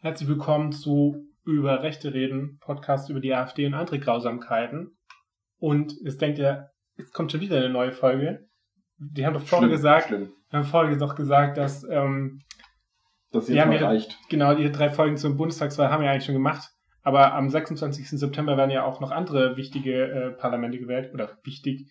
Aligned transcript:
Herzlich 0.00 0.28
willkommen 0.28 0.72
zu 0.72 1.26
Über 1.44 1.82
Rechte 1.82 2.12
reden, 2.14 2.58
Podcast 2.60 3.10
über 3.10 3.20
die 3.20 3.34
AfD 3.34 3.66
und 3.66 3.74
andere 3.74 3.98
Grausamkeiten. 3.98 4.96
Und 5.58 5.94
jetzt 6.02 6.20
denkt 6.20 6.38
ihr, 6.38 6.70
jetzt 6.96 7.12
kommt 7.12 7.32
schon 7.32 7.40
wieder 7.40 7.58
eine 7.58 7.68
neue 7.70 7.92
Folge. 7.92 8.46
Die 8.98 9.24
haben 9.26 9.34
doch 9.34 9.42
vorher 9.42 9.68
Schlimm, 9.68 9.76
gesagt, 9.76 10.08
schlimm. 10.08 10.32
haben 10.52 10.64
vorher 10.64 10.96
doch 10.96 11.14
gesagt, 11.14 11.56
dass 11.58 11.84
ähm, 11.84 12.40
Das 13.30 13.48
jetzt 13.48 13.58
haben 13.60 13.68
mal 13.70 13.74
ihre- 13.76 13.84
reicht. 13.86 14.18
genau 14.28 14.54
die 14.54 14.70
drei 14.70 14.90
Folgen 14.90 15.16
zum 15.16 15.36
Bundestagswahl 15.36 15.90
haben 15.90 16.02
wir 16.02 16.10
eigentlich 16.10 16.24
schon 16.24 16.34
gemacht. 16.34 16.68
Aber 17.02 17.32
am 17.34 17.48
26. 17.48 18.08
September 18.10 18.56
werden 18.58 18.70
ja 18.70 18.84
auch 18.84 19.00
noch 19.00 19.10
andere 19.10 19.56
wichtige 19.56 20.02
äh, 20.04 20.30
Parlamente 20.32 20.78
gewählt 20.78 21.12
oder 21.14 21.38
wichtig. 21.44 21.90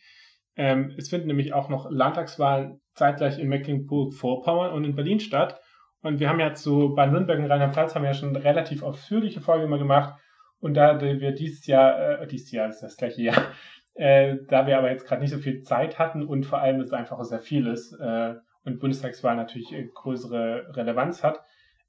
Ähm, 0.55 0.93
es 0.97 1.09
finden 1.09 1.27
nämlich 1.27 1.53
auch 1.53 1.69
noch 1.69 1.89
Landtagswahlen 1.89 2.79
zeitgleich 2.93 3.39
in 3.39 3.47
Mecklenburg-Vorpommern 3.49 4.71
und 4.73 4.83
in 4.83 4.95
Berlin 4.95 5.19
statt. 5.19 5.59
Und 6.01 6.19
wir 6.19 6.29
haben 6.29 6.39
ja 6.39 6.53
zu 6.53 6.95
Baden-Württemberg 6.95 7.39
und 7.39 7.51
Rheinland-Pfalz 7.51 7.95
haben 7.95 8.05
ja 8.05 8.13
schon 8.13 8.35
relativ 8.35 8.83
ausführliche 8.83 9.41
Folge 9.41 9.65
immer 9.65 9.77
gemacht. 9.77 10.19
Und 10.59 10.73
da 10.75 10.99
wir 11.01 11.31
dieses 11.31 11.65
Jahr, 11.67 12.21
äh, 12.21 12.27
dieses 12.27 12.51
Jahr 12.51 12.69
ist 12.69 12.81
das 12.81 12.97
gleiche 12.97 13.21
Jahr, 13.21 13.41
äh, 13.95 14.37
da 14.47 14.67
wir 14.67 14.77
aber 14.77 14.91
jetzt 14.91 15.05
gerade 15.05 15.21
nicht 15.21 15.31
so 15.31 15.39
viel 15.39 15.61
Zeit 15.61 15.99
hatten 15.99 16.23
und 16.23 16.45
vor 16.45 16.59
allem 16.59 16.79
es 16.79 16.91
einfach 16.91 17.21
sehr 17.23 17.41
viel 17.41 17.67
ist 17.67 17.93
äh, 17.93 18.35
und 18.63 18.79
Bundestagswahl 18.79 19.35
natürlich 19.35 19.73
äh, 19.73 19.87
größere 19.93 20.75
Relevanz 20.75 21.23
hat, 21.23 21.41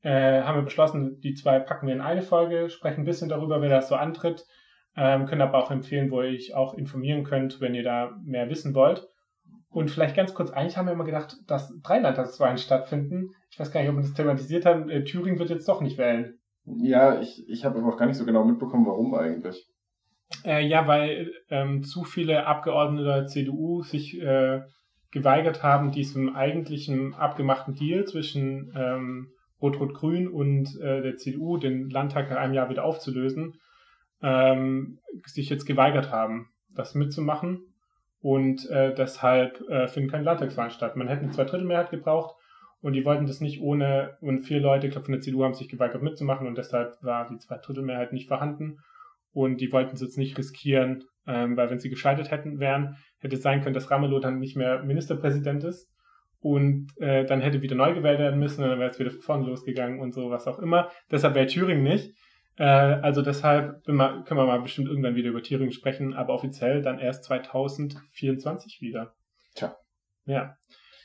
äh, 0.02 0.42
haben 0.42 0.56
wir 0.56 0.64
beschlossen, 0.64 1.20
die 1.20 1.34
zwei 1.34 1.58
packen 1.60 1.86
wir 1.86 1.94
in 1.94 2.00
eine 2.00 2.22
Folge, 2.22 2.70
sprechen 2.70 3.02
ein 3.02 3.06
bisschen 3.06 3.28
darüber, 3.28 3.60
wer 3.60 3.68
das 3.68 3.88
so 3.88 3.96
antritt, 3.96 4.46
ähm, 4.96 5.26
können 5.26 5.42
aber 5.42 5.58
auch 5.58 5.70
empfehlen, 5.70 6.10
wo 6.10 6.22
ihr 6.22 6.30
euch 6.30 6.54
auch 6.54 6.74
informieren 6.74 7.22
könnt, 7.22 7.60
wenn 7.60 7.74
ihr 7.74 7.84
da 7.84 8.16
mehr 8.24 8.48
wissen 8.48 8.74
wollt. 8.74 9.06
Und 9.70 9.90
vielleicht 9.90 10.16
ganz 10.16 10.34
kurz, 10.34 10.50
eigentlich 10.50 10.76
haben 10.76 10.86
wir 10.86 10.92
immer 10.92 11.04
gedacht, 11.04 11.36
dass 11.46 11.72
drei 11.82 12.00
Landtagswahlen 12.00 12.58
stattfinden. 12.58 13.30
Ich 13.50 13.58
weiß 13.58 13.70
gar 13.70 13.80
nicht, 13.80 13.90
ob 13.90 13.96
wir 13.96 14.02
das 14.02 14.14
thematisiert 14.14 14.66
haben. 14.66 14.90
Äh, 14.90 15.04
Thüringen 15.04 15.38
wird 15.38 15.50
jetzt 15.50 15.68
doch 15.68 15.80
nicht 15.80 15.96
wählen. 15.96 16.38
Ja, 16.64 17.20
ich, 17.20 17.48
ich 17.48 17.64
habe 17.64 17.78
aber 17.78 17.94
auch 17.94 17.96
gar 17.96 18.06
nicht 18.06 18.16
so 18.16 18.24
genau 18.24 18.44
mitbekommen, 18.44 18.86
warum 18.86 19.14
eigentlich. 19.14 19.68
Äh, 20.44 20.66
ja, 20.66 20.86
weil 20.86 21.32
ähm, 21.50 21.82
zu 21.82 22.04
viele 22.04 22.46
Abgeordnete 22.46 23.04
der 23.04 23.26
CDU 23.26 23.82
sich 23.82 24.20
äh, 24.20 24.60
geweigert 25.10 25.62
haben, 25.62 25.90
diesem 25.90 26.34
eigentlichen 26.34 27.14
abgemachten 27.14 27.74
Deal 27.74 28.04
zwischen 28.04 28.72
ähm, 28.76 29.28
Rot-Rot-Grün 29.60 30.28
und 30.28 30.78
äh, 30.80 31.02
der 31.02 31.16
CDU, 31.16 31.58
den 31.58 31.90
Landtag 31.90 32.30
nach 32.30 32.38
einem 32.38 32.54
Jahr 32.54 32.70
wieder 32.70 32.84
aufzulösen, 32.84 33.54
ähm, 34.22 34.98
sich 35.26 35.48
jetzt 35.50 35.66
geweigert 35.66 36.10
haben, 36.10 36.48
das 36.70 36.94
mitzumachen. 36.94 37.69
Und 38.20 38.68
äh, 38.68 38.94
deshalb 38.94 39.60
äh, 39.68 39.88
finden 39.88 40.10
keine 40.10 40.24
Landtagswahlen 40.24 40.70
statt. 40.70 40.96
Man 40.96 41.08
hätte 41.08 41.22
eine 41.22 41.30
Zweidrittelmehrheit 41.30 41.90
gebraucht 41.90 42.36
und 42.82 42.94
die 42.94 43.04
wollten 43.04 43.26
das 43.26 43.40
nicht 43.40 43.60
ohne, 43.60 44.16
und 44.20 44.40
vier 44.40 44.60
Leute, 44.60 44.86
ich 44.86 44.92
glaube 44.92 45.06
von 45.06 45.12
der 45.12 45.20
CDU, 45.20 45.44
haben 45.44 45.54
sich 45.54 45.68
geweigert 45.68 46.02
mitzumachen 46.02 46.46
und 46.46 46.56
deshalb 46.56 46.94
war 47.02 47.26
die 47.28 47.38
Zweidrittelmehrheit 47.38 48.12
nicht 48.12 48.28
vorhanden. 48.28 48.78
Und 49.32 49.60
die 49.60 49.70
wollten 49.72 49.94
es 49.94 50.00
jetzt 50.00 50.18
nicht 50.18 50.36
riskieren, 50.38 51.04
ähm, 51.26 51.56
weil 51.56 51.70
wenn 51.70 51.78
sie 51.78 51.90
gescheitert 51.90 52.30
hätten 52.30 52.58
wären, 52.58 52.96
hätte 53.20 53.36
es 53.36 53.42
sein 53.42 53.62
können, 53.62 53.74
dass 53.74 53.90
Ramelow 53.90 54.18
dann 54.18 54.38
nicht 54.38 54.56
mehr 54.56 54.82
Ministerpräsident 54.82 55.62
ist. 55.64 55.88
Und 56.40 56.88
äh, 56.98 57.26
dann 57.26 57.42
hätte 57.42 57.60
wieder 57.60 57.76
neu 57.76 57.92
gewählt 57.94 58.18
werden 58.18 58.40
müssen 58.40 58.64
und 58.64 58.70
dann 58.70 58.78
wäre 58.78 58.90
es 58.90 58.98
wieder 58.98 59.10
von 59.10 59.20
vorne 59.20 59.46
losgegangen 59.46 60.00
und 60.00 60.12
so, 60.12 60.30
was 60.30 60.46
auch 60.46 60.58
immer. 60.58 60.90
Deshalb 61.10 61.34
wäre 61.34 61.46
Thüringen 61.46 61.84
nicht. 61.84 62.14
Äh, 62.60 62.64
also 62.64 63.22
deshalb 63.22 63.88
mal, 63.88 64.22
können 64.24 64.38
wir 64.38 64.44
mal 64.44 64.60
bestimmt 64.60 64.88
irgendwann 64.88 65.14
wieder 65.14 65.30
über 65.30 65.42
Thüringen 65.42 65.72
sprechen, 65.72 66.12
aber 66.12 66.34
offiziell 66.34 66.82
dann 66.82 66.98
erst 66.98 67.24
2024 67.24 68.82
wieder. 68.82 69.14
Tja. 69.54 69.74
Ja, 70.26 70.56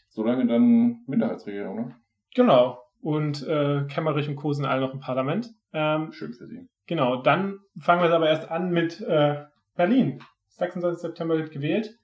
Solange 0.10 0.46
dann 0.48 1.04
Minderheitsregierung, 1.08 1.76
ne? 1.76 1.96
genau. 2.36 2.82
Und 3.02 3.48
äh, 3.48 3.86
Kemmerich 3.88 4.28
und 4.28 4.36
Co. 4.36 4.52
sind 4.52 4.66
alle 4.66 4.82
noch 4.82 4.94
im 4.94 5.00
Parlament. 5.00 5.50
Ähm, 5.72 6.12
Schön 6.12 6.34
für 6.34 6.46
sie. 6.48 6.68
Genau, 6.88 7.22
dann 7.22 7.60
fangen 7.80 8.02
wir 8.02 8.08
es 8.10 8.14
aber 8.14 8.28
erst 8.28 8.52
an 8.52 8.72
mit 8.72 9.00
äh, 9.02 9.46
Berlin. 9.76 10.22
26. 10.58 11.02
September 11.02 11.38
wird 11.38 11.52
gewählt. 11.52 11.98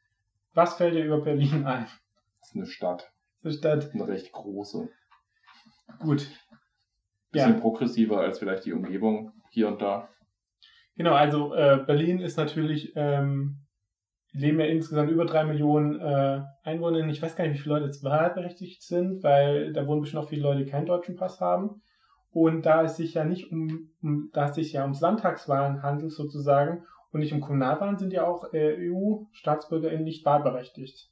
Was 0.53 0.75
fällt 0.75 0.93
dir 0.95 1.03
über 1.03 1.19
Berlin 1.21 1.65
ein? 1.65 1.87
Das 2.39 2.49
ist 2.49 2.55
eine 2.55 2.65
Stadt. 2.67 3.11
Das 3.43 3.55
Stadt. 3.55 3.91
Eine 3.93 4.07
recht 4.07 4.31
große. 4.31 4.89
Gut. 5.99 6.27
Bisschen 7.31 7.53
Ja, 7.55 7.59
progressiver 7.59 8.19
als 8.21 8.39
vielleicht 8.39 8.65
die 8.65 8.73
Umgebung 8.73 9.33
hier 9.51 9.67
und 9.67 9.81
da. 9.81 10.09
genau, 10.95 11.13
also 11.13 11.53
äh, 11.53 11.83
Berlin 11.85 12.19
ist 12.19 12.37
natürlich, 12.37 12.93
ähm, 12.95 13.57
leben 14.31 14.59
ja 14.59 14.65
insgesamt 14.65 15.11
über 15.11 15.25
drei 15.25 15.43
Millionen 15.43 15.99
äh, 15.99 16.41
Einwohner. 16.63 17.05
Ich 17.07 17.21
weiß 17.21 17.35
gar 17.35 17.45
nicht, 17.45 17.53
wie 17.55 17.61
viele 17.61 17.75
Leute 17.75 17.87
jetzt 17.87 18.03
wahlberechtigt 18.03 18.81
sind, 18.81 19.23
weil 19.23 19.73
da 19.73 19.85
wohnen 19.85 20.01
bestimmt 20.01 20.23
auch 20.23 20.29
viele 20.29 20.43
Leute, 20.43 20.63
die 20.63 20.71
keinen 20.71 20.85
deutschen 20.85 21.15
Pass 21.15 21.41
haben. 21.41 21.81
Und 22.31 22.65
da 22.65 22.83
es 22.83 22.95
sich 22.95 23.13
ja 23.13 23.25
nicht 23.25 23.51
um, 23.51 23.91
um 24.01 24.29
da 24.31 24.45
es 24.45 24.55
sich 24.55 24.71
ja 24.71 24.83
ums 24.83 25.01
Landtagswahlen 25.01 25.83
handelt 25.83 26.13
sozusagen 26.13 26.85
und 27.11 27.19
nicht 27.19 27.33
um 27.33 27.41
Kommunalwahlen, 27.41 27.97
sind 27.97 28.13
ja 28.13 28.25
auch 28.25 28.53
äh, 28.53 28.89
EU-StaatsbürgerInnen 28.89 30.05
nicht 30.05 30.25
wahlberechtigt. 30.25 31.09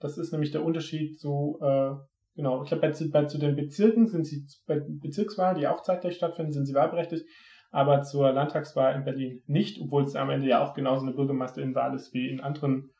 Das 0.00 0.18
ist 0.18 0.32
nämlich 0.32 0.50
der 0.50 0.64
Unterschied 0.64 1.20
zu, 1.20 1.58
äh, 1.62 1.92
genau, 2.34 2.62
ich 2.62 2.68
glaube, 2.68 2.82
bei, 2.82 2.90
zu- 2.92 3.10
bei 3.10 3.24
zu 3.24 3.38
den 3.38 3.56
Bezirken 3.56 4.06
sind 4.06 4.24
sie, 4.26 4.44
bei 4.66 4.80
Bezirkswahlen, 4.86 5.58
die 5.58 5.66
auch 5.66 5.82
zeitgleich 5.82 6.16
stattfinden, 6.16 6.52
sind 6.52 6.66
sie 6.66 6.74
wahlberechtigt, 6.74 7.24
aber 7.70 8.02
zur 8.02 8.32
Landtagswahl 8.32 8.94
in 8.94 9.04
Berlin 9.04 9.42
nicht, 9.46 9.80
obwohl 9.80 10.04
es 10.04 10.14
am 10.16 10.30
Ende 10.30 10.48
ja 10.48 10.62
auch 10.64 10.74
genauso 10.74 11.04
eine 11.06 11.14
Bürgermeisterinwahl 11.14 11.94
ist 11.94 12.14
wie 12.14 12.28
in 12.28 12.40
anderen 12.40 12.90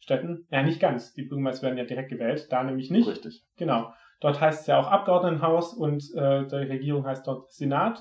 Städten. 0.00 0.46
Ja, 0.50 0.62
nicht 0.62 0.80
ganz. 0.80 1.12
Die 1.14 1.22
Bürgermeister 1.22 1.66
werden 1.66 1.78
ja 1.78 1.84
direkt 1.84 2.10
gewählt, 2.10 2.46
da 2.50 2.62
nämlich 2.62 2.90
nicht. 2.90 3.08
Richtig. 3.08 3.42
Genau. 3.56 3.92
Dort 4.20 4.40
heißt 4.40 4.62
es 4.62 4.66
ja 4.66 4.80
auch 4.80 4.88
Abgeordnetenhaus 4.88 5.74
und 5.74 6.02
äh, 6.14 6.46
die 6.46 6.56
Regierung 6.56 7.06
heißt 7.06 7.26
dort 7.26 7.50
Senat. 7.52 8.00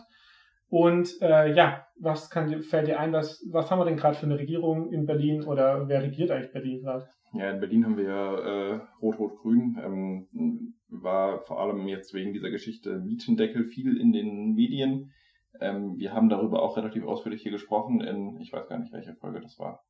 Und 0.69 1.09
äh, 1.21 1.53
ja, 1.53 1.85
was 1.99 2.29
kann 2.29 2.47
dir, 2.47 2.61
fällt 2.61 2.87
dir 2.87 2.99
ein, 2.99 3.13
was, 3.13 3.41
was 3.51 3.71
haben 3.71 3.79
wir 3.79 3.85
denn 3.85 3.97
gerade 3.97 4.17
für 4.17 4.25
eine 4.25 4.37
Regierung 4.37 4.91
in 4.91 5.05
Berlin 5.05 5.43
oder 5.43 5.87
wer 5.87 6.01
regiert 6.03 6.29
eigentlich 6.31 6.51
Berlin 6.51 6.81
gerade? 6.81 7.07
Ja, 7.33 7.51
in 7.51 7.59
Berlin 7.59 7.85
haben 7.85 7.97
wir 7.97 8.09
äh, 8.09 8.79
Rot-Rot-Grün. 9.01 9.77
Ähm, 9.83 10.73
war 10.89 11.39
vor 11.39 11.59
allem 11.59 11.87
jetzt 11.87 12.13
wegen 12.13 12.33
dieser 12.33 12.49
Geschichte 12.49 12.99
Mietendeckel 12.99 13.65
viel 13.65 13.97
in 13.97 14.11
den 14.11 14.53
Medien. 14.53 15.11
Ähm, 15.59 15.97
wir 15.97 16.13
haben 16.13 16.29
darüber 16.29 16.61
auch 16.61 16.77
relativ 16.77 17.03
ausführlich 17.03 17.41
hier 17.41 17.51
gesprochen 17.51 18.01
in, 18.01 18.37
ich 18.39 18.53
weiß 18.53 18.67
gar 18.67 18.79
nicht, 18.79 18.93
welche 18.93 19.15
Folge 19.15 19.41
das 19.41 19.57
war. 19.59 19.83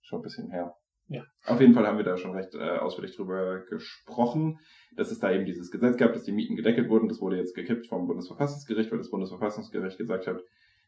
Schon 0.00 0.20
ein 0.20 0.22
bisschen 0.22 0.50
her. 0.50 0.74
Ja. 1.08 1.24
Auf 1.44 1.60
jeden 1.60 1.74
Fall 1.74 1.86
haben 1.86 1.98
wir 1.98 2.04
da 2.04 2.16
schon 2.16 2.32
recht 2.32 2.54
äh, 2.54 2.78
ausführlich 2.78 3.14
drüber 3.16 3.64
gesprochen, 3.66 4.58
dass 4.96 5.10
es 5.10 5.18
da 5.18 5.32
eben 5.32 5.44
dieses 5.44 5.70
Gesetz 5.70 5.96
gab, 5.96 6.12
dass 6.12 6.24
die 6.24 6.32
Mieten 6.32 6.56
gedeckelt 6.56 6.88
wurden. 6.88 7.08
Das 7.08 7.20
wurde 7.20 7.36
jetzt 7.36 7.54
gekippt 7.54 7.86
vom 7.88 8.06
Bundesverfassungsgericht, 8.06 8.90
weil 8.90 8.98
das 8.98 9.10
Bundesverfassungsgericht 9.10 9.98
gesagt 9.98 10.26
hat, 10.26 10.40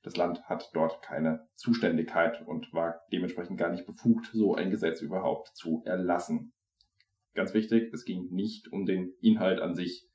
das 0.03 0.17
Land 0.17 0.43
hat 0.45 0.71
dort 0.75 1.03
keine 1.03 1.47
Zuständigkeit 1.55 2.47
und 2.47 2.73
war 2.73 3.01
dementsprechend 3.13 3.59
gar 3.59 3.71
nicht 3.71 3.87
befugt, 3.87 4.31
so 4.33 4.55
ein 4.55 4.71
Gesetz 4.71 5.01
überhaupt 5.01 5.49
zu 5.55 5.83
erlassen. 5.85 6.53
Ganz 7.34 7.55
wichtig, 7.55 7.93
es 7.93 8.05
ging 8.05 8.28
nicht 8.31 8.72
um 8.72 8.87
den 8.87 9.12
Inhalt 9.21 9.61
an 9.61 9.75
sich. 9.75 10.06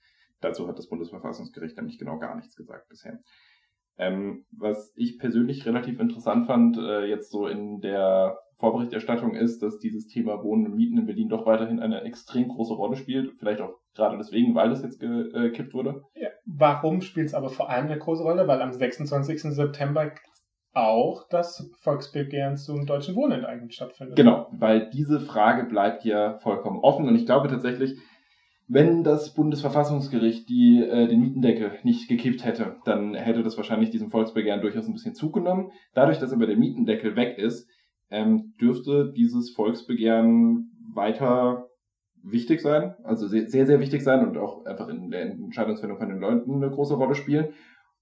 Dazu 0.41 0.67
hat 0.67 0.77
das 0.77 0.87
Bundesverfassungsgericht 0.87 1.75
nämlich 1.77 1.97
genau 1.97 2.17
gar 2.17 2.35
nichts 2.35 2.55
gesagt 2.55 2.87
bisher. 2.89 3.19
Ähm, 3.97 4.45
was 4.51 4.93
ich 4.95 5.19
persönlich 5.19 5.65
relativ 5.65 5.99
interessant 5.99 6.47
fand, 6.47 6.77
äh, 6.77 7.05
jetzt 7.05 7.31
so 7.31 7.47
in 7.47 7.81
der 7.81 8.37
Vorberichterstattung 8.57 9.35
ist, 9.35 9.61
dass 9.61 9.79
dieses 9.79 10.07
Thema 10.07 10.41
Wohnen 10.43 10.67
und 10.67 10.75
Mieten 10.75 10.97
in 10.97 11.05
Berlin 11.05 11.27
doch 11.27 11.45
weiterhin 11.45 11.79
eine 11.79 12.01
extrem 12.03 12.47
große 12.47 12.73
Rolle 12.73 12.95
spielt. 12.95 13.33
Vielleicht 13.39 13.59
auch 13.59 13.75
gerade 13.95 14.17
deswegen, 14.17 14.55
weil 14.55 14.69
das 14.69 14.83
jetzt 14.83 14.99
gekippt 14.99 15.73
wurde. 15.73 16.01
Ja. 16.15 16.29
Warum 16.45 17.01
spielt 17.01 17.27
es 17.27 17.33
aber 17.33 17.49
vor 17.49 17.69
allem 17.69 17.87
eine 17.87 17.99
große 17.99 18.23
Rolle? 18.23 18.47
Weil 18.47 18.61
am 18.61 18.71
26. 18.71 19.41
September 19.53 20.11
auch 20.73 21.27
das 21.29 21.71
Volksbegehren 21.81 22.57
zum 22.57 22.85
deutschen 22.85 23.15
Wohnenteignen 23.15 23.71
stattfindet. 23.71 24.15
Genau, 24.15 24.47
weil 24.51 24.89
diese 24.91 25.19
Frage 25.19 25.65
bleibt 25.65 26.05
ja 26.05 26.37
vollkommen 26.39 26.79
offen 26.79 27.07
und 27.07 27.15
ich 27.15 27.25
glaube 27.25 27.47
tatsächlich, 27.47 27.97
wenn 28.67 29.03
das 29.03 29.33
Bundesverfassungsgericht 29.33 30.47
die, 30.47 30.83
äh, 30.83 31.07
den 31.07 31.21
Mietendeckel 31.21 31.79
nicht 31.83 32.07
gekippt 32.07 32.45
hätte, 32.45 32.75
dann 32.85 33.15
hätte 33.15 33.41
das 33.41 33.57
wahrscheinlich 33.57 33.89
diesem 33.89 34.11
Volksbegehren 34.11 34.61
durchaus 34.61 34.85
ein 34.85 34.93
bisschen 34.93 35.15
zugenommen. 35.15 35.71
Dadurch, 35.95 36.19
dass 36.19 36.31
aber 36.31 36.45
der 36.45 36.55
Mietendeckel 36.55 37.15
weg 37.15 37.39
ist, 37.39 37.67
ähm, 38.11 38.53
dürfte 38.61 39.11
dieses 39.11 39.49
Volksbegehren 39.51 40.71
weiter 40.93 41.67
wichtig 42.21 42.61
sein, 42.61 42.95
also 43.03 43.27
sehr, 43.27 43.47
sehr 43.47 43.79
wichtig 43.79 44.03
sein 44.03 44.27
und 44.27 44.37
auch 44.37 44.65
einfach 44.65 44.87
in 44.87 45.09
der 45.09 45.31
Entscheidungsfindung 45.31 45.97
von 45.97 46.09
den 46.09 46.19
Leuten 46.19 46.55
eine 46.55 46.69
große 46.69 46.95
Rolle 46.95 47.15
spielen. 47.15 47.53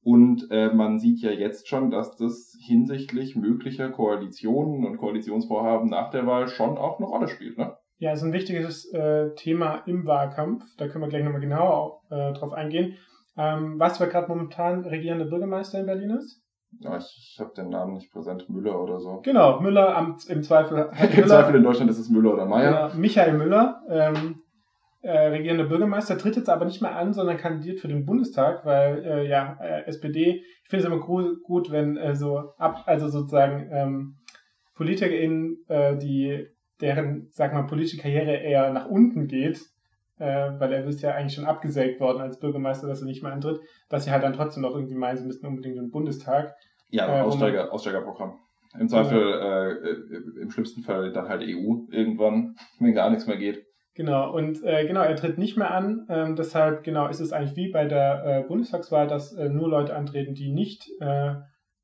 Und 0.07 0.48
äh, 0.51 0.69
man 0.69 1.00
sieht 1.00 1.19
ja 1.19 1.31
jetzt 1.31 1.68
schon, 1.68 1.92
dass 1.92 2.15
das 2.15 2.56
hinsichtlich 2.65 3.36
möglicher 3.36 3.89
Koalitionen 3.89 4.86
und 4.86 4.95
Koalitionsvorhaben 5.00 5.89
nach 5.89 6.12
der 6.12 6.25
Wahl 6.25 6.48
schon 6.48 6.77
auch 6.77 6.98
eine 6.98 7.09
Rolle 7.09 7.27
spielt. 7.27 7.57
Ne? 7.57 7.75
Ja, 7.98 8.13
ist 8.13 8.24
ein 8.24 8.31
wichtiges 8.31 8.89
äh, 8.94 9.36
Thema 9.36 9.83
im 9.86 10.06
Wahlkampf. 10.06 10.63
Da 10.77 10.88
können 10.88 11.04
wir 11.04 11.09
gleich 11.09 11.25
nochmal 11.25 11.42
genauer 11.42 12.04
äh, 12.09 12.31
drauf 12.31 12.54
eingehen. 12.54 12.95
Ähm, 13.36 13.77
du, 13.77 14.00
wer 14.00 14.07
gerade 14.07 14.30
momentan 14.30 14.86
regierende 14.86 15.25
Bürgermeister 15.25 15.81
in 15.81 15.88
Berlin 15.88 16.12
ist? 16.12 16.42
Ja, 16.80 16.95
ich 16.95 17.33
ich 17.33 17.39
habe 17.42 17.51
den 17.57 17.68
Namen 17.68 17.95
nicht 17.95 18.09
präsent, 18.09 18.48
Müller 18.48 18.81
oder 18.81 19.01
so. 19.01 19.19
Genau, 19.25 19.59
Müller 19.59 19.94
am, 19.94 20.15
im 20.30 20.42
Zweifel. 20.42 20.89
Im 21.18 21.27
Zweifel 21.27 21.56
in 21.56 21.63
Deutschland 21.63 21.92
ist 21.92 22.00
es 22.00 22.09
Müller 22.09 22.33
oder 22.33 22.45
Meyer. 22.45 22.71
Ja, 22.71 22.92
Michael 22.95 23.33
Müller. 23.33 23.81
Ähm, 23.89 24.42
äh, 25.01 25.27
regierender 25.27 25.65
Bürgermeister, 25.65 26.17
tritt 26.17 26.35
jetzt 26.35 26.49
aber 26.49 26.65
nicht 26.65 26.81
mehr 26.81 26.95
an, 26.95 27.13
sondern 27.13 27.38
kandidiert 27.38 27.79
für 27.79 27.88
den 27.88 28.05
Bundestag, 28.05 28.65
weil 28.65 29.03
äh, 29.05 29.27
ja, 29.27 29.57
äh, 29.61 29.85
SPD, 29.85 30.44
ich 30.63 30.69
finde 30.69 30.85
es 30.85 30.91
immer 30.91 30.99
gut, 30.99 31.71
wenn 31.71 31.97
äh, 31.97 32.15
so 32.15 32.53
ab, 32.57 32.83
also 32.88 33.07
sozusagen 33.07 33.69
ähm, 33.71 34.15
PolitikerInnen, 34.75 35.57
äh, 35.67 35.97
die 35.97 36.47
deren, 36.81 37.27
sag 37.31 37.53
mal, 37.53 37.63
politische 37.63 38.01
Karriere 38.01 38.38
eher 38.38 38.71
nach 38.71 38.88
unten 38.88 39.27
geht, 39.27 39.61
äh, 40.19 40.51
weil 40.59 40.73
er 40.73 40.85
ist 40.85 41.01
ja 41.01 41.13
eigentlich 41.13 41.35
schon 41.35 41.45
abgesägt 41.45 41.99
worden 41.99 42.21
als 42.21 42.39
Bürgermeister, 42.39 42.88
dass 42.88 43.01
er 43.01 43.07
nicht 43.07 43.23
mehr 43.23 43.33
antritt, 43.33 43.59
dass 43.89 44.05
sie 44.05 44.11
halt 44.11 44.23
dann 44.23 44.33
trotzdem 44.33 44.63
noch 44.63 44.75
irgendwie 44.75 44.95
meinen, 44.95 45.17
sie 45.17 45.25
müssten 45.25 45.45
unbedingt 45.45 45.77
den 45.77 45.91
Bundestag. 45.91 46.55
Ja, 46.89 47.23
Aussteiger, 47.23 47.71
Aussteigerprogramm. 47.71 48.39
Im 48.79 48.89
Zweifel, 48.89 50.05
im 50.39 50.51
schlimmsten 50.51 50.81
Fall 50.81 51.11
dann 51.11 51.29
halt 51.29 51.41
EU 51.41 51.85
irgendwann, 51.89 52.55
wenn 52.79 52.94
gar 52.94 53.09
nichts 53.09 53.27
mehr 53.27 53.38
geht. 53.38 53.67
Genau, 53.97 54.31
und 54.31 54.63
äh, 54.63 54.85
genau, 54.85 55.01
er 55.01 55.15
tritt 55.15 55.39
nicht 55.39 55.57
mehr 55.57 55.71
an. 55.71 56.05
Ähm, 56.07 56.35
deshalb, 56.35 56.83
genau, 56.83 57.07
ist 57.07 57.19
es 57.19 57.33
eigentlich 57.33 57.55
wie 57.55 57.71
bei 57.71 57.85
der 57.85 58.23
äh, 58.23 58.47
Bundestagswahl, 58.47 59.07
dass 59.07 59.33
äh, 59.33 59.49
nur 59.49 59.67
Leute 59.67 59.95
antreten, 59.95 60.35
die 60.35 60.51
nicht, 60.51 60.88
äh, 61.01 61.33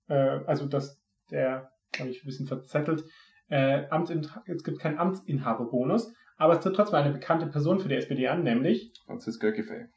äh, 0.09 0.39
also 0.45 0.67
dass 0.67 1.01
der, 1.31 1.71
habe 1.97 2.11
ich 2.11 2.21
ein 2.23 2.27
bisschen 2.27 2.45
verzettelt, 2.45 3.03
äh, 3.49 3.87
Amtsin 3.89 4.27
es 4.45 4.63
gibt 4.63 4.77
keinen 4.77 4.99
Amtsinhaberbonus, 4.99 6.13
aber 6.37 6.53
es 6.53 6.59
tritt 6.59 6.75
trotzdem 6.75 6.99
eine 6.99 7.13
bekannte 7.13 7.47
Person 7.47 7.79
für 7.79 7.89
die 7.89 7.95
SPD 7.95 8.27
an, 8.27 8.43
nämlich 8.43 8.93
Franziska 9.07 9.49
Giffey. 9.49 9.87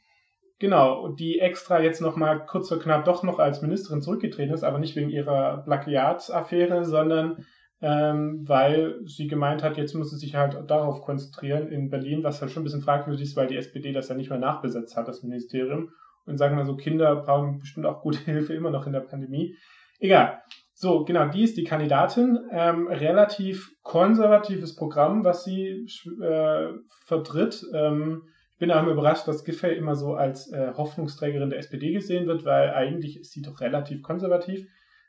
Genau, 0.59 1.09
die 1.09 1.41
extra 1.41 1.83
jetzt 1.83 2.01
nochmal 2.01 2.47
kurz 2.47 2.71
vor 2.71 2.79
knapp 2.79 3.05
doch 3.05 3.25
noch 3.25 3.39
als 3.39 3.61
Ministerin 3.61 4.01
zurückgetreten 4.01 4.55
ist, 4.55 4.65
aber 4.65 4.79
nicht 4.79 4.97
wegen 4.97 5.11
ihrer 5.11 5.65
Plagiatsaffäre, 5.65 6.87
sondern 6.87 7.45
ähm, 7.83 8.45
weil 8.47 9.01
sie 9.05 9.27
gemeint 9.27 9.63
hat, 9.63 9.77
jetzt 9.77 9.95
muss 9.95 10.11
sie 10.11 10.17
sich 10.17 10.35
halt 10.35 10.59
darauf 10.69 11.03
konzentrieren 11.03 11.69
in 11.69 11.91
Berlin, 11.91 12.25
was 12.25 12.41
halt 12.41 12.51
schon 12.51 12.63
ein 12.63 12.65
bisschen 12.65 12.83
fragwürdig 12.83 13.23
ist, 13.23 13.37
weil 13.37 13.49
die 13.49 13.57
SPD 13.57 13.93
das 13.93 14.09
ja 14.09 14.15
nicht 14.15 14.31
mehr 14.31 14.39
nachbesetzt 14.39 14.97
hat, 14.97 15.09
das 15.09 15.23
Ministerium. 15.23 15.91
Und 16.25 16.39
sagen 16.39 16.57
wir 16.57 16.65
so, 16.65 16.77
Kinder 16.77 17.15
brauchen 17.17 17.59
bestimmt 17.59 17.87
auch 17.87 18.03
gute 18.03 18.19
Hilfe 18.25 18.55
immer 18.55 18.71
noch 18.71 18.87
in 18.87 18.93
der 18.93 19.01
Pandemie. 19.01 19.57
Egal. 19.99 20.43
So, 20.79 21.05
genau, 21.05 21.29
die 21.29 21.43
ist 21.43 21.57
die 21.57 21.65
Kandidatin. 21.65 22.39
Ähm, 22.51 22.87
relativ 22.89 23.73
konservatives 23.83 24.75
Programm, 24.75 25.25
was 25.25 25.45
sie 25.45 25.87
äh, 26.23 26.69
vertritt. 27.05 27.65
Ähm, 27.73 28.23
ich 28.53 28.59
bin 28.59 28.71
auch 28.71 28.83
immer 28.83 28.93
überrascht, 28.93 29.29
dass 29.29 29.45
Giffey 29.45 29.75
immer 29.75 29.97
so 29.97 30.15
als 30.15 30.51
äh, 30.53 30.73
Hoffnungsträgerin 30.77 31.51
der 31.51 31.59
SPD 31.59 31.93
gesehen 31.93 32.27
wird, 32.27 32.45
weil 32.45 32.71
eigentlich 32.71 33.21
ist 33.21 33.33
sie 33.33 33.43
doch 33.43 33.61
relativ 33.61 34.03
konservativ. 34.03 34.67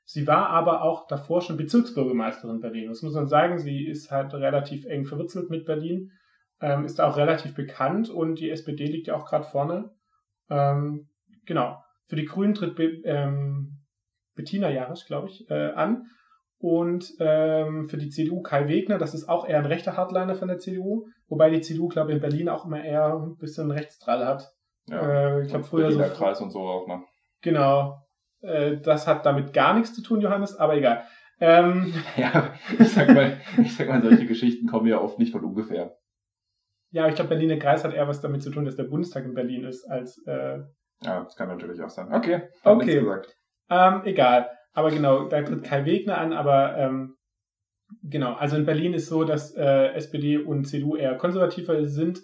Sie 0.10 0.26
war 0.26 0.50
aber 0.52 0.84
auch 0.84 1.06
davor 1.08 1.42
schon 1.42 1.58
Bezirksbürgermeisterin 1.58 2.62
Berlin. 2.62 2.88
Das 2.88 3.02
muss 3.02 3.14
man 3.14 3.28
sagen. 3.28 3.60
Sie 3.60 3.86
ist 3.86 4.10
halt 4.10 4.34
relativ 4.34 4.86
eng 4.86 5.04
verwurzelt 5.04 5.50
mit 5.50 5.66
Berlin, 5.66 6.12
ähm, 6.62 6.86
ist 6.86 7.02
auch 7.02 7.18
relativ 7.18 7.56
bekannt 7.56 8.10
und 8.10 8.40
die 8.40 8.50
SPD 8.50 8.86
liegt 8.86 9.08
ja 9.08 9.18
auch 9.18 9.26
gerade 9.26 9.44
vorne. 9.44 9.92
Ähm, 10.50 11.10
genau. 11.46 11.84
Für 12.06 12.16
die 12.16 12.24
Grünen 12.24 12.54
tritt 12.54 12.78
Be 12.78 13.02
ähm, 13.04 13.84
Bettina 14.34 14.70
Jarisch, 14.70 15.06
glaube 15.08 15.28
ich, 15.28 15.50
äh, 15.50 15.72
an. 15.72 16.06
Und 16.58 17.14
ähm, 17.20 17.90
für 17.90 17.98
die 17.98 18.10
CDU 18.10 18.42
Kai 18.42 18.70
Wegner, 18.70 18.98
das 18.98 19.14
ist 19.14 19.28
auch 19.28 19.46
eher 19.46 19.60
ein 19.60 19.66
rechter 19.66 19.98
Hardliner 19.98 20.36
von 20.36 20.48
der 20.48 20.58
CDU, 20.58 21.08
wobei 21.28 21.50
die 21.50 21.60
CDU, 21.60 21.90
glaube 21.90 22.12
ich, 22.12 22.16
in 22.16 22.22
Berlin 22.22 22.48
auch 22.48 22.66
immer 22.66 22.82
eher 22.82 23.14
ein 23.14 23.36
bisschen 23.36 23.72
Rechtsdrall 23.72 24.26
hat. 24.26 24.54
Ja, 24.88 25.02
äh, 25.02 25.42
ich 25.42 25.50
glaube 25.50 25.66
früher 25.66 25.92
so. 25.92 26.00
Kreis 26.00 26.40
und 26.40 26.52
so 26.52 26.62
auch, 26.62 26.88
ne? 26.88 27.04
Genau. 27.42 28.07
Äh, 28.42 28.78
das 28.78 29.08
hat 29.08 29.26
damit 29.26 29.54
gar 29.54 29.74
nichts 29.74 29.94
zu 29.94 30.02
tun, 30.02 30.22
Johannes, 30.22 30.56
aber 30.56 30.76
egal. 30.76 31.04
Ähm, 31.40 31.94
ja, 32.18 32.54
ich 32.80 32.90
sag 32.90 33.14
mal, 33.14 33.38
ich 33.62 33.76
sag 33.76 33.88
mal, 33.88 34.02
solche 34.02 34.26
Geschichten 34.26 34.68
kommen 34.68 34.88
ja 34.88 35.00
oft 35.00 35.20
nicht 35.20 35.32
von 35.32 35.44
ungefähr. 35.44 35.98
Ja, 36.92 37.08
ich 37.08 37.16
glaube, 37.16 37.30
Berliner 37.30 37.58
Kreis 37.58 37.84
hat 37.84 37.94
eher 37.94 38.08
was 38.08 38.22
damit 38.22 38.42
zu 38.42 38.50
tun, 38.50 38.66
dass 38.66 38.76
der 38.76 38.86
Bundestag 38.86 39.26
in 39.26 39.34
Berlin 39.34 39.66
ist, 39.66 39.86
als. 39.90 40.22
Äh, 40.26 40.60
ja, 41.02 41.24
das 41.24 41.36
kann 41.36 41.50
natürlich 41.50 41.82
auch 41.82 41.90
sein. 41.90 42.12
Okay, 42.12 42.44
okay. 42.64 43.06
Ähm, 43.70 44.02
egal. 44.06 44.50
Aber 44.74 44.92
genau, 44.92 45.28
da 45.28 45.42
tritt 45.42 45.64
Kai 45.64 45.86
Wegner 45.86 46.18
an, 46.18 46.34
aber 46.34 46.78
ähm, 46.78 47.18
genau, 48.04 48.34
also 48.34 48.56
in 48.56 48.66
Berlin 48.66 48.94
ist 48.94 49.08
so, 49.08 49.24
dass 49.24 49.56
äh, 49.56 49.94
SPD 49.94 50.38
und 50.38 50.66
CDU 50.66 50.96
eher 50.96 51.18
konservativer 51.18 51.86
sind, 51.88 52.22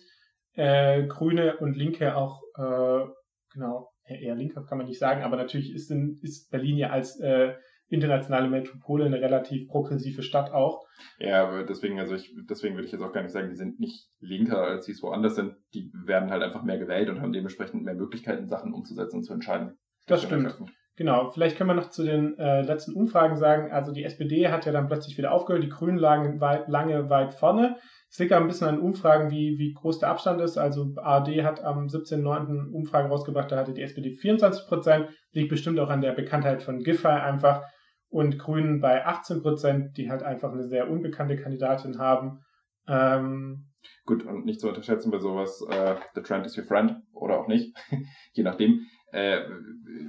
äh, 0.53 1.03
Grüne 1.07 1.57
und 1.57 1.75
Linke 1.75 2.15
auch, 2.15 2.41
äh, 2.57 3.05
genau, 3.53 3.89
eher 4.05 4.35
linker 4.35 4.63
kann 4.65 4.77
man 4.77 4.87
nicht 4.87 4.99
sagen, 4.99 5.23
aber 5.23 5.37
natürlich 5.37 5.73
ist, 5.73 5.91
in, 5.91 6.19
ist 6.21 6.51
Berlin 6.51 6.77
ja 6.77 6.89
als 6.89 7.19
äh, 7.19 7.53
internationale 7.89 8.49
Metropole 8.49 9.05
eine 9.05 9.21
relativ 9.21 9.67
progressive 9.67 10.23
Stadt 10.23 10.51
auch. 10.51 10.85
Ja, 11.19 11.47
aber 11.47 11.63
deswegen, 11.63 11.99
also 11.99 12.15
ich, 12.15 12.33
deswegen 12.49 12.75
würde 12.75 12.87
ich 12.87 12.91
jetzt 12.91 13.01
auch 13.01 13.13
gar 13.13 13.21
nicht 13.21 13.31
sagen, 13.31 13.49
die 13.49 13.55
sind 13.55 13.79
nicht 13.79 14.09
linker, 14.19 14.61
als 14.63 14.85
sie 14.85 14.93
es 14.93 15.03
woanders 15.03 15.35
sind. 15.35 15.55
Die 15.73 15.91
werden 15.93 16.31
halt 16.31 16.41
einfach 16.41 16.63
mehr 16.63 16.79
gewählt 16.79 17.09
und 17.09 17.21
haben 17.21 17.33
dementsprechend 17.33 17.83
mehr 17.83 17.93
Möglichkeiten, 17.93 18.47
Sachen 18.47 18.73
umzusetzen 18.73 19.17
und 19.17 19.23
zu 19.23 19.33
entscheiden. 19.33 19.77
Das 20.07 20.23
stimmt. 20.23 20.55
Genau, 20.95 21.31
vielleicht 21.31 21.57
können 21.57 21.71
wir 21.71 21.75
noch 21.75 21.89
zu 21.89 22.03
den 22.03 22.37
äh, 22.37 22.61
letzten 22.61 22.93
Umfragen 22.93 23.35
sagen, 23.35 23.71
also 23.71 23.91
die 23.91 24.03
SPD 24.03 24.49
hat 24.49 24.65
ja 24.65 24.71
dann 24.71 24.87
plötzlich 24.87 25.17
wieder 25.17 25.31
aufgehört, 25.31 25.63
die 25.63 25.69
Grünen 25.69 25.97
lagen 25.97 26.39
weit, 26.39 26.67
lange 26.67 27.09
weit 27.09 27.33
vorne. 27.33 27.77
Es 28.13 28.19
liegt 28.19 28.31
ein 28.31 28.45
bisschen 28.45 28.67
an 28.67 28.79
Umfragen, 28.79 29.31
wie, 29.31 29.57
wie 29.57 29.73
groß 29.73 29.97
der 29.97 30.09
Abstand 30.09 30.39
ist. 30.39 30.55
Also 30.55 30.93
ARD 30.97 31.43
hat 31.43 31.63
am 31.63 31.87
17.09. 31.87 32.71
Umfragen 32.71 33.09
rausgebracht, 33.09 33.51
da 33.51 33.57
hatte 33.57 33.73
die 33.73 33.81
SPD 33.81 34.11
24 34.11 34.67
Prozent, 34.67 35.09
liegt 35.31 35.49
bestimmt 35.49 35.79
auch 35.79 35.89
an 35.89 36.01
der 36.01 36.11
Bekanntheit 36.11 36.61
von 36.61 36.83
Giffey 36.83 37.07
einfach. 37.07 37.63
Und 38.09 38.37
Grünen 38.37 38.81
bei 38.81 39.03
18 39.03 39.41
Prozent, 39.41 39.97
die 39.97 40.11
halt 40.11 40.21
einfach 40.21 40.51
eine 40.51 40.67
sehr 40.67 40.91
unbekannte 40.91 41.37
Kandidatin 41.37 41.97
haben. 41.97 42.41
Ähm, 42.87 43.71
Gut, 44.05 44.23
und 44.27 44.45
nicht 44.45 44.59
zu 44.59 44.67
unterschätzen 44.67 45.09
bei 45.09 45.17
sowas, 45.17 45.65
äh, 45.71 45.95
the 46.13 46.21
trend 46.21 46.45
is 46.45 46.55
your 46.55 46.65
friend 46.65 46.97
oder 47.13 47.39
auch 47.39 47.47
nicht, 47.47 47.75
je 48.33 48.43
nachdem 48.43 48.85
äh, 49.11 49.39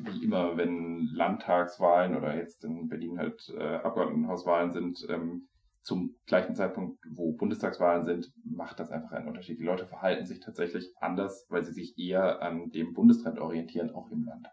wie 0.03 0.23
immer, 0.23 0.59
wenn 0.59 1.09
Landtagswahlen 1.15 2.15
oder 2.17 2.37
jetzt 2.37 2.65
in 2.65 2.87
Berlin 2.87 3.19
halt 3.19 3.41
äh, 3.59 3.77
Abgeordnetenhauswahlen 3.77 4.73
sind, 4.73 5.07
ähm, 5.09 5.49
zum 5.85 6.17
gleichen 6.27 6.55
Zeitpunkt, 6.55 6.99
wo 7.11 7.33
Bundestagswahlen 7.33 8.05
sind, 8.05 8.33
macht 8.45 8.81
das 8.81 8.91
einfach 8.91 9.13
einen 9.13 9.29
Unterschied. 9.29 9.61
Die 9.61 9.65
Leute 9.65 9.87
verhalten 9.87 10.27
sich 10.27 10.41
tatsächlich 10.41 10.93
anders, 10.99 11.47
weil 11.51 11.63
sie 11.63 11.73
sich 11.73 11.99
eher 11.99 12.43
an 12.43 12.71
dem 12.71 12.95
Bundestrend 12.95 13.39
orientieren, 13.39 13.91
auch 13.91 14.11
im 14.11 14.25
Land. 14.25 14.49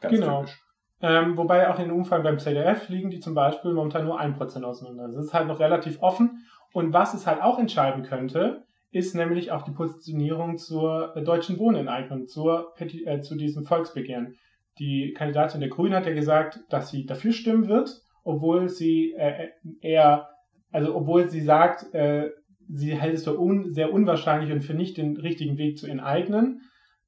Ganz 0.00 0.14
genau. 0.14 0.40
typisch. 0.40 0.62
Ähm, 1.02 1.36
wobei 1.36 1.68
auch 1.68 1.78
in 1.78 1.86
den 1.86 1.96
Umfragen 1.96 2.22
beim 2.22 2.38
CDF 2.38 2.88
liegen 2.88 3.10
die 3.10 3.20
zum 3.20 3.34
Beispiel 3.34 3.74
momentan 3.74 4.06
nur 4.06 4.20
1% 4.20 4.62
auseinander. 4.62 5.08
Das 5.08 5.26
ist 5.26 5.34
halt 5.34 5.46
noch 5.46 5.60
relativ 5.60 6.00
offen. 6.02 6.46
Und 6.72 6.92
was 6.92 7.14
es 7.14 7.26
halt 7.26 7.42
auch 7.42 7.58
entscheiden 7.58 8.02
könnte, 8.02 8.64
ist 8.90 9.14
nämlich 9.14 9.52
auch 9.52 9.62
die 9.62 9.72
Positionierung 9.72 10.56
zur 10.56 11.14
äh, 11.16 11.22
deutschen 11.22 11.58
Wohnenteignung, 11.58 12.26
zur, 12.26 12.72
äh, 12.78 13.20
zu 13.20 13.36
diesem 13.36 13.64
Volksbegehren. 13.64 14.36
Die 14.78 15.12
Kandidatin 15.16 15.60
der 15.60 15.70
Grünen 15.70 15.94
hat 15.94 16.06
ja 16.06 16.14
gesagt, 16.14 16.60
dass 16.70 16.90
sie 16.90 17.06
dafür 17.06 17.32
stimmen 17.32 17.68
wird, 17.68 17.90
obwohl 18.24 18.68
sie 18.68 19.12
äh, 19.12 19.50
eher, 19.80 20.28
also 20.76 20.94
obwohl 20.94 21.28
sie 21.28 21.40
sagt, 21.40 21.94
äh, 21.94 22.30
sie 22.68 22.94
hält 22.94 23.14
es 23.14 23.24
für 23.24 23.38
un, 23.38 23.72
sehr 23.72 23.92
unwahrscheinlich 23.92 24.52
und 24.52 24.62
für 24.62 24.74
nicht 24.74 24.96
den 24.96 25.16
richtigen 25.16 25.58
Weg 25.58 25.78
zu 25.78 25.86
enteignen, 25.86 26.62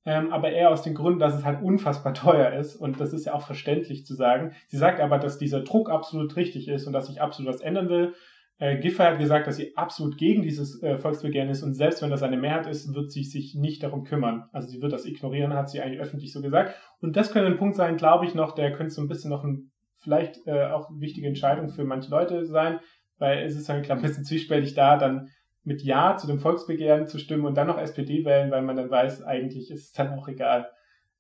ähm, 0.04 0.32
aber 0.32 0.50
eher 0.50 0.70
aus 0.70 0.82
dem 0.82 0.94
Grund, 0.94 1.20
dass 1.20 1.34
es 1.34 1.44
halt 1.44 1.62
unfassbar 1.62 2.14
teuer 2.14 2.52
ist 2.52 2.76
und 2.76 3.00
das 3.00 3.12
ist 3.12 3.26
ja 3.26 3.34
auch 3.34 3.42
verständlich 3.42 4.06
zu 4.06 4.14
sagen. 4.14 4.52
Sie 4.68 4.76
sagt 4.76 5.00
aber, 5.00 5.18
dass 5.18 5.38
dieser 5.38 5.60
Druck 5.60 5.90
absolut 5.90 6.37
richtig 6.37 6.68
ist 6.68 6.87
und 6.87 6.92
dass 6.92 7.08
sich 7.08 7.20
absolut 7.20 7.52
was 7.52 7.60
ändern 7.60 7.88
will 7.88 8.14
äh, 8.58 8.76
Giffey 8.78 9.02
hat 9.02 9.18
gesagt, 9.18 9.46
dass 9.46 9.56
sie 9.56 9.76
absolut 9.76 10.18
gegen 10.18 10.42
dieses 10.42 10.82
äh, 10.82 10.98
Volksbegehren 10.98 11.48
ist 11.48 11.62
und 11.62 11.75
selbst 11.75 12.02
wenn 12.02 12.10
das 12.10 12.22
eine 12.22 12.37
Mehrheit 12.37 12.66
ist, 12.66 12.92
wird 12.92 13.10
sie 13.12 13.22
sich 13.22 13.54
nicht 13.54 13.82
darum 13.82 14.02
kümmern. 14.04 14.48
Also 14.52 14.68
sie 14.68 14.82
wird 14.82 14.92
das 14.92 15.06
ignorieren, 15.06 15.54
hat 15.54 15.70
sie 15.70 15.80
eigentlich 15.80 16.00
öffentlich 16.00 16.32
so 16.32 16.42
gesagt. 16.42 16.75
Und 17.00 17.16
das 17.16 17.32
könnte 17.32 17.50
ein 17.50 17.58
Punkt 17.58 17.76
sein, 17.76 17.96
glaube 17.96 18.26
ich 18.26 18.34
noch, 18.34 18.54
der 18.54 18.72
könnte 18.72 18.92
so 18.92 19.00
ein 19.00 19.08
bisschen 19.08 19.30
noch 19.30 19.44
ein, 19.44 19.70
vielleicht 19.98 20.44
äh, 20.46 20.66
auch 20.66 20.90
eine 20.90 21.00
wichtige 21.00 21.28
Entscheidung 21.28 21.68
für 21.68 21.84
manche 21.84 22.10
Leute 22.10 22.46
sein, 22.46 22.80
weil 23.18 23.44
es 23.44 23.56
ist 23.56 23.68
halt 23.68 23.84
klar 23.84 23.98
ein 23.98 24.02
bisschen 24.02 24.25
zwiespältig 24.25 24.75
da, 24.75 24.96
dann 24.96 25.30
mit 25.64 25.82
Ja 25.82 26.16
zu 26.16 26.26
dem 26.26 26.40
Volksbegehren 26.40 27.06
zu 27.06 27.18
stimmen 27.18 27.44
und 27.44 27.56
dann 27.56 27.66
noch 27.66 27.78
SPD 27.78 28.25
wählen, 28.25 28.50
weil 28.50 28.62
man 28.62 28.76
dann 28.76 28.90
weiß, 28.90 29.22
eigentlich 29.22 29.70
ist 29.70 29.84
es 29.87 29.92
dann 29.92 30.18
auch 30.18 30.28
egal. 30.28 30.70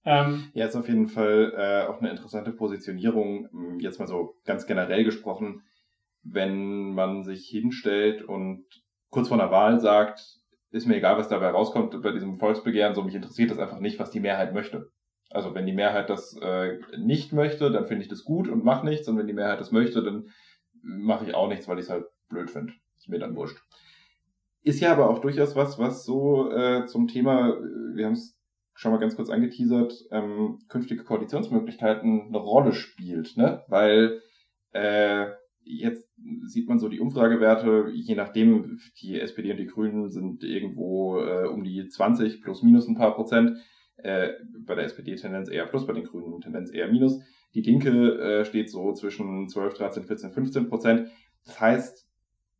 Ähm, 0.04 0.50
ja, 0.54 0.66
ist 0.66 0.76
auf 0.76 0.88
jeden 0.88 1.08
Fall 1.08 1.52
äh, 1.56 1.86
auch 1.88 2.00
eine 2.00 2.10
interessante 2.10 2.52
Positionierung, 2.52 3.48
jetzt 3.80 3.98
mal 3.98 4.06
so 4.06 4.36
ganz 4.44 4.66
generell 4.66 5.04
gesprochen 5.04 5.62
wenn 6.32 6.94
man 6.94 7.24
sich 7.24 7.48
hinstellt 7.48 8.22
und 8.22 8.64
kurz 9.10 9.28
vor 9.28 9.40
einer 9.40 9.50
Wahl 9.50 9.80
sagt, 9.80 10.20
ist 10.70 10.86
mir 10.86 10.96
egal, 10.96 11.16
was 11.16 11.28
dabei 11.28 11.48
rauskommt 11.48 12.00
bei 12.02 12.12
diesem 12.12 12.38
Volksbegehren, 12.38 12.94
so 12.94 13.02
mich 13.02 13.14
interessiert 13.14 13.50
das 13.50 13.58
einfach 13.58 13.80
nicht, 13.80 13.98
was 13.98 14.10
die 14.10 14.20
Mehrheit 14.20 14.52
möchte. 14.52 14.90
Also 15.30 15.54
wenn 15.54 15.66
die 15.66 15.72
Mehrheit 15.72 16.10
das 16.10 16.36
äh, 16.40 16.78
nicht 16.98 17.32
möchte, 17.32 17.70
dann 17.70 17.86
finde 17.86 18.02
ich 18.02 18.08
das 18.08 18.24
gut 18.24 18.48
und 18.48 18.64
mache 18.64 18.86
nichts. 18.86 19.08
Und 19.08 19.18
wenn 19.18 19.26
die 19.26 19.34
Mehrheit 19.34 19.60
das 19.60 19.72
möchte, 19.72 20.02
dann 20.02 20.28
mache 20.82 21.26
ich 21.26 21.34
auch 21.34 21.48
nichts, 21.48 21.68
weil 21.68 21.78
ich 21.78 21.84
es 21.84 21.90
halt 21.90 22.06
blöd 22.28 22.50
finde. 22.50 22.72
Ist 22.96 23.08
mir 23.08 23.18
dann 23.18 23.36
wurscht. 23.36 23.58
Ist 24.62 24.80
ja 24.80 24.92
aber 24.92 25.08
auch 25.08 25.20
durchaus 25.20 25.56
was, 25.56 25.78
was 25.78 26.04
so 26.04 26.50
äh, 26.50 26.86
zum 26.86 27.08
Thema, 27.08 27.56
wir 27.94 28.06
haben 28.06 28.12
es 28.12 28.38
schon 28.74 28.92
mal 28.92 28.98
ganz 28.98 29.16
kurz 29.16 29.30
angeteasert, 29.30 29.92
ähm, 30.10 30.60
künftige 30.68 31.04
Koalitionsmöglichkeiten 31.04 32.28
eine 32.28 32.38
Rolle 32.38 32.72
spielt, 32.72 33.36
ne? 33.36 33.64
Weil 33.68 34.20
äh, 34.72 35.26
jetzt 35.64 36.08
sieht 36.46 36.68
man 36.68 36.78
so 36.78 36.88
die 36.88 37.00
Umfragewerte, 37.00 37.90
je 37.92 38.14
nachdem, 38.14 38.78
die 39.00 39.20
SPD 39.20 39.50
und 39.50 39.58
die 39.58 39.66
Grünen 39.66 40.10
sind 40.10 40.44
irgendwo 40.44 41.18
äh, 41.18 41.46
um 41.48 41.64
die 41.64 41.88
20 41.88 42.42
plus 42.42 42.62
minus 42.62 42.88
ein 42.88 42.96
paar 42.96 43.14
Prozent. 43.14 43.58
Äh, 43.96 44.30
bei 44.60 44.76
der 44.76 44.84
SPD 44.84 45.16
Tendenz 45.16 45.50
eher 45.50 45.66
plus, 45.66 45.86
bei 45.86 45.92
den 45.92 46.04
Grünen 46.04 46.40
Tendenz 46.40 46.72
eher 46.72 46.88
minus. 46.88 47.20
Die 47.54 47.62
Linke 47.62 48.18
äh, 48.18 48.44
steht 48.44 48.70
so 48.70 48.92
zwischen 48.92 49.48
12, 49.48 49.74
13, 49.74 50.04
14, 50.04 50.32
15 50.32 50.68
Prozent. 50.68 51.08
Das 51.44 51.60
heißt, 51.60 52.08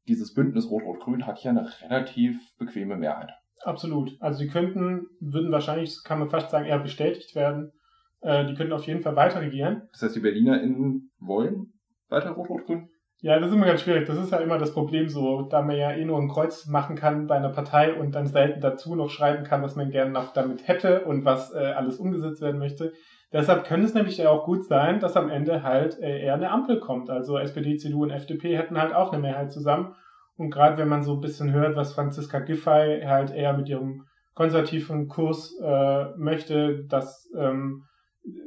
dieses 0.09 0.33
Bündnis 0.33 0.71
Rot-Rot-Grün 0.71 1.26
hat 1.26 1.38
hier 1.38 1.50
eine 1.50 1.71
relativ 1.83 2.38
bequeme 2.57 2.97
Mehrheit. 2.97 3.30
Absolut. 3.62 4.16
Also 4.21 4.40
die 4.40 4.49
könnten, 4.49 5.07
würden 5.21 5.52
wahrscheinlich, 5.52 6.02
kann 6.04 6.18
man 6.18 6.30
fast 6.30 6.50
sagen, 6.50 6.66
eher 6.66 6.78
bestätigt 6.78 7.35
werden. 7.35 7.73
Äh, 8.21 8.47
die 8.47 8.54
könnten 8.54 8.73
auf 8.73 8.87
jeden 8.87 9.02
Fall 9.02 9.16
weiter 9.16 9.40
regieren. 9.40 9.83
Das 9.92 10.02
heißt, 10.02 10.16
die 10.16 10.21
BerlinerInnen 10.21 11.11
wollen 11.18 11.73
weiter 12.09 12.30
Rot-Rot-Grün? 12.30 12.88
Ja, 13.21 13.39
das 13.41 13.49
ist 13.49 13.57
immer 13.57 13.67
ganz 13.67 13.81
schwierig. 13.81 14.07
Das 14.07 14.17
ist 14.17 14.31
ja 14.31 14.39
immer 14.39 14.59
das 14.59 14.73
Problem 14.73 15.09
so, 15.09 15.43
da 15.43 15.61
man 15.61 15.77
ja 15.77 15.91
eh 15.91 16.05
nur 16.05 16.19
ein 16.19 16.29
Kreuz 16.29 16.67
machen 16.67 16.95
kann 16.95 17.27
bei 17.27 17.35
einer 17.35 17.49
Partei 17.49 17.95
und 17.95 18.15
dann 18.15 18.27
selten 18.29 18.61
dazu 18.61 18.95
noch 18.95 19.11
schreiben 19.11 19.43
kann, 19.43 19.63
was 19.63 19.75
man 19.75 19.91
gerne 19.91 20.13
noch 20.13 20.33
damit 20.33 20.69
hätte 20.69 21.05
und 21.05 21.25
was 21.25 21.53
äh, 21.53 21.59
alles 21.59 21.99
umgesetzt 21.99 22.41
werden 22.41 22.61
möchte. 22.61 22.93
Deshalb 23.33 23.65
könnte 23.65 23.87
es 23.87 23.95
nämlich 23.95 24.19
ja 24.19 24.31
auch 24.31 24.45
gut 24.45 24.65
sein, 24.65 25.01
dass 25.01 25.17
am 25.17 25.31
Ende 25.31 25.65
halt 25.65 25.99
äh, 26.01 26.21
eher 26.23 26.35
eine 26.35 26.51
Ampel 26.51 26.79
kommt. 26.79 27.11
Also 27.11 27.37
SPD, 27.39 27.77
CDU 27.77 28.05
und 28.05 28.11
FDP 28.11 28.57
hätten 28.57 28.81
halt 28.81 28.95
auch 28.95 29.13
eine 29.13 29.21
Mehrheit 29.21 29.53
zusammen. 29.53 29.97
Und 30.37 30.51
gerade 30.51 30.79
wenn 30.79 30.89
man 30.89 31.03
so 31.03 31.15
ein 31.15 31.21
bisschen 31.21 31.53
hört, 31.53 31.75
was 31.75 31.95
Franziska 31.95 32.39
Giffey 32.39 33.03
halt 33.05 33.33
eher 33.33 33.53
mit 33.53 33.69
ihrem 33.69 34.07
konservativen 34.35 35.09
Kurs 35.09 35.59
äh, 35.61 36.05
möchte, 36.17 36.85
das 36.85 37.29
ähm, 37.37 37.83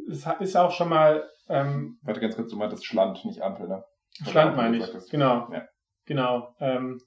ist, 0.08 0.26
ist 0.40 0.56
auch 0.56 0.72
schon 0.72 0.88
mal. 0.88 1.26
Ähm, 1.50 1.98
Warte 2.04 2.22
ganz 2.22 2.38
kurz, 2.38 2.50
du 2.50 2.58
meintest 2.58 2.86
Schland, 2.86 3.24
nicht 3.26 3.42
Ampel, 3.42 3.68
ne? 3.68 3.84
Schland 4.12 4.56
meine 4.56 4.78
ich. 4.78 5.10
Genau. 5.10 5.50
Ja. 5.52 5.64
Genau. 6.06 6.56
Ähm, 6.60 7.02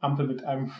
Ampel 0.00 0.26
mit 0.26 0.44
einem 0.44 0.70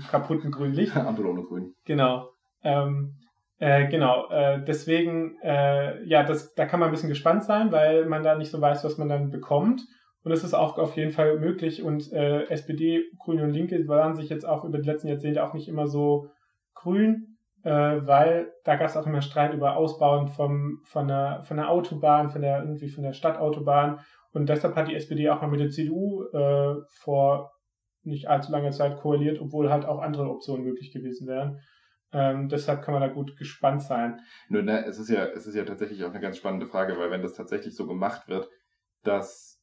kaputten 0.10 0.50
grünen 0.50 0.74
Licht. 0.74 0.96
Ampel 0.96 1.26
ohne 1.26 1.42
Grün. 1.42 1.74
Genau. 1.84 2.30
Ähm, 2.62 3.16
äh, 3.58 3.88
genau, 3.88 4.28
äh, 4.30 4.62
deswegen, 4.64 5.38
äh, 5.42 6.02
ja, 6.04 6.24
das, 6.24 6.54
da 6.54 6.66
kann 6.66 6.80
man 6.80 6.88
ein 6.88 6.92
bisschen 6.92 7.08
gespannt 7.08 7.44
sein, 7.44 7.70
weil 7.70 8.04
man 8.06 8.22
da 8.22 8.34
nicht 8.34 8.50
so 8.50 8.60
weiß, 8.60 8.84
was 8.84 8.98
man 8.98 9.08
dann 9.08 9.30
bekommt. 9.30 9.82
Und 10.24 10.32
es 10.32 10.42
ist 10.42 10.54
auch 10.54 10.78
auf 10.78 10.96
jeden 10.96 11.12
Fall 11.12 11.38
möglich. 11.38 11.82
Und 11.82 12.12
äh, 12.12 12.44
SPD, 12.48 13.04
Grüne 13.18 13.44
und 13.44 13.50
Linke 13.50 13.86
waren 13.86 14.16
sich 14.16 14.28
jetzt 14.28 14.44
auch 14.44 14.64
über 14.64 14.78
die 14.78 14.88
letzten 14.88 15.08
Jahrzehnte 15.08 15.44
auch 15.44 15.54
nicht 15.54 15.68
immer 15.68 15.86
so 15.86 16.30
grün, 16.74 17.36
äh, 17.62 17.70
weil 17.70 18.52
da 18.64 18.76
gab 18.76 18.88
es 18.88 18.96
auch 18.96 19.06
immer 19.06 19.22
Streit 19.22 19.54
über 19.54 19.76
Ausbauen 19.76 20.28
vom, 20.28 20.80
von, 20.84 21.08
der, 21.08 21.42
von 21.44 21.58
der 21.58 21.70
Autobahn, 21.70 22.30
von 22.30 22.42
der 22.42 22.60
irgendwie 22.60 22.88
von 22.88 23.04
der 23.04 23.12
Stadtautobahn. 23.12 24.00
Und 24.34 24.48
deshalb 24.48 24.74
hat 24.74 24.88
die 24.88 24.94
SPD 24.94 25.30
auch 25.30 25.40
mal 25.40 25.48
mit 25.48 25.60
der 25.60 25.70
CDU 25.70 26.24
äh, 26.24 26.74
vor 26.88 27.52
nicht 28.02 28.28
allzu 28.28 28.52
langer 28.52 28.72
Zeit 28.72 28.98
koaliert, 28.98 29.40
obwohl 29.40 29.70
halt 29.70 29.86
auch 29.86 30.00
andere 30.00 30.28
Optionen 30.28 30.64
möglich 30.64 30.92
gewesen 30.92 31.26
wären. 31.26 31.60
Ähm, 32.12 32.48
deshalb 32.48 32.82
kann 32.82 32.94
man 32.94 33.00
da 33.00 33.08
gut 33.08 33.36
gespannt 33.36 33.82
sein. 33.82 34.20
Nur, 34.48 34.62
ne, 34.62 34.84
es 34.84 34.98
ist 34.98 35.08
ja, 35.08 35.24
es 35.24 35.46
ist 35.46 35.54
ja 35.54 35.64
tatsächlich 35.64 36.04
auch 36.04 36.10
eine 36.10 36.20
ganz 36.20 36.36
spannende 36.36 36.66
Frage, 36.66 36.98
weil 36.98 37.10
wenn 37.10 37.22
das 37.22 37.34
tatsächlich 37.34 37.74
so 37.74 37.86
gemacht 37.86 38.28
wird, 38.28 38.48
dass 39.04 39.62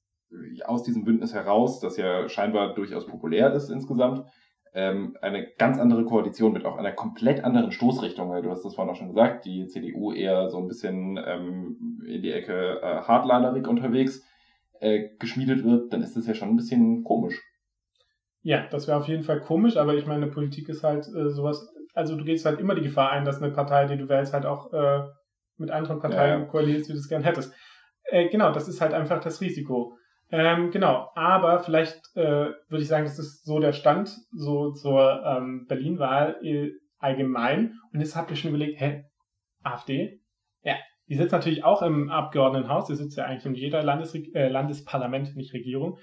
aus 0.65 0.83
diesem 0.83 1.03
Bündnis 1.03 1.33
heraus, 1.33 1.81
das 1.81 1.97
ja 1.97 2.27
scheinbar 2.29 2.73
durchaus 2.73 3.05
populär 3.05 3.53
ist 3.53 3.69
insgesamt, 3.69 4.25
ähm, 4.73 5.17
eine 5.21 5.47
ganz 5.57 5.77
andere 5.79 6.05
Koalition 6.05 6.53
mit 6.53 6.65
auch 6.65 6.77
einer 6.77 6.93
komplett 6.93 7.43
anderen 7.43 7.73
Stoßrichtung, 7.73 8.29
weil 8.29 8.41
du 8.41 8.49
hast 8.51 8.63
das 8.63 8.75
vorhin 8.75 8.93
auch 8.93 8.97
schon 8.97 9.09
gesagt, 9.09 9.43
die 9.43 9.67
CDU 9.67 10.13
eher 10.13 10.49
so 10.49 10.59
ein 10.59 10.67
bisschen 10.69 11.19
ähm, 11.25 12.01
in 12.07 12.21
die 12.21 12.31
Ecke 12.31 12.81
äh, 12.81 13.01
hardlinerig 13.01 13.67
unterwegs 13.67 14.25
äh, 14.81 15.09
geschmiedet 15.19 15.63
wird, 15.63 15.93
dann 15.93 16.01
ist 16.01 16.17
das 16.17 16.27
ja 16.27 16.33
schon 16.33 16.49
ein 16.49 16.55
bisschen 16.57 17.03
komisch. 17.03 17.41
Ja, 18.41 18.67
das 18.67 18.87
wäre 18.87 18.97
auf 18.97 19.07
jeden 19.07 19.23
Fall 19.23 19.39
komisch, 19.39 19.77
aber 19.77 19.93
ich 19.93 20.07
meine, 20.07 20.27
Politik 20.27 20.67
ist 20.67 20.83
halt 20.83 21.07
äh, 21.07 21.29
sowas, 21.29 21.71
also 21.93 22.15
du 22.15 22.25
gehst 22.25 22.45
halt 22.45 22.59
immer 22.59 22.75
die 22.75 22.81
Gefahr 22.81 23.11
ein, 23.11 23.23
dass 23.23 23.41
eine 23.41 23.53
Partei, 23.53 23.85
die 23.85 23.97
du 23.97 24.09
wählst, 24.09 24.33
halt 24.33 24.45
auch 24.45 24.73
äh, 24.73 25.03
mit 25.57 25.69
anderen 25.69 25.99
Parteien 25.99 26.41
ja. 26.41 26.45
koaliert, 26.47 26.87
wie 26.87 26.93
du 26.93 26.97
es 26.97 27.07
gern 27.07 27.23
hättest. 27.23 27.53
Äh, 28.05 28.29
genau, 28.29 28.51
das 28.51 28.67
ist 28.67 28.81
halt 28.81 28.93
einfach 28.93 29.21
das 29.21 29.39
Risiko. 29.41 29.95
Ähm, 30.31 30.71
genau, 30.71 31.11
aber 31.13 31.59
vielleicht 31.59 31.99
äh, 32.15 32.49
würde 32.69 32.81
ich 32.81 32.87
sagen, 32.87 33.03
das 33.03 33.19
ist 33.19 33.45
so 33.45 33.59
der 33.59 33.73
Stand 33.73 34.15
so 34.31 34.71
zur 34.71 35.23
ähm, 35.25 35.65
Berlin-Wahl 35.67 36.37
äh, 36.41 36.71
allgemein. 36.97 37.73
Und 37.93 37.99
jetzt 37.99 38.15
habt 38.15 38.31
ihr 38.31 38.37
schon 38.37 38.49
überlegt, 38.49 38.79
hä, 38.79 39.03
AfD? 39.61 40.20
Die 41.11 41.17
sitzt 41.17 41.33
natürlich 41.33 41.65
auch 41.65 41.81
im 41.81 42.09
Abgeordnetenhaus, 42.09 42.87
die 42.87 42.95
sitzt 42.95 43.17
ja 43.17 43.25
eigentlich 43.25 43.45
in 43.45 43.53
jeder 43.53 43.83
Landesre 43.83 44.19
äh, 44.33 44.47
Landesparlament, 44.47 45.35
nicht 45.35 45.53
Regierung. 45.53 45.99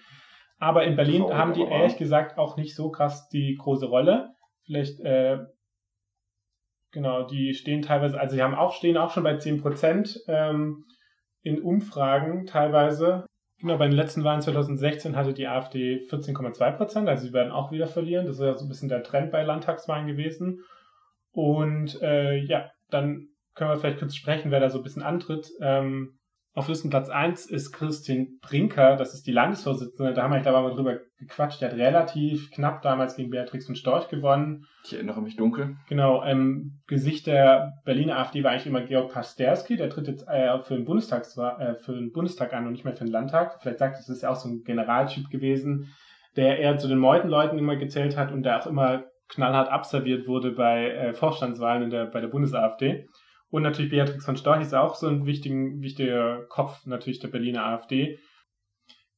Aber 0.59 0.85
in 0.85 0.97
Berlin 0.97 1.23
oh, 1.23 1.33
haben 1.33 1.55
die 1.55 1.63
ehrlich 1.63 1.97
gesagt 1.97 2.37
auch 2.37 2.59
nicht 2.59 2.75
so 2.75 2.91
krass 2.91 3.27
die 3.31 3.57
große 3.59 3.87
Rolle. 3.87 4.35
Vielleicht, 4.67 5.01
äh, 5.01 5.39
genau, 6.93 7.23
die 7.27 7.55
stehen 7.55 7.81
teilweise, 7.81 8.21
also 8.21 8.37
sie 8.37 8.43
haben 8.43 8.55
auch, 8.55 8.75
stehen 8.75 8.99
auch 8.99 9.11
schon 9.11 9.23
bei 9.23 9.39
10 9.39 9.63
Prozent 9.63 10.21
ähm, 10.29 10.85
in 11.41 11.63
Umfragen 11.63 12.45
teilweise. 12.45 13.25
Genau, 13.63 13.79
bei 13.79 13.87
den 13.87 13.97
letzten 13.97 14.25
Wahlen 14.25 14.43
2016 14.43 15.17
hatte 15.17 15.33
die 15.33 15.47
AfD 15.47 16.07
14,2 16.11 16.73
Prozent, 16.73 17.09
also 17.09 17.27
sie 17.27 17.33
werden 17.33 17.51
auch 17.51 17.73
wieder 17.73 17.87
verlieren. 17.87 18.27
Das 18.27 18.37
ist 18.37 18.43
ja 18.43 18.59
so 18.59 18.67
ein 18.67 18.69
bisschen 18.69 18.91
der 18.91 19.03
Trend 19.03 19.31
bei 19.31 19.43
Landtagswahlen 19.43 20.07
gewesen. 20.07 20.61
Und 21.33 21.99
äh, 22.03 22.37
ja, 22.45 22.71
dann 22.91 23.29
können 23.59 23.71
wir 23.71 23.77
vielleicht 23.77 23.99
kurz 23.99 24.15
sprechen, 24.15 24.51
wer 24.51 24.61
da 24.61 24.71
so 24.71 24.79
ein 24.79 24.85
bisschen 24.85 25.03
antritt. 25.03 25.51
Ähm, 25.61 26.19
auf 26.55 26.67
Listenplatz 26.67 27.09
1 27.09 27.47
ist 27.47 27.73
Christine 27.73 28.27
Brinker, 28.41 28.97
das 28.97 29.15
ist 29.15 29.29
die 29.29 29.33
Landesvorsitzende. 29.33 30.13
Da 30.13 30.25
haben 30.25 30.33
wir, 30.33 30.41
glaube 30.41 30.59
ich, 30.59 30.65
mal 30.65 30.75
drüber 30.75 31.01
gequatscht. 31.19 31.61
Die 31.61 31.67
hat 31.67 31.75
relativ 31.75 32.51
knapp 32.51 32.83
damals 32.83 33.15
gegen 33.15 33.31
Beatrix 33.31 33.67
von 33.67 33.77
Storch 33.77 34.09
gewonnen. 34.09 34.65
Ich 34.85 34.93
erinnere 34.93 35.23
mich 35.23 35.37
dunkel. 35.37 35.77
Genau, 35.89 36.23
im 36.25 36.81
Gesicht 36.89 37.29
der 37.29 37.75
Berliner 37.85 38.19
AfD 38.19 38.43
war 38.43 38.51
eigentlich 38.51 38.67
immer 38.67 38.81
Georg 38.81 39.13
Pasterski. 39.13 39.77
Der 39.77 39.91
tritt 39.91 40.09
jetzt 40.09 40.27
äh, 40.27 40.59
für, 40.63 40.75
den 40.75 40.85
Bundestags, 40.85 41.37
äh, 41.37 41.75
für 41.77 41.93
den 41.93 42.11
Bundestag 42.11 42.53
an 42.53 42.67
und 42.67 42.73
nicht 42.73 42.85
mehr 42.85 42.97
für 42.97 43.05
den 43.05 43.13
Landtag. 43.13 43.61
Vielleicht 43.61 43.79
sagt 43.79 43.99
es, 44.01 44.09
ist 44.09 44.23
ja 44.23 44.31
auch 44.31 44.37
so 44.37 44.49
ein 44.49 44.63
Generaltyp 44.65 45.31
gewesen, 45.31 45.95
der 46.35 46.59
eher 46.59 46.77
zu 46.79 46.89
den 46.89 46.99
Meutenleuten 46.99 47.59
immer 47.59 47.77
gezählt 47.77 48.17
hat 48.17 48.33
und 48.33 48.43
der 48.43 48.59
auch 48.59 48.67
immer 48.67 49.05
knallhart 49.29 49.69
abserviert 49.69 50.27
wurde 50.27 50.53
bei 50.53 50.91
äh, 50.91 51.15
Vorstandswahlen 51.15 51.85
in 51.85 51.91
der, 51.91 52.07
bei 52.07 52.21
der 52.21 52.29
Bundes-AfD. 52.29 53.07
Und 53.51 53.63
natürlich 53.63 53.91
Beatrix 53.91 54.25
von 54.25 54.37
Storch 54.37 54.61
ist 54.61 54.75
auch 54.75 54.95
so 54.95 55.09
ein 55.09 55.25
wichtigen, 55.25 55.81
wichtiger 55.81 56.45
Kopf 56.49 56.85
natürlich 56.87 57.19
der 57.19 57.29
Berliner 57.29 57.65
AfD. 57.65 58.19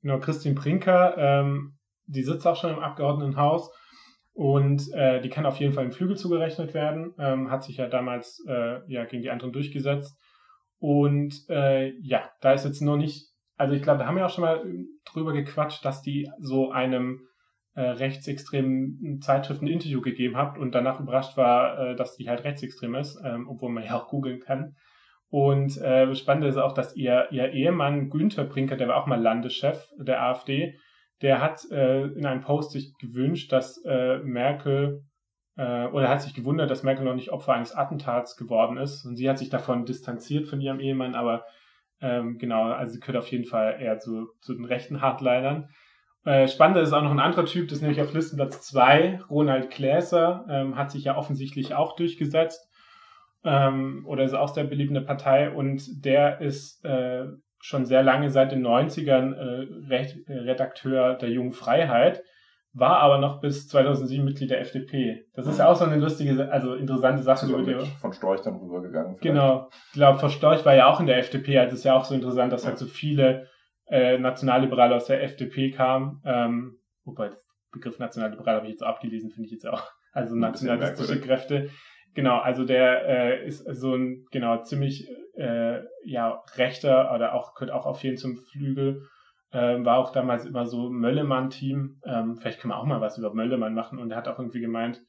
Genau, 0.03 0.19
Christine 0.21 0.55
Brinker, 0.55 1.17
ähm, 1.19 1.79
die 2.07 2.23
sitzt 2.23 2.47
auch 2.47 2.57
schon 2.57 2.71
im 2.71 2.79
Abgeordnetenhaus 2.79 3.71
und 4.33 4.93
äh, 4.95 5.21
die 5.21 5.29
kann 5.29 5.47
auf 5.47 5.59
jeden 5.59 5.75
Fall 5.75 5.85
im 5.85 5.93
Flügel 5.93 6.17
zugerechnet 6.17 6.75
werden, 6.75 7.15
ähm, 7.19 7.51
hat 7.51 7.65
sich 7.65 7.77
ja 7.77 7.89
damals 7.89 8.43
äh, 8.49 8.81
ja 8.91 9.05
gegen 9.05 9.23
die 9.23 9.31
anderen 9.31 9.53
durchgesetzt. 9.53 10.17
Und 10.79 11.35
äh, 11.51 11.93
ja, 12.01 12.31
da 12.41 12.53
ist 12.53 12.65
jetzt 12.65 12.81
nur 12.81 12.97
nicht, 12.97 13.29
also 13.57 13.75
ich 13.75 13.83
glaube, 13.83 13.99
da 13.99 14.07
haben 14.07 14.17
wir 14.17 14.25
auch 14.25 14.31
schon 14.31 14.45
mal 14.45 14.65
drüber 15.05 15.33
gequatscht, 15.33 15.85
dass 15.85 16.01
die 16.01 16.31
so 16.39 16.71
einem 16.71 17.21
äh, 17.81 17.93
rechtsextremen 17.93 19.21
Zeitschriften 19.23 19.65
ein 19.65 19.73
Interview 19.73 20.03
gegeben 20.03 20.37
habt 20.37 20.59
und 20.59 20.75
danach 20.75 21.01
überrascht 21.01 21.39
war, 21.39 21.79
äh, 21.79 21.97
dass 21.97 22.15
die 22.17 22.29
halt 22.29 22.45
rechtsextrem 22.45 22.95
ist, 22.95 23.19
ähm, 23.25 23.49
obwohl 23.49 23.71
man 23.71 23.85
ja 23.85 23.97
auch 23.97 24.09
googeln 24.09 24.41
kann. 24.41 24.77
Und 25.31 25.79
äh, 25.79 26.15
spannend 26.15 26.45
ist 26.45 26.59
auch, 26.59 26.75
dass 26.75 26.95
ihr, 26.95 27.29
ihr 27.31 27.53
Ehemann 27.53 28.11
Günther 28.11 28.45
Brinker, 28.45 28.77
der 28.77 28.89
war 28.89 28.97
auch 28.97 29.07
mal 29.07 29.21
Landeschef 29.21 29.89
der 29.97 30.23
AfD, 30.23 30.79
der 31.23 31.41
hat 31.41 31.63
äh, 31.71 32.03
in 32.03 32.27
einem 32.27 32.43
Post 32.43 32.73
sich 32.73 32.93
gewünscht, 32.99 33.51
dass 33.51 33.83
äh, 33.87 34.19
Merkel 34.19 35.05
äh, 35.57 35.87
oder 35.87 36.11
hat 36.11 36.21
sich 36.21 36.35
gewundert, 36.35 36.71
dass 36.71 36.83
Merkel 36.83 37.07
noch 37.07 37.15
nicht 37.15 37.31
Opfer 37.31 37.55
eines 37.55 37.75
Attentats 37.75 38.37
geworden 38.37 38.77
ist. 38.77 39.07
Und 39.07 39.17
sie 39.17 39.29
hat 39.31 39.39
sich 39.39 39.49
davon 39.49 39.87
distanziert 39.87 40.49
von 40.49 40.61
ihrem 40.61 40.81
Ehemann, 40.81 41.15
aber 41.15 41.45
ähm, 42.03 42.37
genau, 42.37 42.65
also 42.65 42.93
sie 42.93 43.01
gehört 43.01 43.17
auf 43.17 43.31
jeden 43.31 43.47
Fall 43.47 43.81
eher 43.81 43.99
zu, 43.99 44.29
zu 44.43 44.55
den 44.55 44.67
rechten 44.67 45.01
Hardlinern. 45.01 45.71
Äh, 46.25 46.49
spannend 46.49 46.77
ist 46.79 46.93
auch 46.93 47.03
noch 47.03 47.11
ein 47.11 47.21
anderer 47.21 47.47
Typ, 47.47 47.69
das 47.69 47.79
ist 47.79 47.83
nämlich 47.83 48.03
auf 48.03 48.13
Listenplatz 48.13 48.61
2, 48.63 49.21
Ronald 49.31 49.71
Gläser, 49.71 50.45
ähm, 50.51 50.77
hat 50.77 50.91
sich 50.91 51.05
ja 51.05 51.17
offensichtlich 51.17 51.75
auch 51.75 51.97
durchgesetzt 51.97 52.69
ähm, 53.43 54.05
oder 54.07 54.25
ist 54.25 54.35
auch 54.35 54.53
sehr 54.53 54.65
beliebt 54.65 54.91
in 54.91 54.95
der 54.95 55.01
Partei 55.01 55.51
und 55.51 56.05
der 56.05 56.41
ist 56.41 56.85
äh, 56.85 57.25
schon 57.59 57.87
sehr 57.87 58.03
lange 58.03 58.31
seit 58.31 58.53
den 58.53 58.67
90ern 58.67 59.35
äh, 59.35 60.33
Redakteur 60.33 61.15
der 61.15 61.31
Jungen 61.31 61.53
Freiheit, 61.53 62.23
war 62.73 62.99
aber 62.99 63.19
noch 63.19 63.41
bis 63.41 63.69
2007 63.69 64.25
Mitglied 64.25 64.51
der 64.51 64.61
FDP. 64.61 65.27
Das 65.35 65.47
ist 65.47 65.59
ja 65.59 65.69
auch 65.69 65.77
so 65.77 65.85
eine 65.85 65.97
lustige, 65.97 66.51
also 66.53 66.75
interessante 66.75 67.23
Sache. 67.23 67.47
Über 67.47 67.63
die, 67.63 67.75
von 68.01 68.13
Storch 68.13 68.43
dann 68.43 68.57
rübergegangen. 68.57 69.17
Vielleicht. 69.17 69.23
Genau. 69.23 69.71
Ich 69.89 69.95
glaube, 69.95 70.19
von 70.19 70.31
Storch 70.31 70.65
war 70.65 70.75
ja 70.75 70.87
auch 70.87 71.01
in 71.01 71.07
der 71.07 71.19
FDP, 71.19 71.59
also 71.59 71.75
ist 71.75 71.85
ja 71.85 71.95
auch 71.95 72.05
so 72.05 72.15
interessant, 72.15 72.53
dass 72.53 72.67
halt 72.67 72.79
so 72.79 72.87
viele 72.87 73.49
äh, 73.91 74.19
Nationalliberale 74.19 74.95
aus 74.95 75.07
der 75.07 75.23
FDP 75.23 75.71
kam. 75.73 76.23
Ähm, 76.25 76.79
wobei, 77.05 77.29
der 77.29 77.39
Begriff 77.73 77.99
Nationalliberal 77.99 78.57
habe 78.57 78.67
ich 78.67 78.73
jetzt 78.73 78.83
abgelesen, 78.83 79.31
finde 79.31 79.47
ich 79.47 79.53
jetzt 79.53 79.67
auch. 79.67 79.83
Also 80.13 80.35
nationalistische 80.35 81.21
Kräfte. 81.21 81.71
Genau, 82.15 82.39
also 82.39 82.65
der 82.65 83.07
äh, 83.07 83.47
ist 83.47 83.65
so 83.65 83.95
ein 83.95 84.27
genau 84.33 84.61
ziemlich 84.63 85.09
äh, 85.37 85.83
ja 86.05 86.43
rechter 86.57 87.15
oder 87.15 87.35
auch 87.35 87.55
gehört 87.55 87.71
auch 87.71 87.87
auf 87.87 88.03
jeden 88.03 88.17
zum 88.17 88.37
Flügel 88.37 89.03
Ähm, 89.53 89.85
war 89.85 89.99
auch 89.99 90.11
damals 90.11 90.47
immer 90.47 90.67
so 90.67 90.91
Möllemann-Team. 90.91 92.01
Ähm, 92.05 92.37
vielleicht 92.37 92.61
können 92.61 92.73
wir 92.73 92.79
auch 92.79 92.87
mal 92.87 93.01
was 93.01 93.19
über 93.19 93.35
Möllemann 93.35 93.75
machen. 93.75 93.99
Und 93.99 94.11
er 94.11 94.17
hat 94.17 94.29
auch 94.29 94.39
irgendwie 94.39 94.61
gemeint, 94.61 95.01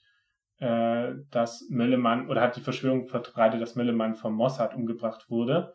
äh, 0.58 1.14
dass 1.32 1.68
Möllemann, 1.70 2.30
oder 2.30 2.42
hat 2.42 2.56
die 2.56 2.62
Verschwörung 2.62 3.08
verbreitet, 3.08 3.62
dass 3.62 3.76
Möllemann 3.76 4.16
vom 4.16 4.34
Mossad 4.34 4.76
umgebracht 4.76 5.30
wurde. 5.30 5.74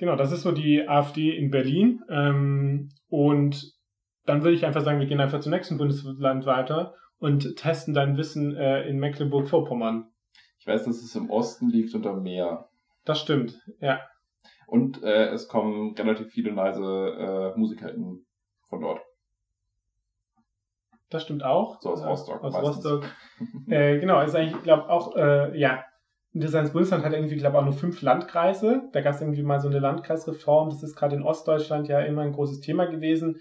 Genau, 0.00 0.16
das 0.16 0.32
ist 0.32 0.42
so 0.42 0.50
die 0.50 0.88
AfD 0.88 1.36
in 1.36 1.50
Berlin. 1.50 2.02
Ähm, 2.08 2.88
und 3.10 3.74
dann 4.24 4.42
würde 4.42 4.56
ich 4.56 4.64
einfach 4.64 4.80
sagen, 4.80 4.98
wir 4.98 5.06
gehen 5.06 5.20
einfach 5.20 5.40
zum 5.40 5.52
nächsten 5.52 5.76
Bundesland 5.76 6.46
weiter 6.46 6.94
und 7.18 7.54
testen 7.56 7.92
dein 7.92 8.16
Wissen 8.16 8.56
äh, 8.56 8.88
in 8.88 8.98
Mecklenburg-Vorpommern. 8.98 10.10
Ich 10.58 10.66
weiß, 10.66 10.86
dass 10.86 11.02
es 11.02 11.14
im 11.16 11.28
Osten 11.28 11.68
liegt 11.68 11.94
unter 11.94 12.14
Meer. 12.14 12.70
Das 13.04 13.20
stimmt, 13.20 13.60
ja. 13.80 14.00
Und 14.66 15.02
äh, 15.02 15.28
es 15.28 15.48
kommen 15.48 15.94
relativ 15.94 16.28
viele 16.28 16.52
leise 16.52 17.52
äh, 17.54 17.58
MusikerInnen 17.58 18.24
von 18.70 18.80
dort. 18.80 19.02
Das 21.10 21.24
stimmt 21.24 21.44
auch. 21.44 21.78
So 21.82 21.90
aus 21.90 22.06
Rostock. 22.06 22.42
Aus 22.42 22.54
meistens. 22.54 22.86
Rostock. 22.86 23.04
äh, 23.68 23.98
genau, 23.98 24.22
ist 24.22 24.34
eigentlich, 24.34 24.62
glaube 24.62 24.88
auch, 24.88 25.14
äh, 25.14 25.58
ja, 25.58 25.84
das 26.32 26.72
Bundesland 26.72 27.04
hat 27.04 27.12
irgendwie, 27.12 27.36
glaube 27.36 27.56
ich, 27.56 27.60
auch 27.60 27.64
nur 27.64 27.74
fünf 27.74 28.02
Landkreise. 28.02 28.82
Da 28.92 29.00
gab 29.00 29.14
es 29.14 29.20
irgendwie 29.20 29.42
mal 29.42 29.60
so 29.60 29.68
eine 29.68 29.80
Landkreisreform. 29.80 30.70
Das 30.70 30.82
ist 30.82 30.94
gerade 30.94 31.16
in 31.16 31.22
Ostdeutschland 31.22 31.88
ja 31.88 32.00
immer 32.00 32.22
ein 32.22 32.32
großes 32.32 32.60
Thema 32.60 32.86
gewesen. 32.86 33.40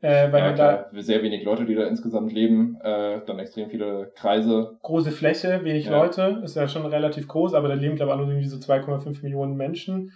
Äh, 0.00 0.30
weil 0.30 0.42
ja, 0.42 0.52
klar, 0.52 0.90
da 0.92 1.02
sehr 1.02 1.22
wenig 1.24 1.44
Leute, 1.44 1.64
die 1.64 1.74
da 1.74 1.84
insgesamt 1.84 2.32
leben, 2.32 2.78
äh, 2.82 3.20
dann 3.26 3.40
extrem 3.40 3.68
viele 3.68 4.12
Kreise. 4.14 4.78
Große 4.82 5.10
Fläche, 5.10 5.64
wenig 5.64 5.86
ja. 5.86 5.98
Leute, 5.98 6.40
ist 6.44 6.54
ja 6.54 6.68
schon 6.68 6.86
relativ 6.86 7.26
groß, 7.26 7.54
aber 7.54 7.66
da 7.66 7.74
leben, 7.74 7.96
glaube 7.96 8.12
ich, 8.12 8.14
auch 8.14 8.20
nur 8.20 8.28
irgendwie 8.28 8.46
so 8.46 8.58
2,5 8.58 9.22
Millionen 9.22 9.56
Menschen. 9.56 10.12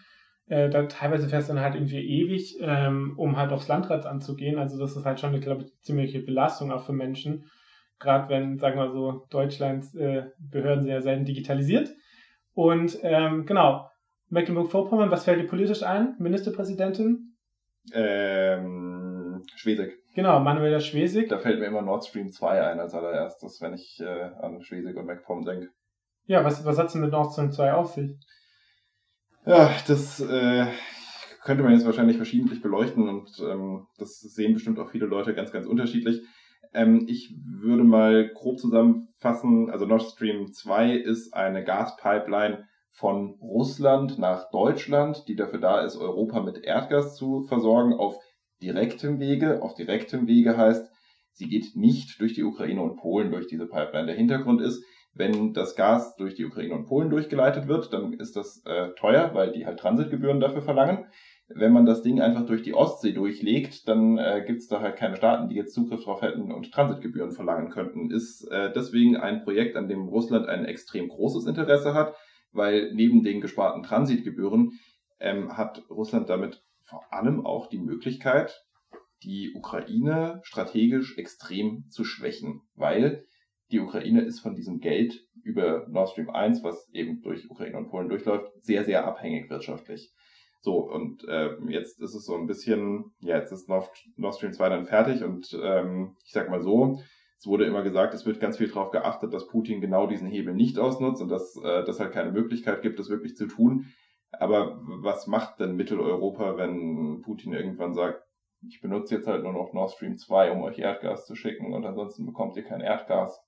Äh, 0.47 0.71
da 0.71 0.85
teilweise 0.85 1.29
fährst 1.29 1.49
du 1.49 1.55
dann 1.55 1.65
halt 1.65 1.75
irgendwie 1.75 1.99
ewig, 1.99 2.59
ähm, 2.61 3.15
um 3.17 3.37
halt 3.37 3.51
aufs 3.51 3.67
Landrad 3.67 4.07
anzugehen. 4.07 4.59
Also 4.59 4.79
das 4.79 4.97
ist 4.97 5.05
halt 5.05 5.19
schon, 5.19 5.41
glaube 5.41 5.63
ich, 5.63 5.73
ziemliche 5.81 6.21
Belastung 6.21 6.71
auch 6.71 6.85
für 6.85 6.93
Menschen. 6.93 7.51
Gerade 7.99 8.29
wenn, 8.29 8.59
sagen 8.59 8.79
wir 8.79 8.93
so, 8.93 9.27
Deutschlands 9.31 9.95
äh, 9.97 10.27
Behörden 10.39 10.85
sehr 10.85 11.03
selten 11.03 11.25
digitalisiert. 11.25 11.91
Und 12.55 12.99
ähm, 13.03 13.47
genau, 13.47 13.89
Mecklenburg-Vorpommern, 14.29 15.11
was 15.11 15.25
fällt 15.25 15.41
dir 15.41 15.49
politisch 15.49 15.83
ein? 15.83 16.17
Ministerpräsidentin? 16.19 17.37
Ähm, 17.93 19.43
Schwesig. 19.57 19.99
Genau, 20.15 20.41
Manuela 20.41 20.81
Schwesig. 20.81 21.29
Da 21.29 21.39
fällt 21.39 21.59
mir 21.59 21.67
immer 21.67 21.83
Nord 21.83 22.05
Stream 22.05 22.31
2 22.31 22.63
ein 22.63 22.81
als 22.81 22.95
allererstes, 22.95 23.61
wenn 23.61 23.75
ich 23.75 24.01
äh, 24.01 24.31
an 24.41 24.63
Schwesig 24.63 24.97
und 24.97 25.07
MacPom 25.07 25.45
denke. 25.45 25.69
Ja, 26.27 26.45
was, 26.45 26.65
was 26.65 26.79
hat 26.79 26.87
es 26.87 26.93
denn 26.93 27.03
mit 27.03 27.11
Nord 27.11 27.33
Stream 27.33 27.51
2 27.51 27.73
auf 27.73 27.95
sich? 27.95 28.13
Ja, 29.45 29.71
das 29.89 30.21
äh, 30.21 30.67
könnte 31.43 31.65
man 31.65 31.73
jetzt 31.73 31.87
wahrscheinlich 31.87 32.17
verschiedentlich 32.17 32.63
beleuchten 32.63 33.09
und 33.09 33.29
ähm, 33.41 33.87
das 33.99 34.21
sehen 34.21 34.55
bestimmt 34.55 34.79
auch 34.79 34.91
viele 34.91 35.07
Leute 35.07 35.35
ganz, 35.35 35.51
ganz 35.51 35.67
unterschiedlich. 35.67 36.21
Ähm, 36.75 37.07
ich 37.09 37.35
würde 37.45 37.85
mal 37.85 38.29
grob 38.29 38.59
zusammenfassen, 38.59 39.71
also 39.71 39.87
Nord 39.87 40.03
Stream 40.03 40.53
2 40.53 40.93
ist 40.93 41.35
eine 41.35 41.65
Gaspipeline 41.65 42.67
von 42.91 43.39
Russland 43.41 44.19
nach 44.19 44.51
Deutschland, 44.51 45.25
die 45.29 45.37
dafür 45.37 45.61
da 45.61 45.81
ist, 45.81 45.97
Europa 45.97 46.41
mit 46.41 46.65
Erdgas 46.65 47.17
zu 47.17 47.43
versorgen 47.43 47.95
auf 47.95 48.17
direktem 48.63 49.19
Wege. 49.19 49.63
Auf 49.63 49.75
direktem 49.75 50.27
Wege 50.27 50.57
heißt, 50.57 50.91
sie 51.33 51.49
geht 51.49 51.75
nicht 51.75 52.21
durch 52.21 52.35
die 52.35 52.45
Ukraine 52.45 52.83
und 52.83 52.97
Polen 52.97 53.31
durch 53.31 53.47
diese 53.47 53.67
Pipeline. 53.67 54.07
Der 54.07 54.17
Hintergrund 54.17 54.61
ist, 54.61 54.85
wenn 55.15 55.53
das 55.53 55.75
Gas 55.75 56.17
durch 56.17 56.35
die 56.35 56.45
Ukraine 56.45 56.75
und 56.75 56.87
Polen 56.87 57.11
durchgeleitet 57.11 57.69
wird, 57.69 57.93
dann 57.93 58.15
ist 58.15 58.37
das 58.37 58.63
äh, 58.65 58.91
teuer, 58.95 59.35
weil 59.35 59.53
die 59.53 59.67
halt 59.67 59.79
Transitgebühren 59.79 60.41
dafür 60.41 60.63
verlangen. 60.63 61.07
Wenn 61.55 61.73
man 61.73 61.87
das 61.87 62.03
Ding 62.03 62.21
einfach 62.21 62.47
durch 62.47 62.63
die 62.63 62.75
Ostsee 62.75 63.13
durchlegt, 63.13 63.89
dann 63.89 64.19
äh, 64.19 64.45
gibt 64.47 64.61
es 64.61 64.69
da 64.69 64.81
halt 64.81 64.97
keine 64.97 65.17
Staaten, 65.17 65.49
die 65.49 65.57
jetzt 65.57 65.75
Zugriff 65.75 66.05
drauf 66.05 66.23
hätten 66.23 66.53
und 66.53 66.73
Transitgebühren 66.73 67.33
verlangen 67.33 67.71
könnten. 67.71 68.11
Ist 68.11 68.47
äh, 68.51 68.73
deswegen 68.73 69.17
ein 69.17 69.43
Projekt, 69.43 69.77
an 69.77 69.89
dem 69.89 70.09
Russland 70.09 70.49
ein 70.49 70.65
extrem 70.65 71.09
großes 71.09 71.47
Interesse 71.47 71.95
hat, 71.95 72.15
weil 72.53 72.93
neben 72.95 73.23
den 73.23 73.41
gesparten 73.41 73.83
Transitgebühren 73.83 74.73
ähm, 75.21 75.57
hat 75.57 75.83
Russland 75.91 76.29
damit 76.29 76.63
vor 76.85 77.05
allem 77.13 77.47
auch 77.47 77.69
die 77.69 77.79
Möglichkeit, 77.79 78.65
die 79.23 79.55
Ukraine 79.55 80.41
strategisch 80.43 81.17
extrem 81.17 81.85
zu 81.91 82.05
schwächen, 82.05 82.63
weil 82.75 83.25
die 83.71 83.81
Ukraine 83.81 84.21
ist 84.21 84.41
von 84.41 84.55
diesem 84.55 84.81
Geld 84.81 85.19
über 85.43 85.87
Nord 85.89 86.11
Stream 86.11 86.29
1, 86.29 86.63
was 86.63 86.91
eben 86.93 87.23
durch 87.23 87.49
Ukraine 87.49 87.79
und 87.79 87.89
Polen 87.89 88.09
durchläuft, 88.09 88.53
sehr, 88.61 88.85
sehr 88.85 89.07
abhängig 89.07 89.49
wirtschaftlich. 89.49 90.13
So, 90.65 90.79
und 90.79 91.25
äh, 91.29 91.57
jetzt 91.69 92.01
ist 92.01 92.15
es 92.15 92.25
so 92.25 92.37
ein 92.37 92.47
bisschen, 92.47 93.13
ja, 93.21 93.37
jetzt 93.37 93.51
ist 93.51 93.69
Nord, 93.69 93.91
Nord 94.17 94.37
Stream 94.37 94.53
2 94.53 94.69
dann 94.69 94.87
fertig 94.87 95.25
und 95.25 95.59
ähm, 95.61 96.17
ich 96.25 96.33
sag 96.33 96.49
mal 96.51 96.63
so, 96.63 97.01
es 97.37 97.47
wurde 97.49 97.67
immer 97.67 97.83
gesagt, 97.83 98.15
es 98.15 98.25
wird 98.27 98.39
ganz 98.39 98.59
viel 98.59 98.69
darauf 98.69 98.93
geachtet, 98.93 99.35
dass 99.35 99.49
Putin 99.49 99.81
genau 99.81 100.07
diesen 100.07 100.29
Hebel 100.29 100.55
nicht 100.55 100.79
ausnutzt 100.79 101.21
und 101.21 101.31
dass 101.31 101.57
äh, 101.57 101.85
das 101.85 101.99
halt 101.99 102.13
keine 102.13 102.31
Möglichkeit 102.31 102.83
gibt, 102.83 103.01
das 103.01 103.11
wirklich 103.11 103.35
zu 103.35 103.49
tun. 103.49 103.87
Aber 104.31 104.81
was 104.85 105.27
macht 105.27 105.59
denn 105.59 105.75
Mitteleuropa, 105.75 106.57
wenn 106.57 107.23
Putin 107.23 107.53
irgendwann 107.53 107.95
sagt, 107.95 108.23
ich 108.67 108.81
benutze 108.81 109.17
jetzt 109.17 109.27
halt 109.27 109.43
nur 109.43 109.53
noch 109.53 109.73
Nord 109.73 109.91
Stream 109.91 110.17
2, 110.17 110.53
um 110.53 110.63
euch 110.63 110.79
Erdgas 110.79 111.27
zu 111.27 111.35
schicken 111.35 111.75
und 111.75 111.85
ansonsten 111.85 112.25
bekommt 112.25 112.57
ihr 112.57 112.63
kein 112.63 112.81
Erdgas? 112.81 113.43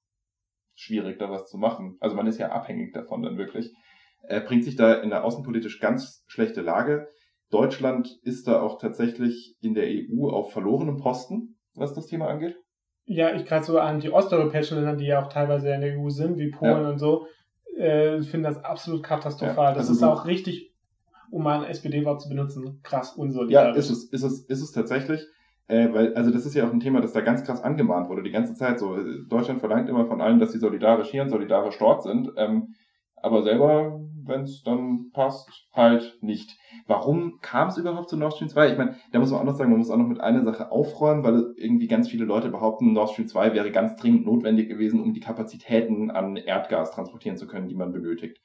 schwierig, 0.75 1.19
da 1.19 1.31
was 1.31 1.49
zu 1.49 1.59
machen. 1.59 1.97
Also 2.01 2.17
man 2.17 2.27
ist 2.27 2.39
ja 2.39 2.51
abhängig 2.51 2.93
davon 2.93 3.23
dann 3.23 3.39
wirklich. 3.39 3.73
Er 4.29 4.41
bringt 4.41 4.65
sich 4.65 4.77
da 4.77 4.95
in 4.95 5.11
der 5.11 5.25
außenpolitisch 5.25 5.81
ganz 5.81 6.25
schlechte 6.27 6.61
Lage. 6.61 7.09
Deutschland 7.51 8.19
ist 8.23 8.49
da 8.49 8.61
auch 8.61 8.79
tatsächlich 8.79 9.57
in 9.61 9.75
der 9.75 9.87
EU 9.87 10.29
auf 10.29 10.53
verlorenem 10.53 10.97
Posten, 10.97 11.57
was 11.75 11.95
das 11.95 12.07
Thema 12.07 12.29
angeht. 12.29 12.57
Ja, 13.07 13.35
ich 13.35 13.45
gerade 13.45 13.65
so 13.65 13.79
an 13.79 14.01
die 14.01 14.11
osteuropäischen 14.11 14.79
Länder, 14.79 14.97
die 14.97 15.07
ja 15.07 15.23
auch 15.23 15.29
teilweise 15.29 15.71
in 15.71 15.83
der 15.83 15.99
EU 15.99 16.09
sind, 16.09 16.39
wie 16.39 16.51
Polen 16.51 16.83
ja. 16.83 16.89
und 16.89 16.99
so, 16.99 17.27
äh, 17.77 18.23
finde 18.23 18.49
das 18.49 18.65
absolut 18.65 19.03
katastrophal. 19.03 19.73
Ja, 19.73 19.75
das 19.75 19.89
also 19.89 19.93
ist 19.93 19.99
so 20.01 20.07
auch 20.07 20.27
richtig, 20.27 20.75
um 21.31 21.43
mal 21.43 21.65
ein 21.65 21.71
SPD-Wort 21.71 22.23
zu 22.23 22.29
benutzen, 22.29 22.81
krass 22.83 23.15
unsolidarisch. 23.15 23.75
Ja, 23.75 23.79
ist 23.79 23.91
es, 23.91 24.05
ist 24.05 24.23
es, 24.23 24.45
ist 24.47 24.63
es 24.63 24.73
tatsächlich. 24.73 25.21
Äh, 25.67 25.93
weil, 25.93 26.15
also 26.15 26.31
das 26.31 26.45
ist 26.45 26.55
ja 26.55 26.67
auch 26.67 26.73
ein 26.73 26.81
Thema, 26.81 27.01
das 27.01 27.13
da 27.13 27.21
ganz 27.21 27.43
krass 27.43 27.63
angemahnt 27.63 28.09
wurde, 28.09 28.23
die 28.23 28.31
ganze 28.31 28.55
Zeit 28.55 28.79
so. 28.79 28.97
Deutschland 29.29 29.61
verlangt 29.61 29.89
immer 29.89 30.07
von 30.07 30.21
allen, 30.21 30.39
dass 30.39 30.53
sie 30.53 30.59
solidarisch 30.59 31.11
hier 31.11 31.23
und 31.23 31.31
solidarisch 31.31 31.79
dort 31.79 32.03
sind. 32.03 32.31
Ähm, 32.37 32.75
aber 33.25 33.43
selber, 33.43 34.01
wenn 34.27 34.43
es 34.43 34.63
dann 34.63 35.11
passt, 35.13 35.49
halt 35.73 36.19
nicht. 36.21 36.59
Warum 36.87 37.39
kam 37.41 37.69
es 37.69 37.79
überhaupt 37.79 38.11
zu 38.11 38.19
Nord 38.19 38.35
Stream 38.35 38.51
2? 38.51 38.73
Ich 38.73 38.79
meine, 38.79 38.97
da 39.13 39.19
muss 39.19 39.31
man 39.31 39.41
auch 39.41 39.45
noch 39.45 39.55
sagen, 39.55 39.71
man 39.71 39.79
muss 39.79 39.91
auch 39.91 39.97
noch 39.97 40.07
mit 40.07 40.21
einer 40.21 40.45
Sache 40.45 40.71
aufräumen, 40.71 41.25
weil 41.25 41.55
irgendwie 41.57 41.89
ganz 41.89 42.09
viele 42.09 42.27
Leute 42.27 42.51
behaupten, 42.51 42.93
Nord 42.93 43.11
Stream 43.11 43.27
2 43.27 43.55
wäre 43.55 43.71
ganz 43.71 43.97
dringend 43.97 44.27
notwendig 44.27 44.69
gewesen, 44.69 45.01
um 45.01 45.15
die 45.15 45.21
Kapazitäten 45.21 46.11
an 46.11 46.37
Erdgas 46.37 46.91
transportieren 46.91 47.39
zu 47.39 47.47
können, 47.47 47.69
die 47.69 47.75
man 47.75 47.93
benötigt. 47.93 48.39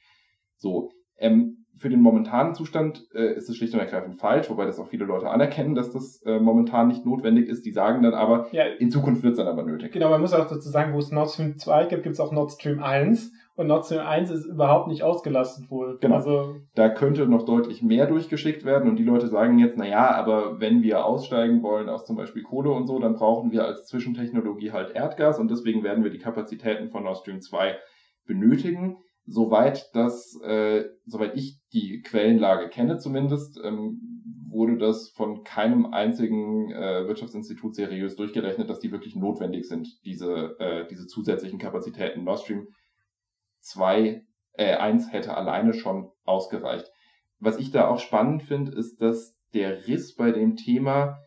So, 0.55 0.91
ähm, 1.17 1.65
für 1.77 1.89
den 1.89 2.01
momentanen 2.01 2.55
Zustand 2.55 3.05
äh, 3.13 3.35
ist 3.35 3.49
es 3.49 3.57
schlicht 3.57 3.73
und 3.73 3.79
ergreifend 3.79 4.19
falsch, 4.19 4.49
wobei 4.49 4.65
das 4.65 4.79
auch 4.79 4.87
viele 4.87 5.05
Leute 5.05 5.29
anerkennen, 5.29 5.75
dass 5.75 5.91
das 5.91 6.21
äh, 6.25 6.39
momentan 6.39 6.87
nicht 6.87 7.05
notwendig 7.05 7.47
ist. 7.47 7.65
Die 7.65 7.71
sagen 7.71 8.03
dann 8.03 8.13
aber, 8.13 8.47
ja, 8.51 8.63
in 8.63 8.91
Zukunft 8.91 9.23
wird 9.23 9.33
es 9.33 9.37
dann 9.37 9.47
aber 9.47 9.63
nötig. 9.63 9.91
Genau, 9.91 10.09
man 10.09 10.21
muss 10.21 10.33
auch 10.33 10.47
dazu 10.47 10.69
sagen, 10.69 10.93
wo 10.93 10.99
es 10.99 11.11
Nord 11.11 11.31
Stream 11.31 11.57
2 11.57 11.85
gibt, 11.85 12.03
gibt 12.03 12.13
es 12.13 12.19
auch 12.19 12.31
Nord 12.31 12.51
Stream 12.51 12.81
1. 12.81 13.31
Und 13.59 13.67
Nord 13.67 13.85
Stream 13.85 14.07
1 14.07 14.31
ist 14.31 14.45
überhaupt 14.45 14.87
nicht 14.87 15.03
ausgelastet 15.03 15.69
wohl. 15.69 15.97
Genau. 15.99 16.15
Also, 16.15 16.55
da 16.75 16.87
könnte 16.87 17.27
noch 17.27 17.43
deutlich 17.43 17.83
mehr 17.83 18.07
durchgeschickt 18.07 18.63
werden. 18.63 18.89
Und 18.89 18.95
die 18.95 19.03
Leute 19.03 19.27
sagen 19.27 19.59
jetzt, 19.59 19.75
na 19.77 19.85
ja, 19.85 20.11
aber 20.11 20.61
wenn 20.61 20.81
wir 20.81 21.03
aussteigen 21.03 21.61
wollen 21.61 21.89
aus 21.89 22.05
zum 22.05 22.15
Beispiel 22.15 22.41
Kohle 22.41 22.71
und 22.71 22.87
so, 22.87 22.99
dann 22.99 23.15
brauchen 23.15 23.51
wir 23.51 23.65
als 23.65 23.85
Zwischentechnologie 23.87 24.71
halt 24.71 24.95
Erdgas. 24.95 25.39
Und 25.39 25.51
deswegen 25.51 25.83
werden 25.83 26.05
wir 26.05 26.09
die 26.09 26.19
Kapazitäten 26.19 26.89
von 26.89 27.03
Nord 27.03 27.17
Stream 27.17 27.41
2 27.41 27.75
benötigen 28.25 28.99
soweit 29.25 29.89
das, 29.93 30.39
äh, 30.41 30.85
soweit 31.05 31.35
ich 31.35 31.59
die 31.73 32.01
Quellenlage 32.01 32.69
kenne 32.69 32.97
zumindest, 32.97 33.59
ähm, 33.63 33.99
wurde 34.49 34.77
das 34.77 35.09
von 35.09 35.43
keinem 35.43 35.87
einzigen 35.93 36.71
äh, 36.71 37.07
Wirtschaftsinstitut 37.07 37.75
seriös 37.75 38.15
durchgerechnet, 38.15 38.69
dass 38.69 38.79
die 38.79 38.91
wirklich 38.91 39.15
notwendig 39.15 39.67
sind, 39.67 39.87
diese, 40.05 40.55
äh, 40.59 40.87
diese 40.89 41.05
zusätzlichen 41.05 41.59
Kapazitäten. 41.59 42.23
Nord 42.23 42.39
Stream 42.39 42.67
2, 43.59 44.23
äh, 44.53 44.75
1 44.75 45.11
hätte 45.11 45.35
alleine 45.35 45.73
schon 45.73 46.09
ausgereicht. 46.25 46.91
Was 47.39 47.57
ich 47.57 47.71
da 47.71 47.87
auch 47.87 47.99
spannend 47.99 48.43
finde, 48.43 48.71
ist, 48.71 49.01
dass 49.01 49.37
der 49.53 49.87
Riss 49.87 50.15
bei 50.15 50.31
dem 50.31 50.55
Thema 50.55 51.19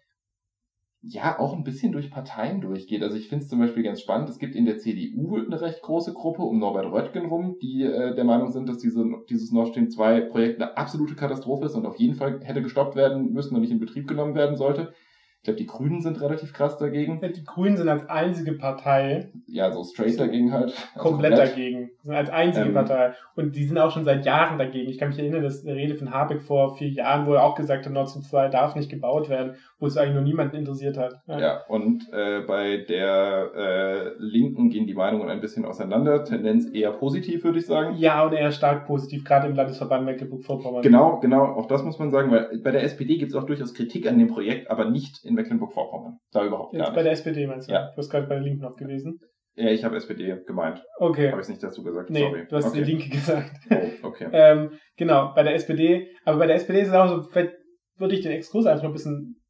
ja 1.02 1.38
auch 1.38 1.52
ein 1.52 1.64
bisschen 1.64 1.90
durch 1.90 2.10
Parteien 2.10 2.60
durchgeht. 2.60 3.02
Also 3.02 3.16
ich 3.16 3.28
finde 3.28 3.42
es 3.42 3.50
zum 3.50 3.58
Beispiel 3.58 3.82
ganz 3.82 4.00
spannend. 4.00 4.28
Es 4.28 4.38
gibt 4.38 4.54
in 4.54 4.66
der 4.66 4.78
CDU 4.78 5.36
eine 5.36 5.60
recht 5.60 5.82
große 5.82 6.12
Gruppe 6.12 6.42
um 6.42 6.58
Norbert 6.58 6.92
Röttgen 6.92 7.26
rum, 7.26 7.56
die 7.60 7.82
äh, 7.82 8.14
der 8.14 8.24
Meinung 8.24 8.52
sind, 8.52 8.68
dass 8.68 8.78
diese, 8.78 9.04
dieses 9.28 9.50
Nord 9.50 9.70
Stream 9.70 9.90
2 9.90 10.20
Projekt 10.22 10.62
eine 10.62 10.76
absolute 10.76 11.16
Katastrophe 11.16 11.66
ist 11.66 11.74
und 11.74 11.86
auf 11.86 11.96
jeden 11.96 12.14
Fall 12.14 12.40
hätte 12.44 12.62
gestoppt 12.62 12.94
werden 12.94 13.32
müssen 13.32 13.56
und 13.56 13.62
nicht 13.62 13.72
in 13.72 13.80
Betrieb 13.80 14.06
genommen 14.06 14.36
werden 14.36 14.56
sollte. 14.56 14.94
Ich 15.42 15.46
glaube, 15.46 15.58
die 15.58 15.66
Grünen 15.66 16.00
sind 16.00 16.20
relativ 16.20 16.52
krass 16.52 16.78
dagegen. 16.78 17.20
Die 17.20 17.44
Grünen 17.44 17.76
sind 17.76 17.88
als 17.88 18.08
einzige 18.08 18.52
Partei. 18.52 19.32
Ja, 19.48 19.72
so 19.72 19.82
straight 19.82 20.20
dagegen 20.20 20.52
halt. 20.52 20.66
Also 20.66 21.08
komplett, 21.08 21.32
komplett, 21.32 21.50
dagegen. 21.50 21.90
Sind 22.04 22.14
als 22.14 22.30
einzige 22.30 22.66
ähm, 22.66 22.74
Partei. 22.74 23.14
Und 23.34 23.56
die 23.56 23.64
sind 23.64 23.76
auch 23.76 23.90
schon 23.90 24.04
seit 24.04 24.24
Jahren 24.24 24.56
dagegen. 24.56 24.88
Ich 24.88 24.98
kann 24.98 25.08
mich 25.08 25.18
erinnern, 25.18 25.42
dass 25.42 25.66
eine 25.66 25.74
Rede 25.74 25.96
von 25.96 26.12
Habeck 26.12 26.42
vor 26.42 26.76
vier 26.76 26.90
Jahren, 26.90 27.26
wo 27.26 27.32
er 27.32 27.42
auch 27.42 27.56
gesagt 27.56 27.84
hat, 27.84 27.92
Nord 27.92 28.10
Stream 28.10 28.22
2 28.22 28.50
darf 28.50 28.76
nicht 28.76 28.88
gebaut 28.88 29.28
werden, 29.28 29.56
wo 29.80 29.86
es 29.88 29.96
eigentlich 29.96 30.14
nur 30.14 30.22
niemanden 30.22 30.54
interessiert 30.54 30.96
hat. 30.96 31.20
Ja, 31.26 31.40
ja 31.40 31.60
und 31.66 32.08
äh, 32.12 32.42
bei 32.46 32.76
der 32.88 33.50
äh, 33.56 34.10
Linken 34.18 34.70
gehen 34.70 34.86
die 34.86 34.94
Meinungen 34.94 35.28
ein 35.28 35.40
bisschen 35.40 35.64
auseinander. 35.64 36.22
Tendenz 36.22 36.70
eher 36.72 36.92
positiv, 36.92 37.42
würde 37.42 37.58
ich 37.58 37.66
sagen. 37.66 37.96
Ja, 37.96 38.24
und 38.24 38.32
eher 38.32 38.52
stark 38.52 38.86
positiv, 38.86 39.24
gerade 39.24 39.48
im 39.48 39.56
Landesverband 39.56 40.04
Mecklenburg-Vorpommern. 40.04 40.82
Genau, 40.82 41.18
genau. 41.18 41.46
Auch 41.46 41.66
das 41.66 41.82
muss 41.82 41.98
man 41.98 42.12
sagen, 42.12 42.30
weil 42.30 42.60
bei 42.62 42.70
der 42.70 42.84
SPD 42.84 43.18
gibt 43.18 43.32
es 43.32 43.36
auch 43.36 43.46
durchaus 43.46 43.74
Kritik 43.74 44.06
an 44.06 44.20
dem 44.20 44.28
Projekt, 44.28 44.70
aber 44.70 44.88
nicht 44.88 45.31
in 45.32 45.36
Mecklenburg-Vorpommern. 45.36 46.18
Da 46.30 46.44
überhaupt 46.44 46.72
Jetzt 46.72 46.80
gar 46.80 46.90
nicht. 46.90 46.96
bei 46.96 47.02
der 47.02 47.12
SPD 47.12 47.46
meinst 47.46 47.68
du? 47.68 47.72
Ja. 47.72 47.90
Du 47.90 47.98
hast 47.98 48.10
gerade 48.10 48.26
bei 48.26 48.34
der 48.34 48.44
Linken 48.44 48.62
noch 48.62 48.76
gelesen. 48.76 49.20
Ja, 49.54 49.70
ich 49.70 49.84
habe 49.84 49.96
SPD 49.96 50.34
gemeint. 50.46 50.82
Okay. 50.98 51.30
Habe 51.30 51.42
ich 51.42 51.48
nicht 51.48 51.62
dazu 51.62 51.82
gesagt? 51.82 52.10
Nee, 52.10 52.20
Sorry. 52.20 52.46
du 52.48 52.56
hast 52.56 52.68
okay. 52.68 52.82
die 52.82 52.90
Linke 52.90 53.10
gesagt. 53.10 53.50
Oh, 53.70 54.08
okay. 54.08 54.28
ähm, 54.32 54.78
genau, 54.96 55.32
bei 55.34 55.42
der 55.42 55.54
SPD. 55.54 56.08
Aber 56.24 56.38
bei 56.38 56.46
der 56.46 56.56
SPD 56.56 56.80
ist 56.80 56.88
es 56.88 56.94
auch 56.94 57.08
so, 57.08 57.22
vielleicht 57.22 57.54
würde 57.96 58.14
ich 58.14 58.22
den 58.22 58.32
Exkurs 58.32 58.66
einfach 58.66 58.84
noch 58.84 58.90
ein 58.90 58.94
bisschen 58.94 59.42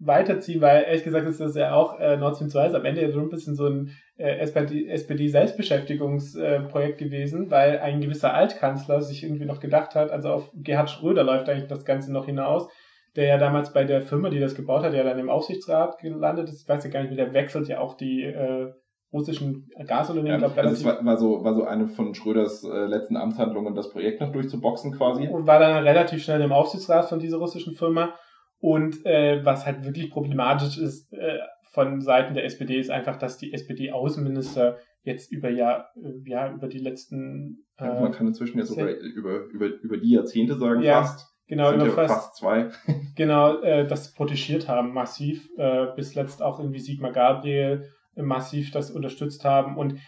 weiterziehen, 0.00 0.60
weil 0.62 0.84
ehrlich 0.84 1.04
gesagt 1.04 1.28
ist 1.28 1.40
das 1.40 1.54
ja 1.54 1.74
auch 1.74 2.00
äh, 2.00 2.16
Nord 2.16 2.36
Stream 2.36 2.48
2 2.48 2.68
ist 2.68 2.74
am 2.74 2.86
Ende 2.86 3.02
ja 3.02 3.10
so 3.10 3.20
ein 3.20 3.28
bisschen 3.28 3.54
so 3.54 3.66
ein 3.66 3.94
äh, 4.16 4.38
SPD-Selbstbeschäftigungsprojekt 4.38 7.02
äh, 7.02 7.04
gewesen, 7.04 7.50
weil 7.50 7.80
ein 7.80 8.00
gewisser 8.00 8.32
Altkanzler 8.32 9.02
sich 9.02 9.22
irgendwie 9.22 9.44
noch 9.44 9.60
gedacht 9.60 9.94
hat, 9.94 10.10
also 10.10 10.30
auf 10.30 10.50
Gerhard 10.54 10.88
Schröder 10.88 11.22
läuft 11.22 11.50
eigentlich 11.50 11.68
das 11.68 11.84
Ganze 11.84 12.10
noch 12.12 12.24
hinaus, 12.24 12.70
der 13.16 13.26
ja 13.26 13.38
damals 13.38 13.72
bei 13.72 13.84
der 13.84 14.02
Firma, 14.02 14.30
die 14.30 14.40
das 14.40 14.54
gebaut 14.54 14.82
hat, 14.82 14.94
ja 14.94 15.02
dann 15.02 15.18
im 15.18 15.30
Aufsichtsrat 15.30 15.98
gelandet 15.98 16.48
ist. 16.48 16.62
Ich 16.62 16.68
weiß 16.68 16.84
ja 16.84 16.90
gar 16.90 17.02
nicht 17.02 17.14
mehr, 17.14 17.24
der 17.24 17.34
wechselt 17.34 17.68
ja 17.68 17.80
auch 17.80 17.96
die 17.96 18.22
äh, 18.22 18.72
russischen 19.12 19.68
Gasunternehmen. 19.86 20.40
Ja, 20.40 20.48
glaub, 20.48 20.58
also 20.58 20.74
es 20.74 20.84
war, 20.84 21.04
war, 21.04 21.16
so, 21.16 21.42
war 21.42 21.54
so 21.54 21.64
eine 21.64 21.88
von 21.88 22.14
Schröders 22.14 22.62
äh, 22.64 22.86
letzten 22.86 23.16
Amtshandlungen, 23.16 23.74
das 23.74 23.90
Projekt 23.90 24.20
noch 24.20 24.32
durchzuboxen 24.32 24.92
quasi. 24.92 25.26
Und 25.26 25.46
war 25.46 25.58
dann 25.58 25.82
relativ 25.84 26.22
schnell 26.22 26.40
im 26.40 26.52
Aufsichtsrat 26.52 27.08
von 27.08 27.18
dieser 27.18 27.38
russischen 27.38 27.74
Firma. 27.74 28.14
Und 28.60 29.04
äh, 29.06 29.44
was 29.44 29.66
halt 29.66 29.84
wirklich 29.84 30.10
problematisch 30.10 30.78
ist 30.78 31.12
äh, 31.12 31.38
von 31.72 32.00
Seiten 32.00 32.34
der 32.34 32.44
SPD, 32.44 32.78
ist 32.78 32.90
einfach, 32.90 33.16
dass 33.16 33.38
die 33.38 33.52
SPD-Außenminister 33.52 34.76
jetzt 35.02 35.32
über 35.32 35.48
ja, 35.48 35.86
ja 36.24 36.52
über 36.52 36.68
die 36.68 36.78
letzten 36.78 37.64
äh, 37.78 37.84
ja, 37.84 38.00
man 38.00 38.12
kann 38.12 38.26
inzwischen 38.26 38.58
ja 38.58 38.64
sogar 38.64 38.88
über, 38.88 39.46
über, 39.46 39.66
über 39.66 39.96
die 39.96 40.12
Jahrzehnte 40.12 40.58
sagen 40.58 40.82
ja, 40.82 41.00
fast 41.00 41.29
Genau, 41.50 41.70
Sind 41.70 41.84
ja 41.84 41.90
fast, 41.90 42.14
fast, 42.14 42.36
zwei. 42.36 42.70
Genau, 43.16 43.60
äh, 43.62 43.84
das 43.84 44.14
protegiert 44.14 44.68
haben 44.68 44.94
massiv, 44.94 45.50
äh, 45.58 45.86
bis 45.96 46.14
letzt 46.14 46.42
auch 46.42 46.60
irgendwie 46.60 46.78
Sigmar 46.78 47.10
Gabriel 47.10 47.90
äh, 48.14 48.22
massiv 48.22 48.70
das 48.70 48.92
unterstützt 48.92 49.44
haben 49.44 49.76
und, 49.76 49.98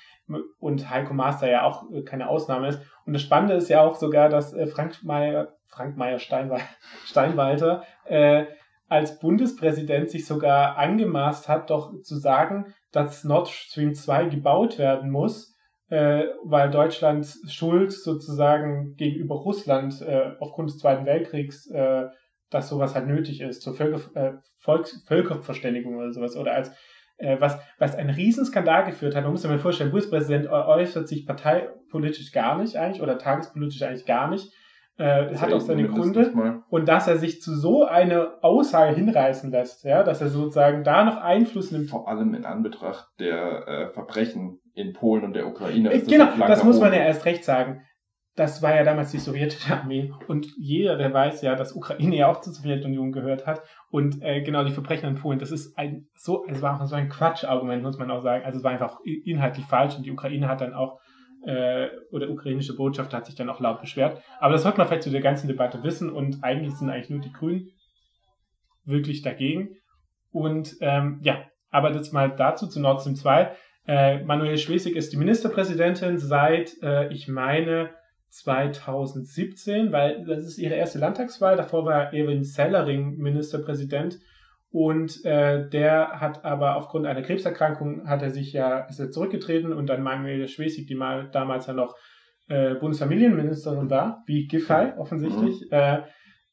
und 0.61 0.89
Heiko 0.89 1.15
Master 1.15 1.51
ja 1.51 1.65
auch 1.65 1.91
äh, 1.91 2.03
keine 2.03 2.29
Ausnahme 2.29 2.69
ist. 2.69 2.81
Und 3.07 3.13
das 3.15 3.23
Spannende 3.23 3.55
ist 3.57 3.69
ja 3.69 3.83
auch 3.83 3.97
sogar, 3.97 4.29
dass 4.29 4.55
äh, 4.55 4.69
Frank 4.69 5.03
Meyer, 5.03 5.57
Frank 5.67 5.97
Meyer 5.97 6.21
Steinwe 6.21 6.61
Steinwalter 7.05 7.83
äh, 8.05 8.45
als 8.89 9.19
Bundespräsident 9.19 10.11
sich 10.11 10.25
sogar 10.25 10.79
angemaßt 10.79 11.49
hat, 11.49 11.71
doch 11.71 12.01
zu 12.03 12.19
sagen, 12.19 12.73
dass 12.93 13.25
Nord 13.25 13.49
Stream 13.49 13.95
2 13.95 14.27
gebaut 14.27 14.79
werden 14.79 15.11
muss, 15.11 15.52
äh, 15.93 16.31
weil 16.43 16.71
Deutschland 16.71 17.27
Schuld 17.49 17.93
sozusagen 17.93 18.97
gegenüber 18.97 19.35
Russland 19.35 20.01
äh, 20.01 20.31
aufgrund 20.41 20.71
des 20.71 20.79
Zweiten 20.79 21.05
Weltkriegs, 21.05 21.71
äh, 21.71 22.05
dass 22.49 22.71
sowas 22.71 22.95
halt 22.95 23.09
nötig 23.09 23.43
ist, 23.43 23.61
zur 23.61 23.75
Völker, 23.75 24.01
äh, 24.15 24.33
Volks, 24.57 25.05
Völkerverständigung 25.07 25.97
oder 25.97 26.11
sowas, 26.11 26.35
oder 26.35 26.55
als 26.55 26.71
äh, 27.19 27.39
was, 27.41 27.59
was 27.79 27.95
einen 27.95 28.09
Riesenskandal 28.09 28.87
geführt 28.87 29.15
hat. 29.15 29.25
Man 29.25 29.33
muss 29.33 29.43
sich 29.43 29.51
mal 29.51 29.59
vorstellen, 29.59 29.91
Bundespräsident 29.91 30.49
äußert 30.49 31.09
sich 31.09 31.27
parteipolitisch 31.27 32.33
gar 32.33 32.57
nicht 32.57 32.77
eigentlich 32.77 33.03
oder 33.03 33.19
tagespolitisch 33.19 33.83
eigentlich 33.83 34.07
gar 34.07 34.31
nicht. 34.31 34.51
Äh, 35.03 35.37
hat 35.37 35.53
auch 35.53 35.61
seine 35.61 35.89
Gründe. 35.89 36.63
Und 36.69 36.89
dass 36.89 37.09
er 37.09 37.19
sich 37.19 37.43
zu 37.43 37.57
so 37.57 37.85
eine 37.85 38.43
Aussage 38.43 38.95
hinreißen 38.95 39.51
lässt, 39.51 39.83
ja, 39.83 40.05
dass 40.05 40.21
er 40.21 40.29
sozusagen 40.29 40.85
da 40.85 41.05
noch 41.05 41.17
Einfluss 41.17 41.73
nimmt. 41.73 41.91
Vor 41.91 42.07
allem 42.07 42.35
in 42.35 42.45
Anbetracht 42.45 43.09
der 43.19 43.67
äh, 43.67 43.89
Verbrechen 43.89 44.61
in 44.75 44.93
Polen 44.93 45.25
und 45.25 45.35
der 45.35 45.49
Ukraine. 45.49 45.93
Äh, 45.93 46.03
genau, 46.03 46.29
das 46.47 46.63
muss 46.63 46.79
man 46.79 46.93
ja 46.93 47.01
erst 47.01 47.25
recht 47.25 47.43
sagen. 47.45 47.83
Das 48.37 48.63
war 48.63 48.77
ja 48.77 48.85
damals 48.85 49.11
die 49.11 49.19
sowjetische 49.19 49.75
Armee 49.75 50.13
und 50.29 50.47
jeder, 50.57 50.97
der 50.97 51.13
weiß 51.13 51.43
ja, 51.43 51.57
dass 51.57 51.75
Ukraine 51.75 52.17
ja 52.17 52.29
auch 52.29 52.41
zur 52.41 52.53
Sowjetunion 52.53 53.11
gehört 53.11 53.45
hat 53.45 53.63
und 53.91 54.23
äh, 54.23 54.41
genau 54.41 54.63
die 54.65 54.71
Verbrechen 54.71 55.09
in 55.09 55.17
Polen, 55.17 55.39
das 55.39 55.51
ist 55.51 55.77
ein 55.77 56.07
so, 56.15 56.47
es 56.47 56.63
war 56.63 56.81
auch 56.81 56.87
so 56.87 56.95
ein 56.95 57.11
Quatschargument, 57.11 57.83
muss 57.83 57.99
man 57.99 58.11
auch 58.11 58.23
sagen. 58.23 58.45
Also 58.45 58.59
es 58.59 58.65
war 58.65 58.71
einfach 58.71 59.01
inhaltlich 59.05 59.67
falsch 59.67 59.97
und 59.97 60.07
die 60.07 60.13
Ukraine 60.13 60.49
hat 60.49 60.61
dann 60.63 60.73
auch 60.73 61.02
äh, 61.47 61.89
oder 62.11 62.31
ukrainische 62.31 62.77
Botschafter 62.77 63.17
hat 63.17 63.27
sich 63.27 63.35
dann 63.35 63.51
auch 63.51 63.61
laut 63.61 63.81
beschwert. 63.81 64.23
Aber 64.39 64.53
das 64.53 64.63
sollte 64.63 64.79
man 64.79 64.87
vielleicht 64.87 65.03
zu 65.03 65.11
der 65.11 65.21
ganzen 65.21 65.49
Debatte 65.49 65.83
wissen 65.83 66.11
und 66.11 66.43
eigentlich 66.43 66.75
sind 66.75 66.91
eigentlich 66.91 67.11
nur 67.11 67.21
die 67.21 67.33
Grünen 67.33 67.71
wirklich 68.85 69.23
dagegen. 69.23 69.77
Und 70.31 70.77
ähm, 70.81 71.21
ja, 71.23 71.45
aber 71.71 71.91
das 71.91 72.13
mal 72.13 72.35
dazu 72.35 72.67
zu 72.67 72.81
Nord 72.81 73.01
Stream 73.01 73.17
2. 73.17 73.57
Äh, 73.87 74.23
Manuel 74.25 74.59
Schwesig 74.59 74.95
ist 74.97 75.13
die 75.13 75.17
Ministerpräsidentin 75.17 76.19
seit, 76.19 76.75
äh, 76.83 77.13
ich 77.13 77.29
meine, 77.29 77.91
2017, 78.31 79.93
weil 79.93 80.25
das 80.25 80.45
ist 80.45 80.59
ihre 80.59 80.75
erste 80.75 80.99
Landtagswahl. 80.99 81.57
Davor 81.57 81.85
war 81.85 82.15
Erwin 82.15 82.45
Sellering 82.45 83.19
Ministerpräsident 83.19 84.19
und 84.73 85.25
äh, 85.25 85.69
der 85.69 86.21
hat 86.21 86.45
aber 86.45 86.77
aufgrund 86.77 87.07
einer 87.07 87.23
Krebserkrankung 87.23 88.09
hat 88.09 88.23
er 88.23 88.31
sich 88.31 88.53
ja 88.53 88.81
ist 88.81 88.99
er 88.99 89.11
zurückgetreten 89.11 89.73
und 89.73 89.87
dann 89.87 90.03
Manuel 90.03 90.49
Schwesig, 90.49 90.87
die 90.87 90.95
mal 90.95 91.29
damals 91.31 91.67
ja 91.67 91.75
noch 91.75 91.95
äh, 92.49 92.75
Bundesfamilienministerin 92.75 93.91
war, 93.91 94.23
wie 94.27 94.47
Giffey 94.47 94.93
offensichtlich, 94.97 95.61
mhm. 95.63 95.73
äh, 95.73 96.03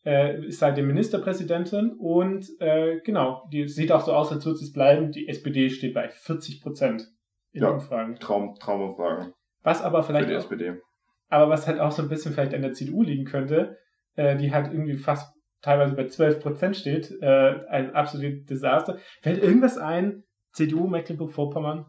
äh, 0.05 0.45
ist 0.47 0.59
seitdem 0.59 0.87
Ministerpräsidentin 0.87 1.95
und 1.97 2.45
äh, 2.59 2.99
genau, 3.05 3.47
die 3.51 3.67
sieht 3.67 3.91
auch 3.91 4.01
so 4.01 4.13
aus, 4.13 4.31
als 4.31 4.45
würde 4.45 4.59
es 4.59 4.73
bleiben. 4.73 5.11
Die 5.11 5.27
SPD 5.27 5.69
steht 5.69 5.93
bei 5.93 6.09
40 6.09 6.61
Prozent 6.61 7.07
in 7.51 7.63
ja, 7.63 7.69
Umfragen. 7.69 8.15
Traum, 8.19 8.55
Traumumfragen. 8.59 9.33
Was 9.63 9.81
aber 9.81 10.03
vielleicht. 10.03 10.25
Für 10.25 10.31
die 10.31 10.37
auch, 10.37 10.43
SPD. 10.43 10.81
Aber 11.29 11.49
was 11.49 11.67
halt 11.67 11.79
auch 11.79 11.91
so 11.91 12.01
ein 12.01 12.09
bisschen 12.09 12.33
vielleicht 12.33 12.53
an 12.53 12.61
der 12.61 12.73
CDU 12.73 13.03
liegen 13.03 13.25
könnte, 13.25 13.77
äh, 14.15 14.35
die 14.35 14.53
halt 14.53 14.71
irgendwie 14.71 14.97
fast 14.97 15.33
teilweise 15.61 15.95
bei 15.95 16.07
12 16.07 16.41
Prozent 16.41 16.77
steht, 16.77 17.11
äh, 17.21 17.65
ein 17.69 17.95
absolutes 17.95 18.45
Desaster. 18.45 18.97
Fällt 19.21 19.41
irgendwas 19.41 19.77
ein? 19.77 20.23
CDU 20.51 20.87
Mecklenburg-Vorpommern? 20.87 21.85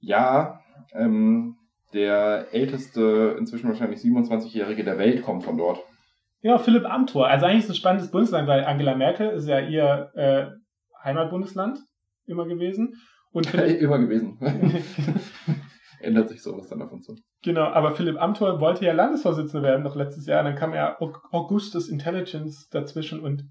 Ja, 0.00 0.60
ähm, 0.92 1.56
der 1.92 2.48
älteste, 2.52 3.36
inzwischen 3.38 3.68
wahrscheinlich 3.68 4.00
27-Jährige 4.00 4.84
der 4.84 4.98
Welt 4.98 5.22
kommt 5.22 5.44
von 5.44 5.58
dort. 5.58 5.80
Genau, 6.42 6.58
Philipp 6.58 6.86
Amthor. 6.86 7.28
Also 7.28 7.46
eigentlich 7.46 7.60
ist 7.60 7.64
es 7.64 7.70
ein 7.72 7.76
spannendes 7.76 8.10
Bundesland, 8.10 8.48
weil 8.48 8.64
Angela 8.64 8.94
Merkel 8.94 9.30
ist 9.30 9.46
ja 9.46 9.60
ihr 9.60 10.10
äh, 10.14 10.46
Heimatbundesland 11.04 11.80
immer 12.26 12.46
gewesen. 12.46 12.94
Und 13.32 13.46
Philipp, 13.50 13.80
immer 13.80 13.98
gewesen. 13.98 14.38
Ändert 16.00 16.30
sich 16.30 16.42
sowas 16.42 16.68
dann 16.68 16.80
uns 16.82 17.06
so. 17.06 17.16
Genau, 17.42 17.64
aber 17.64 17.92
Philipp 17.92 18.20
Amthor 18.20 18.60
wollte 18.60 18.84
ja 18.84 18.92
Landesvorsitzender 18.92 19.66
werden 19.66 19.82
noch 19.82 19.96
letztes 19.96 20.26
Jahr. 20.26 20.42
Dann 20.42 20.56
kam 20.56 20.74
ja 20.74 20.98
Augustus 21.30 21.88
Intelligence 21.88 22.68
dazwischen 22.68 23.20
und 23.20 23.44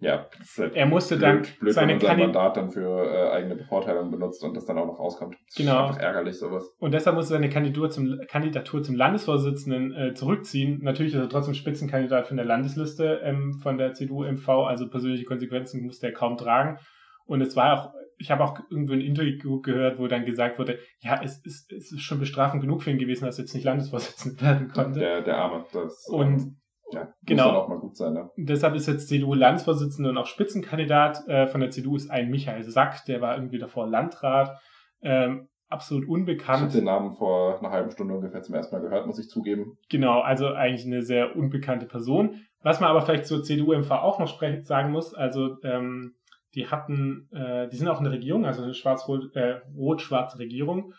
ja, 0.00 0.28
halt 0.58 0.74
er 0.74 0.86
musste 0.86 1.16
blöd, 1.16 1.24
dann 1.24 1.42
blöd, 1.60 1.72
seine 1.72 1.92
wenn 1.92 1.98
man 1.98 2.06
sein 2.06 2.18
Mandat 2.18 2.56
dann 2.56 2.70
für 2.70 3.04
äh, 3.04 3.30
eigene 3.30 3.56
Bevorteilung 3.56 4.10
benutzt 4.10 4.42
und 4.42 4.54
das 4.54 4.66
dann 4.66 4.76
auch 4.76 4.86
noch 4.86 4.98
rauskommt. 4.98 5.36
Das 5.46 5.54
genau. 5.54 5.84
Ist 5.84 5.90
einfach 5.90 6.02
ärgerlich 6.02 6.38
sowas. 6.38 6.68
Und 6.78 6.92
deshalb 6.92 7.16
musste 7.16 7.34
er 7.34 7.38
seine 7.38 7.48
Kandidatur 7.48 7.90
zum, 7.90 8.20
Kandidatur 8.28 8.82
zum 8.82 8.96
Landesvorsitzenden 8.96 9.94
äh, 9.94 10.14
zurückziehen. 10.14 10.80
Natürlich 10.82 11.14
ist 11.14 11.20
er 11.20 11.28
trotzdem 11.28 11.54
Spitzenkandidat 11.54 12.26
von 12.26 12.36
der 12.36 12.44
Landesliste 12.44 13.20
ähm, 13.22 13.54
von 13.62 13.78
der 13.78 13.94
CDU-MV, 13.94 14.48
also 14.48 14.88
persönliche 14.90 15.24
Konsequenzen 15.24 15.86
musste 15.86 16.08
er 16.08 16.12
kaum 16.12 16.36
tragen. 16.36 16.78
Und 17.26 17.40
es 17.40 17.56
war 17.56 17.72
auch 17.72 17.94
ich 18.18 18.30
habe 18.30 18.44
auch 18.44 18.58
irgendwo 18.70 18.92
ein 18.92 19.00
Interview 19.00 19.60
gehört, 19.60 19.98
wo 19.98 20.06
dann 20.06 20.24
gesagt 20.24 20.58
wurde, 20.58 20.78
ja, 21.00 21.20
es 21.22 21.38
ist, 21.44 21.72
es 21.72 21.92
ist 21.92 22.02
schon 22.02 22.20
bestrafend 22.20 22.62
genug 22.62 22.82
für 22.82 22.90
ihn 22.90 22.98
gewesen, 22.98 23.24
dass 23.24 23.38
er 23.38 23.44
jetzt 23.44 23.54
nicht 23.54 23.64
Landesvorsitzender 23.64 24.40
werden 24.42 24.68
konnte. 24.68 25.00
Der, 25.00 25.22
der 25.22 25.36
Arme. 25.36 25.64
Das, 25.72 26.06
und 26.08 26.40
ähm, 26.40 26.56
ja, 26.92 27.12
genau. 27.22 27.44
muss 27.44 27.52
dann 27.52 27.62
auch 27.62 27.68
mal 27.68 27.78
gut 27.78 27.96
sein. 27.96 28.12
Ne? 28.14 28.30
Deshalb 28.36 28.74
ist 28.74 28.86
jetzt 28.86 29.08
CDU 29.08 29.34
Landesvorsitzender 29.34 30.10
und 30.10 30.18
auch 30.18 30.26
Spitzenkandidat 30.26 31.26
äh, 31.28 31.46
von 31.46 31.60
der 31.60 31.70
CDU 31.70 31.96
ist 31.96 32.10
ein 32.10 32.30
Michael 32.30 32.62
Sack, 32.62 33.04
der 33.06 33.20
war 33.20 33.36
irgendwie 33.36 33.58
davor 33.58 33.86
Landrat. 33.86 34.58
Ähm, 35.02 35.48
absolut 35.68 36.08
unbekannt. 36.08 36.58
Ich 36.58 36.62
habe 36.62 36.72
den 36.72 36.84
Namen 36.84 37.14
vor 37.14 37.58
einer 37.58 37.70
halben 37.70 37.90
Stunde 37.90 38.14
ungefähr 38.14 38.42
zum 38.42 38.54
ersten 38.54 38.76
Mal 38.76 38.82
gehört, 38.82 39.06
muss 39.06 39.18
ich 39.18 39.28
zugeben. 39.28 39.76
Genau, 39.90 40.20
also 40.20 40.48
eigentlich 40.48 40.86
eine 40.86 41.02
sehr 41.02 41.36
unbekannte 41.36 41.86
Person. 41.86 42.42
Was 42.62 42.80
man 42.80 42.90
aber 42.90 43.02
vielleicht 43.02 43.26
zur 43.26 43.42
CDU-MV 43.42 43.90
auch 43.90 44.18
noch 44.18 44.40
sagen 44.62 44.92
muss, 44.92 45.14
also 45.14 45.56
ähm, 45.64 46.14
die 46.54 46.68
hatten, 46.68 47.28
äh, 47.32 47.68
die 47.68 47.76
sind 47.76 47.88
auch 47.88 47.98
in 47.98 48.04
der 48.04 48.12
Regierung, 48.12 48.44
also 48.44 48.62
eine 48.62 48.74
schwarz-rot, 48.74 49.34
äh, 49.36 49.60
rot-schwarze 49.76 50.38
Regierung. 50.38 50.94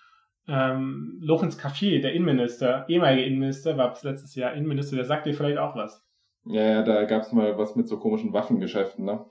Ähm, 0.48 1.18
Lorenz 1.22 1.58
Caffier, 1.58 2.02
der 2.02 2.14
Innenminister, 2.14 2.86
ehemalige 2.88 3.26
Innenminister, 3.26 3.78
war 3.78 3.90
bis 3.90 4.04
letztes 4.04 4.36
Jahr 4.36 4.54
Innenminister, 4.54 4.96
der 4.96 5.06
sagt 5.06 5.26
dir 5.26 5.34
vielleicht 5.34 5.58
auch 5.58 5.76
was. 5.76 6.06
Ja, 6.46 6.62
ja, 6.62 6.84
da 6.84 7.06
gab 7.06 7.24
es 7.24 7.32
mal 7.32 7.58
was 7.58 7.76
mit 7.76 7.88
so 7.88 7.98
komischen 7.98 8.34
Waffengeschäften, 8.34 9.06
ne? 9.06 9.26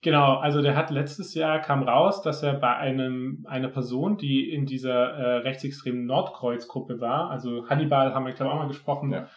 Genau, 0.00 0.36
also 0.36 0.60
der 0.60 0.76
hat 0.76 0.90
letztes 0.90 1.34
Jahr 1.34 1.60
kam 1.60 1.82
raus, 1.82 2.20
dass 2.20 2.42
er 2.42 2.54
bei 2.54 2.76
einem 2.76 3.46
einer 3.48 3.68
Person, 3.68 4.18
die 4.18 4.50
in 4.50 4.66
dieser 4.66 5.12
äh, 5.12 5.36
rechtsextremen 5.38 6.04
Nordkreuz-Gruppe 6.04 7.00
war, 7.00 7.30
also 7.30 7.68
Hannibal 7.68 8.14
haben 8.14 8.26
wir 8.26 8.32
glaube 8.32 8.50
ich 8.50 8.54
auch 8.54 8.60
mal 8.60 8.68
gesprochen, 8.68 9.12
Ja. 9.12 9.28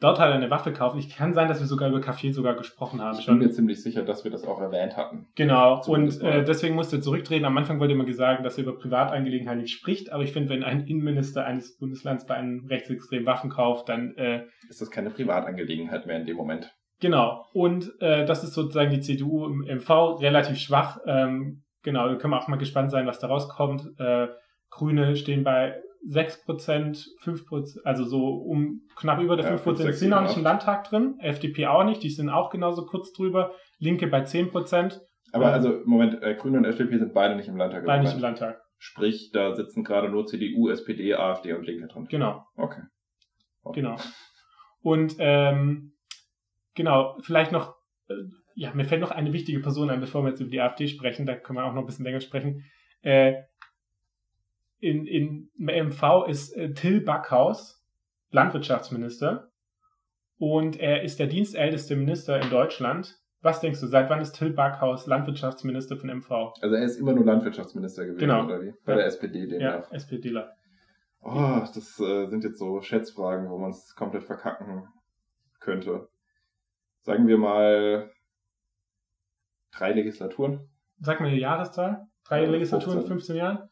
Dort 0.00 0.18
hat 0.18 0.28
er 0.28 0.34
eine 0.34 0.50
Waffe 0.50 0.72
gekauft. 0.72 0.96
Ich 0.98 1.14
kann 1.14 1.34
sein, 1.34 1.48
dass 1.48 1.60
wir 1.60 1.66
sogar 1.66 1.88
über 1.88 1.98
Café 1.98 2.32
sogar 2.32 2.54
gesprochen 2.54 3.00
haben 3.00 3.18
Ich 3.18 3.26
bin 3.26 3.34
schon. 3.36 3.38
mir 3.38 3.50
ziemlich 3.50 3.82
sicher, 3.82 4.02
dass 4.02 4.24
wir 4.24 4.30
das 4.30 4.44
auch 4.46 4.60
erwähnt 4.60 4.96
hatten. 4.96 5.26
Genau, 5.34 5.80
Zumindest 5.80 6.22
und 6.22 6.28
äh, 6.28 6.44
deswegen 6.44 6.74
musste 6.74 6.96
er 6.96 7.02
zurücktreten. 7.02 7.44
Am 7.44 7.56
Anfang 7.56 7.80
wollte 7.80 7.94
man 7.94 8.06
gesagt, 8.06 8.44
dass 8.44 8.58
er 8.58 8.64
über 8.64 8.76
Privatangelegenheiten 8.78 9.62
nicht 9.62 9.72
spricht, 9.74 10.12
aber 10.12 10.22
ich 10.22 10.32
finde, 10.32 10.50
wenn 10.50 10.62
ein 10.64 10.86
Innenminister 10.86 11.44
eines 11.44 11.76
Bundeslands 11.78 12.26
bei 12.26 12.34
einem 12.34 12.66
rechtsextremen 12.66 13.26
Waffen 13.26 13.50
kauft, 13.50 13.88
dann 13.88 14.14
äh, 14.16 14.44
Ist 14.68 14.80
das 14.80 14.90
keine 14.90 15.10
Privatangelegenheit 15.10 16.06
mehr 16.06 16.18
in 16.18 16.26
dem 16.26 16.36
Moment? 16.36 16.74
Genau. 17.00 17.44
Und 17.52 17.92
äh, 18.00 18.24
das 18.24 18.42
ist 18.44 18.54
sozusagen 18.54 18.90
die 18.90 19.00
CDU 19.00 19.44
im 19.46 19.60
MV 19.78 20.18
relativ 20.20 20.58
schwach. 20.58 20.98
Ähm, 21.06 21.62
genau, 21.82 22.08
da 22.08 22.14
können 22.16 22.32
wir 22.32 22.38
auch 22.42 22.48
mal 22.48 22.56
gespannt 22.56 22.90
sein, 22.90 23.06
was 23.06 23.18
da 23.18 23.26
rauskommt. 23.26 23.82
Äh, 23.98 24.28
Grüne 24.70 25.16
stehen 25.16 25.44
bei 25.44 25.74
6%, 26.08 27.06
5%, 27.22 27.82
also 27.84 28.04
so 28.04 28.28
um 28.28 28.82
knapp 28.96 29.20
über 29.20 29.36
der 29.36 29.46
Ja, 29.46 29.56
5%, 29.56 29.58
5, 29.58 29.78
6, 29.78 29.98
sind 30.00 30.12
auch 30.12 30.22
nicht 30.22 30.30
7, 30.30 30.40
im 30.40 30.44
Landtag 30.44 30.84
drin. 30.84 31.16
FDP 31.20 31.66
auch 31.66 31.84
nicht, 31.84 32.02
die 32.02 32.10
sind 32.10 32.28
auch 32.28 32.50
genauso 32.50 32.86
kurz 32.86 33.12
drüber. 33.12 33.52
Linke 33.78 34.06
bei 34.06 34.22
10%, 34.22 35.00
Aber 35.32 35.46
Ähm, 35.46 35.52
also, 35.52 35.80
Moment, 35.84 36.22
äh, 36.22 36.34
Grüne 36.34 36.58
und 36.58 36.64
FDP 36.64 36.98
sind 36.98 37.12
beide 37.14 37.36
nicht 37.36 37.48
im 37.48 37.56
Landtag. 37.56 37.80
im 37.80 37.86
bei 37.86 37.98
nicht 37.98 38.14
im. 38.14 38.20
Landtag. 38.20 38.60
Sprich, 38.78 39.30
da 39.32 39.54
sitzen 39.54 39.84
gerade 39.84 40.08
nur 40.08 40.26
CDU, 40.26 40.68
SPD, 40.68 41.14
AfD 41.14 41.52
und 41.54 41.66
Linke 41.66 41.88
drin. 41.88 42.06
Genau. 42.10 42.44
Okay. 42.56 42.82
Genau. 43.72 43.96
Und 44.82 45.16
ähm, 45.18 45.92
genau, 46.74 47.16
vielleicht 47.20 47.52
noch, 47.52 47.74
äh, 48.08 48.14
ja, 48.54 48.72
mir 48.74 48.84
fällt 48.84 49.00
noch 49.00 49.10
eine 49.10 49.32
wichtige 49.32 49.60
Person 49.60 49.90
ein, 49.90 50.00
bevor 50.00 50.22
wir 50.22 50.30
jetzt 50.30 50.40
über 50.40 50.50
die 50.50 50.60
AfD 50.60 50.86
sprechen, 50.88 51.26
da 51.26 51.34
können 51.34 51.58
wir 51.58 51.64
auch 51.64 51.72
noch 51.72 51.82
ein 51.82 51.86
bisschen 51.86 52.04
länger 52.04 52.20
sprechen. 52.20 52.64
Äh, 53.02 53.42
in, 54.78 55.06
in 55.06 55.50
MV 55.56 56.26
ist 56.28 56.56
äh, 56.56 56.72
Till 56.74 57.00
Backhaus 57.00 57.82
Landwirtschaftsminister 58.30 59.50
und 60.38 60.78
er 60.78 61.02
ist 61.02 61.18
der 61.18 61.26
dienstälteste 61.26 61.96
Minister 61.96 62.40
in 62.40 62.50
Deutschland. 62.50 63.18
Was 63.40 63.60
denkst 63.60 63.80
du, 63.80 63.86
seit 63.86 64.10
wann 64.10 64.20
ist 64.20 64.32
Till 64.32 64.50
Backhaus 64.52 65.06
Landwirtschaftsminister 65.06 65.96
von 65.96 66.10
MV? 66.10 66.30
Also 66.60 66.74
er 66.74 66.82
ist 66.84 66.98
immer 66.98 67.12
nur 67.12 67.24
Landwirtschaftsminister 67.24 68.04
gewesen, 68.04 68.18
Genau. 68.20 68.44
oder 68.44 68.60
wie? 68.62 68.72
Bei 68.84 68.92
Ja. 68.92 68.98
der 68.98 69.06
SPD 69.06 69.46
demnach. 69.46 69.90
Ja, 69.90 69.96
SPDler. 69.96 70.52
Oh, 71.22 71.60
das 71.74 71.98
äh, 72.00 72.26
sind 72.28 72.44
jetzt 72.44 72.58
so 72.58 72.80
Schätzfragen, 72.82 73.48
wo 73.50 73.58
man 73.58 73.70
es 73.70 73.94
komplett 73.96 74.24
verkacken 74.24 74.86
könnte. 75.60 76.08
Sagen 77.02 77.26
wir 77.28 77.38
mal 77.38 78.10
drei 79.72 79.92
Legislaturen. 79.92 80.68
Sag 81.00 81.20
mal 81.20 81.30
die 81.30 81.38
Jahreszahl. 81.40 82.06
Drei 82.24 82.44
Ja, 82.44 82.50
Legislaturen, 82.50 82.98
15. 82.98 83.08
15 83.08 83.36
Jahren 83.36 83.68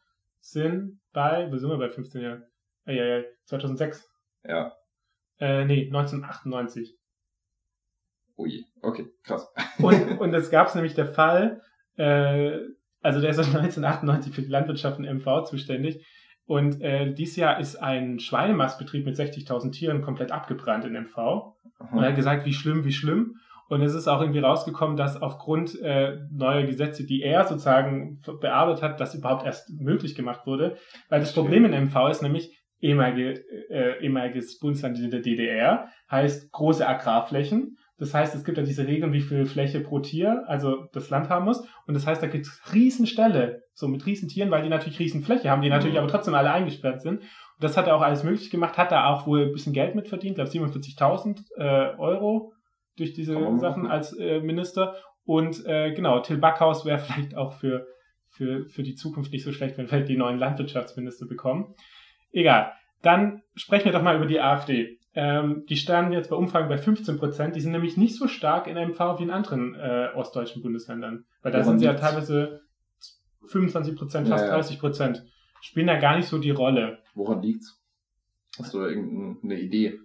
sind 0.51 0.99
bei, 1.11 1.51
wo 1.51 1.57
sind 1.57 1.69
wir 1.69 1.77
bei 1.77 1.89
15 1.89 2.21
Jahren? 2.21 2.43
Ja, 2.85 2.93
ja, 2.93 3.23
2006. 3.45 4.07
Ja. 4.43 4.73
Äh, 5.39 5.65
nee, 5.65 5.85
1998. 5.87 6.95
Ui. 8.37 8.65
Okay, 8.81 9.07
krass. 9.23 9.51
Und, 9.79 9.93
und 10.19 10.33
es 10.33 10.51
gab 10.51 10.73
nämlich 10.75 10.93
der 10.93 11.07
Fall, 11.07 11.61
äh, 11.97 12.59
also 13.01 13.21
der 13.21 13.31
ist 13.31 13.35
seit 13.37 13.47
1998 13.47 14.33
für 14.33 14.41
die 14.43 14.49
Landwirtschaft 14.49 14.99
in 14.99 15.05
MV 15.05 15.45
zuständig. 15.45 16.05
Und 16.45 16.79
äh, 16.81 17.11
dieses 17.11 17.37
Jahr 17.37 17.59
ist 17.59 17.77
ein 17.77 18.19
Schweinemastbetrieb 18.19 19.03
mit 19.03 19.15
60.000 19.15 19.71
Tieren 19.71 20.03
komplett 20.03 20.31
abgebrannt 20.31 20.85
in 20.85 20.93
MV. 20.93 21.17
Und 21.79 22.03
er 22.03 22.09
hat 22.09 22.15
gesagt, 22.15 22.45
wie 22.45 22.53
schlimm, 22.53 22.85
wie 22.85 22.93
schlimm. 22.93 23.39
Und 23.67 23.81
es 23.81 23.93
ist 23.95 24.07
auch 24.07 24.21
irgendwie 24.21 24.39
rausgekommen, 24.39 24.95
dass 24.95 25.21
aufgrund 25.21 25.79
äh, 25.81 26.17
neuer 26.31 26.63
Gesetze, 26.63 27.05
die 27.05 27.23
er 27.23 27.45
sozusagen 27.45 28.21
bearbeitet 28.39 28.83
hat, 28.83 28.99
das 28.99 29.15
überhaupt 29.15 29.45
erst 29.45 29.69
möglich 29.79 30.15
gemacht 30.15 30.45
wurde. 30.45 30.77
Weil 31.09 31.19
das. 31.19 31.33
Problem 31.33 31.65
in 31.65 31.85
MV 31.85 32.09
ist 32.09 32.21
nämlich, 32.21 32.61
ehemalige, 32.79 33.43
äh, 33.69 34.03
ehemaliges 34.03 34.59
Bundesland 34.59 34.99
in 34.99 35.09
der 35.09 35.21
DDR 35.21 35.87
heißt 36.11 36.51
große 36.51 36.87
Agrarflächen. 36.87 37.77
Das 37.97 38.13
heißt, 38.13 38.35
es 38.35 38.43
gibt 38.43 38.57
ja 38.57 38.63
diese 38.63 38.85
Regeln, 38.85 39.13
wie 39.13 39.21
viel 39.21 39.45
Fläche 39.45 39.79
pro 39.79 39.99
Tier, 39.99 40.43
also 40.47 40.85
das 40.91 41.09
Land 41.09 41.29
haben 41.29 41.45
muss. 41.45 41.65
Und 41.87 41.93
das 41.93 42.05
heißt, 42.05 42.21
da 42.21 42.27
gibt 42.27 42.45
es 42.45 42.73
Riesenställe, 42.73 43.63
so 43.73 43.87
mit 43.87 44.05
Riesentieren, 44.05 44.51
weil 44.51 44.63
die 44.63 44.69
natürlich 44.69 44.99
Riesenfläche 44.99 45.49
haben, 45.49 45.61
die 45.61 45.69
natürlich 45.69 45.93
Mhm. 45.93 45.99
aber 45.99 46.09
trotzdem 46.09 46.35
alle 46.35 46.51
eingesperrt 46.51 47.01
sind. 47.01 47.21
Und 47.21 47.63
das 47.63 47.77
hat 47.77 47.87
er 47.87 47.95
auch 47.95 48.01
alles 48.01 48.23
möglich 48.23 48.49
gemacht, 48.49 48.77
hat 48.77 48.91
er 48.91 49.07
auch 49.07 49.25
wohl 49.25 49.45
ein 49.45 49.53
bisschen 49.53 49.71
Geld 49.71 49.95
mit 49.95 50.09
verdient, 50.09 50.35
glaube 50.35 50.49
47.000 50.49 51.39
äh, 51.57 51.95
Euro 51.97 52.51
durch 52.97 53.13
diese 53.13 53.35
Sachen 53.57 53.87
als 53.87 54.17
äh, 54.17 54.39
Minister. 54.39 54.95
Und 55.25 55.65
äh, 55.65 55.93
genau, 55.93 56.19
Till 56.19 56.37
Backhaus 56.37 56.85
wäre 56.85 56.99
vielleicht 56.99 57.35
auch 57.35 57.53
für, 57.53 57.87
für, 58.29 58.67
für 58.67 58.83
die 58.83 58.95
Zukunft 58.95 59.31
nicht 59.31 59.43
so 59.43 59.51
schlecht, 59.51 59.77
wenn 59.77 59.91
wir 59.91 60.01
die 60.01 60.17
neuen 60.17 60.37
Landwirtschaftsminister 60.39 61.25
bekommen. 61.25 61.73
Egal. 62.31 62.71
Dann 63.01 63.43
sprechen 63.55 63.85
wir 63.85 63.91
doch 63.91 64.01
mal 64.01 64.15
über 64.15 64.25
die 64.25 64.39
AfD. 64.39 64.99
Ähm, 65.13 65.63
die 65.69 65.77
standen 65.77 66.11
jetzt 66.11 66.29
bei 66.29 66.35
Umfragen 66.35 66.67
bei 66.67 66.77
15 66.77 67.17
Prozent. 67.17 67.55
Die 67.55 67.61
sind 67.61 67.71
nämlich 67.71 67.95
nicht 67.95 68.15
so 68.15 68.27
stark 68.27 68.67
in 68.67 68.75
MV 68.75 69.19
wie 69.19 69.23
in 69.23 69.31
anderen 69.31 69.75
äh, 69.75 70.09
ostdeutschen 70.13 70.61
Bundesländern. 70.61 71.25
Weil 71.41 71.51
da 71.51 71.59
Woran 71.59 71.69
sind 71.69 71.79
sie 71.79 71.85
ja 71.85 71.93
teilweise 71.93 72.61
25 73.47 73.95
Prozent, 73.95 74.27
Ja, 74.27 74.35
fast 74.35 74.47
ja. 74.47 74.55
30 74.55 74.79
Prozent. 74.79 75.23
Spielen 75.61 75.87
da 75.87 75.97
gar 75.97 76.17
nicht 76.17 76.27
so 76.27 76.37
die 76.37 76.51
Rolle. 76.51 76.99
Woran 77.13 77.41
liegt's? 77.41 77.81
Hast 78.57 78.73
du 78.73 78.81
irgendeine 78.81 79.59
Idee? 79.59 79.99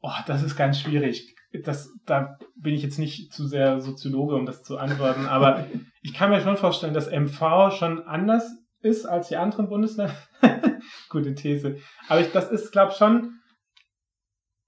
Oh, 0.00 0.10
das 0.26 0.42
ist 0.42 0.56
ganz 0.56 0.80
schwierig. 0.80 1.34
Das, 1.52 1.90
da 2.04 2.36
bin 2.56 2.74
ich 2.74 2.82
jetzt 2.82 2.98
nicht 2.98 3.32
zu 3.32 3.46
sehr 3.46 3.80
Soziologe, 3.80 4.34
um 4.34 4.44
das 4.44 4.62
zu 4.62 4.76
antworten, 4.76 5.26
aber 5.26 5.66
ich 6.02 6.14
kann 6.14 6.30
mir 6.30 6.40
schon 6.40 6.56
vorstellen, 6.56 6.94
dass 6.94 7.10
MV 7.10 7.72
schon 7.72 8.02
anders 8.02 8.50
ist 8.80 9.06
als 9.06 9.28
die 9.28 9.36
anderen 9.36 9.68
Bundesländer. 9.68 10.14
Gute 11.08 11.34
These. 11.34 11.78
Aber 12.08 12.20
ich, 12.20 12.30
das 12.32 12.50
ist, 12.50 12.70
glaube 12.70 12.92
schon 12.92 13.38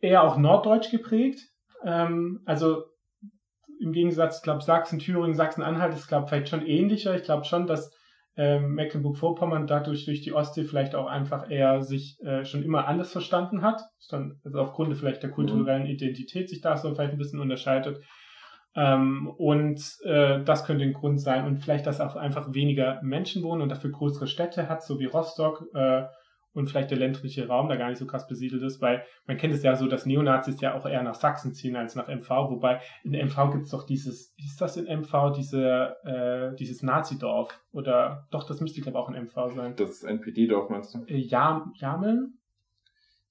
eher 0.00 0.22
auch 0.22 0.36
norddeutsch 0.36 0.90
geprägt. 0.90 1.40
Ähm, 1.84 2.42
also 2.46 2.84
im 3.80 3.92
Gegensatz, 3.92 4.42
glaube 4.42 4.62
Sachsen, 4.62 4.98
Thüringen, 4.98 5.34
Sachsen-Anhalt 5.34 5.94
ist, 5.94 6.08
glaube 6.08 6.28
vielleicht 6.28 6.48
schon 6.48 6.66
ähnlicher. 6.66 7.14
Ich 7.14 7.22
glaube 7.22 7.44
schon, 7.44 7.66
dass 7.66 7.90
ähm, 8.40 8.74
Mecklenburg-Vorpommern 8.74 9.66
dadurch 9.66 10.06
durch 10.06 10.22
die 10.22 10.32
Ostsee 10.32 10.64
vielleicht 10.64 10.94
auch 10.94 11.06
einfach 11.06 11.50
eher 11.50 11.82
sich 11.82 12.18
äh, 12.22 12.46
schon 12.46 12.62
immer 12.62 12.88
anders 12.88 13.12
verstanden 13.12 13.60
hat. 13.60 13.82
Also 14.10 14.58
aufgrund 14.58 14.96
vielleicht 14.96 15.22
der 15.22 15.30
kulturellen 15.30 15.84
Identität 15.84 16.48
sich 16.48 16.62
da 16.62 16.78
so 16.78 16.94
vielleicht 16.94 17.12
ein 17.12 17.18
bisschen 17.18 17.40
unterscheidet. 17.40 18.02
Ähm, 18.74 19.30
und 19.36 19.82
äh, 20.04 20.42
das 20.42 20.64
könnte 20.64 20.84
ein 20.84 20.94
Grund 20.94 21.20
sein. 21.20 21.44
Und 21.44 21.58
vielleicht, 21.58 21.86
dass 21.86 22.00
auch 22.00 22.16
einfach 22.16 22.54
weniger 22.54 22.98
Menschen 23.02 23.42
wohnen 23.42 23.60
und 23.60 23.68
dafür 23.68 23.90
größere 23.90 24.26
Städte 24.26 24.70
hat, 24.70 24.82
so 24.82 24.98
wie 24.98 25.04
Rostock 25.04 25.62
äh, 25.74 26.04
und 26.52 26.68
vielleicht 26.68 26.90
der 26.90 26.98
ländliche 26.98 27.46
Raum 27.46 27.68
da 27.68 27.76
gar 27.76 27.88
nicht 27.88 27.98
so 27.98 28.06
krass 28.06 28.26
besiedelt 28.26 28.62
ist, 28.62 28.80
weil 28.80 29.04
man 29.26 29.36
kennt 29.36 29.54
es 29.54 29.62
ja 29.62 29.76
so, 29.76 29.86
dass 29.86 30.06
Neonazis 30.06 30.60
ja 30.60 30.74
auch 30.74 30.86
eher 30.86 31.02
nach 31.02 31.14
Sachsen 31.14 31.52
ziehen 31.52 31.76
als 31.76 31.94
nach 31.94 32.08
MV, 32.08 32.28
wobei 32.28 32.80
in 33.04 33.12
MV 33.12 33.52
gibt 33.52 33.64
es 33.64 33.70
doch 33.70 33.86
dieses, 33.86 34.34
wie 34.36 34.46
ist 34.46 34.60
das 34.60 34.76
in 34.76 34.86
MV, 34.86 35.32
diese, 35.36 35.96
äh, 36.04 36.56
dieses 36.56 36.82
Nazi-Dorf? 36.82 37.58
Oder 37.72 38.26
doch, 38.30 38.44
das 38.46 38.60
müsste 38.60 38.80
glaube 38.80 38.98
ich 38.98 39.04
auch 39.04 39.08
in 39.10 39.24
MV 39.24 39.54
sein. 39.54 39.76
Das 39.76 40.02
NPD-Dorf 40.02 40.70
meinst 40.70 40.94
du? 40.94 41.04
Äh, 41.06 41.18
Jam 41.18 41.72
Jameln? 41.76 42.34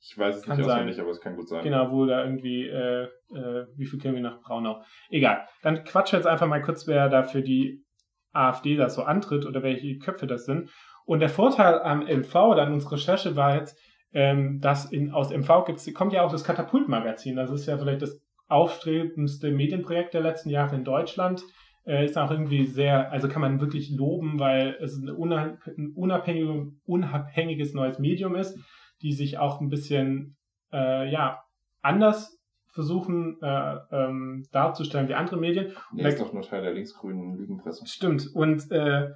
Ich 0.02 0.18
weiß 0.18 0.38
es 0.38 0.44
Kann 0.44 0.58
nicht 0.58 0.66
sein. 0.66 0.76
auswendig, 0.76 1.02
aber 1.02 1.10
es 1.10 1.20
kann 1.20 1.36
gut 1.36 1.50
sein. 1.50 1.62
Genau, 1.64 1.92
wo 1.92 2.06
da 2.06 2.24
irgendwie, 2.24 2.68
äh, 2.68 3.04
äh, 3.34 3.68
wie 3.76 3.86
viel 3.86 4.00
Kilometer 4.00 4.30
nach 4.30 4.42
Braunau? 4.42 4.82
Egal. 5.10 5.46
Dann 5.62 5.84
quatschen 5.84 6.14
wir 6.14 6.20
jetzt 6.20 6.28
einfach 6.28 6.48
mal 6.48 6.62
kurz, 6.62 6.88
wer 6.88 7.10
da 7.10 7.24
für 7.24 7.42
die 7.42 7.84
AfD 8.32 8.76
da 8.78 8.90
so 8.90 9.04
antritt 9.04 9.46
oder 9.46 9.64
welche 9.64 9.98
Köpfe 9.98 10.28
das 10.28 10.46
sind. 10.46 10.70
Und 11.10 11.22
der 11.22 11.30
Vorteil 11.30 11.80
am 11.82 12.02
MV 12.06 12.36
oder 12.36 12.62
an 12.62 12.74
unserer 12.74 12.92
Recherche 12.92 13.36
war 13.36 13.56
jetzt, 13.56 13.76
ähm, 14.14 14.60
dass 14.62 14.86
in, 14.92 15.12
aus 15.12 15.32
MV 15.32 15.66
gibt's, 15.66 15.92
kommt 15.96 16.14
ja 16.14 16.22
auch 16.22 16.32
das 16.32 16.44
Katapult-Magazin. 16.44 17.36
Das 17.36 17.50
ist 17.50 17.66
ja 17.66 17.80
vielleicht 17.80 18.04
das 18.04 18.22
aufstrebendste 18.48 19.50
Medienprojekt 19.50 20.14
der 20.14 20.22
letzten 20.22 20.52
Jahre 20.52 20.76
in 20.76 20.84
Deutschland. 20.84 21.42
Äh, 21.84 22.06
ist 22.06 22.16
auch 22.16 22.30
irgendwie 22.30 22.68
sehr, 22.68 23.12
also 23.12 23.28
kann 23.28 23.42
man 23.42 23.60
wirklich 23.60 23.90
loben, 23.90 24.40
weil 24.40 24.78
es 24.82 24.98
ein, 24.98 25.10
unha- 25.10 25.58
ein 25.76 25.94
unabhängig, 25.96 26.48
unabhängiges 26.86 27.74
neues 27.74 27.98
Medium 27.98 28.36
ist, 28.36 28.56
die 29.02 29.14
sich 29.14 29.40
auch 29.40 29.62
ein 29.62 29.70
bisschen 29.70 30.38
äh, 30.72 31.10
ja, 31.12 31.42
anders 31.82 32.38
versuchen 32.68 33.40
äh, 33.42 33.76
ähm, 33.92 34.46
darzustellen 34.52 35.08
wie 35.10 35.16
andere 35.16 35.38
Medien. 35.38 35.72
Nee, 35.92 36.08
ist 36.08 36.22
doch 36.22 36.34
nur 36.34 36.44
Teil 36.44 36.62
der 36.62 36.74
linksgrünen 36.74 37.36
Lügenpresse. 37.36 37.88
Stimmt. 37.88 38.28
Und 38.36 38.72
äh, 38.72 39.08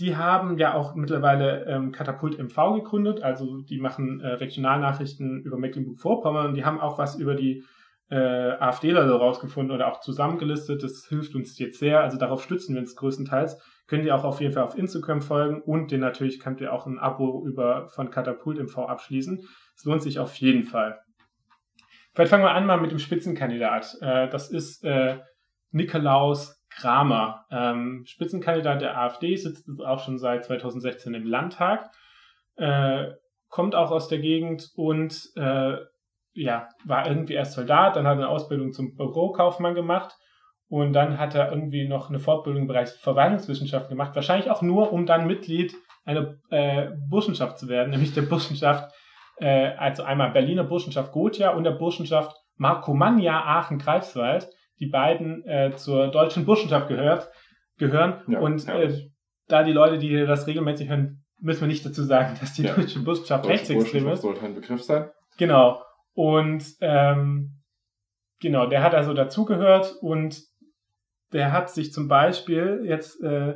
die 0.00 0.16
haben 0.16 0.56
ja 0.56 0.74
auch 0.74 0.94
mittlerweile 0.94 1.66
ähm, 1.66 1.92
Katapult 1.92 2.38
MV 2.38 2.74
gegründet. 2.74 3.22
Also 3.22 3.60
die 3.60 3.78
machen 3.78 4.20
äh, 4.20 4.28
Regionalnachrichten 4.28 5.42
über 5.42 5.58
Mecklenburg-Vorpommern 5.58 6.46
und 6.46 6.54
die 6.54 6.64
haben 6.64 6.80
auch 6.80 6.96
was 6.98 7.16
über 7.16 7.34
die 7.34 7.64
äh, 8.10 8.16
AfDler 8.16 9.08
rausgefunden 9.08 9.74
oder 9.74 9.92
auch 9.92 10.00
zusammengelistet. 10.00 10.82
Das 10.82 11.06
hilft 11.06 11.34
uns 11.34 11.58
jetzt 11.58 11.78
sehr. 11.78 12.00
Also 12.00 12.16
darauf 12.16 12.42
stützen 12.42 12.74
wir 12.74 12.80
uns 12.80 12.96
größtenteils. 12.96 13.60
Könnt 13.86 14.04
ihr 14.06 14.16
auch 14.16 14.24
auf 14.24 14.40
jeden 14.40 14.54
Fall 14.54 14.64
auf 14.64 14.76
Instagram 14.76 15.20
folgen 15.20 15.60
und 15.60 15.90
den 15.90 16.00
natürlich 16.00 16.40
könnt 16.40 16.60
ihr 16.62 16.72
auch 16.72 16.86
ein 16.86 16.98
Abo 16.98 17.44
über 17.46 17.88
von 17.88 18.10
Katapult 18.10 18.58
MV 18.58 18.78
abschließen. 18.78 19.46
Es 19.76 19.84
lohnt 19.84 20.02
sich 20.02 20.18
auf 20.18 20.34
jeden 20.36 20.64
Fall. 20.64 20.98
Vielleicht 22.14 22.30
fangen 22.30 22.44
wir 22.44 22.52
an 22.52 22.66
mal 22.66 22.80
mit 22.80 22.90
dem 22.90 22.98
Spitzenkandidat. 22.98 23.98
Äh, 24.00 24.28
das 24.30 24.50
ist 24.50 24.82
äh, 24.82 25.18
Nikolaus 25.72 26.59
Kramer, 26.70 27.46
ähm, 27.50 28.04
Spitzenkandidat 28.06 28.80
der 28.80 28.98
AfD, 28.98 29.36
sitzt 29.36 29.68
auch 29.84 30.04
schon 30.04 30.18
seit 30.18 30.44
2016 30.44 31.14
im 31.14 31.26
Landtag, 31.26 31.90
äh, 32.56 33.08
kommt 33.48 33.74
auch 33.74 33.90
aus 33.90 34.08
der 34.08 34.20
Gegend 34.20 34.70
und 34.76 35.30
äh, 35.36 35.76
ja, 36.32 36.68
war 36.84 37.06
irgendwie 37.06 37.34
erst 37.34 37.54
Soldat, 37.54 37.96
dann 37.96 38.06
hat 38.06 38.14
er 38.18 38.24
eine 38.24 38.28
Ausbildung 38.28 38.72
zum 38.72 38.96
Bürokaufmann 38.96 39.74
gemacht 39.74 40.16
und 40.68 40.92
dann 40.92 41.18
hat 41.18 41.34
er 41.34 41.50
irgendwie 41.50 41.88
noch 41.88 42.08
eine 42.08 42.20
Fortbildung 42.20 42.62
im 42.62 42.68
Bereich 42.68 42.90
Verwaltungswissenschaft 42.90 43.88
gemacht, 43.88 44.14
wahrscheinlich 44.14 44.50
auch 44.50 44.62
nur, 44.62 44.92
um 44.92 45.06
dann 45.06 45.26
Mitglied 45.26 45.74
einer 46.04 46.36
äh, 46.50 46.90
Burschenschaft 47.08 47.58
zu 47.58 47.68
werden, 47.68 47.90
nämlich 47.90 48.14
der 48.14 48.22
Burschenschaft, 48.22 48.94
äh, 49.38 49.74
also 49.76 50.04
einmal 50.04 50.30
Berliner 50.30 50.64
Burschenschaft 50.64 51.12
Gotia 51.12 51.50
und 51.50 51.64
der 51.64 51.72
Burschenschaft 51.72 52.36
Markomannia 52.56 53.42
Aachen-Greifswald, 53.42 54.48
die 54.80 54.86
beiden 54.86 55.44
äh, 55.46 55.72
zur 55.76 56.08
deutschen 56.08 56.46
Burschenschaft 56.46 56.88
gehört, 56.88 57.30
gehören. 57.76 58.22
Ja, 58.26 58.40
und 58.40 58.66
äh, 58.66 58.92
da 59.46 59.62
die 59.62 59.72
Leute, 59.72 59.98
die 59.98 60.26
das 60.26 60.46
regelmäßig 60.46 60.88
hören, 60.88 61.22
müssen 61.38 61.62
wir 61.62 61.68
nicht 61.68 61.84
dazu 61.84 62.02
sagen, 62.02 62.36
dass 62.40 62.54
die 62.54 62.62
ja. 62.62 62.74
deutsche 62.74 63.00
Burschenschaft 63.00 63.46
rechtsextrem 63.46 64.08
ist. 64.08 64.22
sollte 64.22 64.44
ein 64.44 64.54
Begriff 64.54 64.82
sein. 64.82 65.10
Genau. 65.36 65.82
Und 66.14 66.64
ähm, 66.80 67.60
genau, 68.40 68.66
der 68.66 68.82
hat 68.82 68.94
also 68.94 69.14
dazugehört 69.14 69.96
und 70.00 70.42
der 71.32 71.52
hat 71.52 71.70
sich 71.70 71.92
zum 71.92 72.08
Beispiel 72.08 72.82
jetzt 72.84 73.22
äh, 73.22 73.54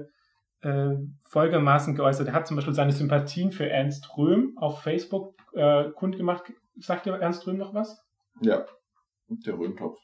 äh, 0.60 0.96
folgendermaßen 1.24 1.96
geäußert. 1.96 2.28
Er 2.28 2.34
hat 2.34 2.46
zum 2.46 2.56
Beispiel 2.56 2.74
seine 2.74 2.92
Sympathien 2.92 3.50
für 3.50 3.68
Ernst 3.68 4.16
Röhm 4.16 4.56
auf 4.56 4.82
Facebook 4.82 5.34
äh, 5.52 5.90
kundgemacht. 5.90 6.44
Sagt 6.76 7.06
dir 7.06 7.14
Ernst 7.14 7.46
Röhm 7.46 7.56
noch 7.56 7.74
was? 7.74 8.00
Ja, 8.40 8.64
der 9.28 9.58
Röhmtopf. 9.58 9.98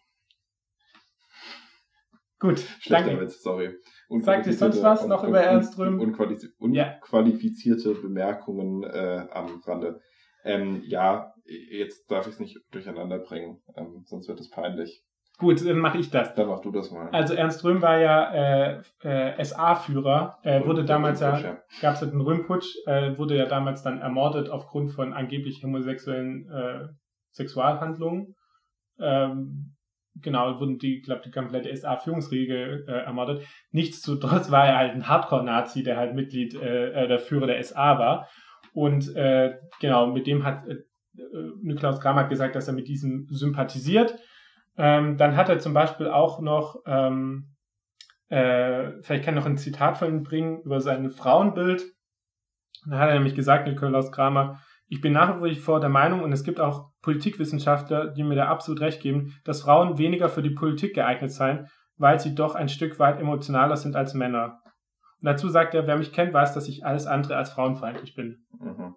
Gut, 2.41 2.59
Schlechter 2.81 3.11
danke. 3.11 3.23
Witz, 3.23 3.43
sorry. 3.43 3.77
Sagt 4.21 4.47
dir 4.47 4.55
sonst 4.55 4.83
was 4.83 5.07
noch 5.07 5.23
über 5.25 5.41
Ernst 5.41 5.79
Röhm? 5.79 6.01
Unqualifizierte 6.01 7.93
ja. 7.93 8.01
Bemerkungen 8.01 8.83
äh, 8.83 9.27
am 9.31 9.63
Rande. 9.65 10.01
Ähm, 10.43 10.83
ja, 10.87 11.35
jetzt 11.45 12.11
darf 12.11 12.27
ich 12.27 12.33
es 12.33 12.41
nicht 12.41 12.59
durcheinander 12.73 13.19
bringen, 13.19 13.63
ähm, 13.77 14.05
sonst 14.07 14.27
wird 14.27 14.41
es 14.41 14.49
peinlich. 14.49 15.05
Gut, 15.37 15.67
dann 15.67 15.79
mache 15.79 15.99
ich 15.99 16.11
das. 16.11 16.35
Dann 16.35 16.49
mach 16.49 16.61
du 16.61 16.71
das 16.71 16.91
mal. 16.91 17.11
Also 17.11 17.35
Ernst 17.35 17.63
Röhm 17.63 17.83
war 17.83 17.99
ja 17.99 18.33
äh, 18.33 18.83
äh, 19.03 19.45
SA-Führer, 19.45 20.39
äh, 20.43 20.65
wurde 20.67 20.85
damals 20.85 21.21
ja, 21.21 21.39
ja. 21.39 21.59
gab 21.81 21.95
es 21.95 22.01
halt 22.01 22.13
einen 22.13 22.21
Röhmputsch, 22.23 22.75
äh, 22.87 23.17
wurde 23.19 23.37
ja 23.37 23.47
damals 23.47 23.83
dann 23.83 24.01
ermordet 24.01 24.49
aufgrund 24.49 24.93
von 24.93 25.13
angeblich 25.13 25.63
homosexuellen 25.63 26.51
äh, 26.51 26.89
Sexualhandlungen. 27.33 28.35
Ähm, 28.99 29.77
genau, 30.17 30.59
wurden 30.61 30.79
die, 30.79 31.01
glaube 31.01 31.23
die 31.25 31.31
komplette 31.31 31.75
SA-Führungsriege 31.75 32.85
äh, 32.87 32.93
ermordet. 33.05 33.47
Nichtsdestotrotz 33.71 34.51
war 34.51 34.67
er 34.67 34.79
halt 34.79 34.93
ein 34.93 35.09
Hardcore-Nazi, 35.09 35.83
der 35.83 35.97
halt 35.97 36.15
Mitglied, 36.15 36.55
äh, 36.55 37.05
äh 37.05 37.09
der 37.09 37.19
Führer 37.19 37.47
der 37.47 37.63
SA 37.63 37.99
war. 37.99 38.29
Und 38.73 39.15
äh, 39.17 39.57
genau, 39.81 40.07
mit 40.07 40.27
dem 40.27 40.45
hat 40.45 40.67
äh, 40.67 40.77
Niklaus 41.63 42.01
Kramer 42.01 42.25
gesagt, 42.25 42.55
dass 42.55 42.69
er 42.69 42.75
mit 42.75 42.89
diesem 42.89 43.27
sympathisiert 43.31 44.19
ähm, 44.83 45.19
dann 45.19 45.37
hat 45.37 45.51
er 45.51 45.59
zum 45.59 45.75
Beispiel 45.75 46.09
auch 46.09 46.41
noch, 46.41 46.83
ähm, 46.87 47.55
äh, 48.29 48.93
vielleicht 49.03 49.25
kann 49.25 49.35
ich 49.35 49.41
noch 49.41 49.47
ein 49.47 49.59
Zitat 49.59 49.99
von 49.99 50.09
ihm 50.09 50.23
bringen 50.23 50.63
über 50.63 50.81
sein 50.81 51.11
Frauenbild. 51.11 51.85
Da 52.89 52.99
hat 52.99 53.09
er 53.09 53.15
nämlich 53.15 53.35
gesagt, 53.35 53.69
Nikolaus 53.69 54.11
Kramer, 54.11 54.61
ich 54.91 55.01
bin 55.01 55.13
nach 55.13 55.41
wie 55.41 55.55
vor 55.55 55.79
der 55.79 55.89
Meinung, 55.89 56.25
und 56.25 56.33
es 56.33 56.43
gibt 56.43 56.59
auch 56.59 56.91
Politikwissenschaftler, 57.01 58.09
die 58.09 58.25
mir 58.25 58.35
da 58.35 58.49
absolut 58.49 58.81
recht 58.81 59.01
geben, 59.01 59.37
dass 59.45 59.63
Frauen 59.63 59.99
weniger 59.99 60.29
für 60.29 60.43
die 60.43 60.51
Politik 60.51 60.95
geeignet 60.97 61.31
seien, 61.31 61.69
weil 61.97 62.19
sie 62.19 62.35
doch 62.35 62.57
ein 62.57 62.69
Stück 62.69 62.99
weit 62.99 63.21
emotionaler 63.21 63.77
sind 63.77 63.95
als 63.95 64.15
Männer. 64.15 64.61
Und 65.21 65.27
dazu 65.27 65.49
sagt 65.49 65.75
er, 65.75 65.87
wer 65.87 65.97
mich 65.97 66.13
kennt, 66.13 66.35
weiß, 66.35 66.55
dass 66.55 66.67
ich 66.67 66.85
alles 66.85 67.07
andere 67.07 67.37
als 67.37 67.53
frauenfeindlich 67.53 68.17
bin. 68.17 68.45
Mhm. 68.59 68.97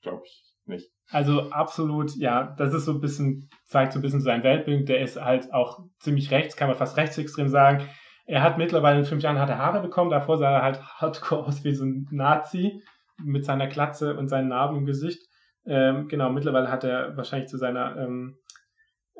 Glaube 0.00 0.22
ich 0.24 0.44
nicht. 0.64 0.88
Also 1.10 1.50
absolut, 1.50 2.16
ja, 2.16 2.54
das 2.56 2.72
ist 2.72 2.86
so 2.86 2.92
ein 2.92 3.00
bisschen, 3.00 3.50
zeigt 3.66 3.92
so 3.92 3.98
ein 3.98 4.02
bisschen 4.02 4.22
sein 4.22 4.42
Weltbild. 4.44 4.88
Der 4.88 5.02
ist 5.02 5.20
halt 5.20 5.52
auch 5.52 5.80
ziemlich 5.98 6.30
rechts, 6.30 6.56
kann 6.56 6.68
man 6.68 6.78
fast 6.78 6.96
rechtsextrem 6.96 7.48
sagen. 7.48 7.86
Er 8.24 8.42
hat 8.42 8.56
mittlerweile 8.56 9.00
in 9.00 9.04
fünf 9.04 9.22
Jahren 9.22 9.38
harte 9.38 9.58
Haare 9.58 9.82
bekommen, 9.82 10.10
davor 10.10 10.38
sah 10.38 10.50
er 10.50 10.62
halt 10.62 10.82
hardcore 10.82 11.44
aus 11.44 11.64
wie 11.64 11.74
so 11.74 11.84
ein 11.84 12.08
Nazi 12.10 12.80
mit 13.24 13.44
seiner 13.44 13.68
Klatze 13.68 14.16
und 14.16 14.28
seinen 14.28 14.48
Narben 14.48 14.78
im 14.78 14.86
Gesicht. 14.86 15.20
Ähm, 15.66 16.08
genau, 16.08 16.30
mittlerweile 16.30 16.70
hat 16.70 16.84
er 16.84 17.16
wahrscheinlich 17.16 17.48
zu 17.48 17.58
seiner, 17.58 17.96
ähm, 17.96 18.38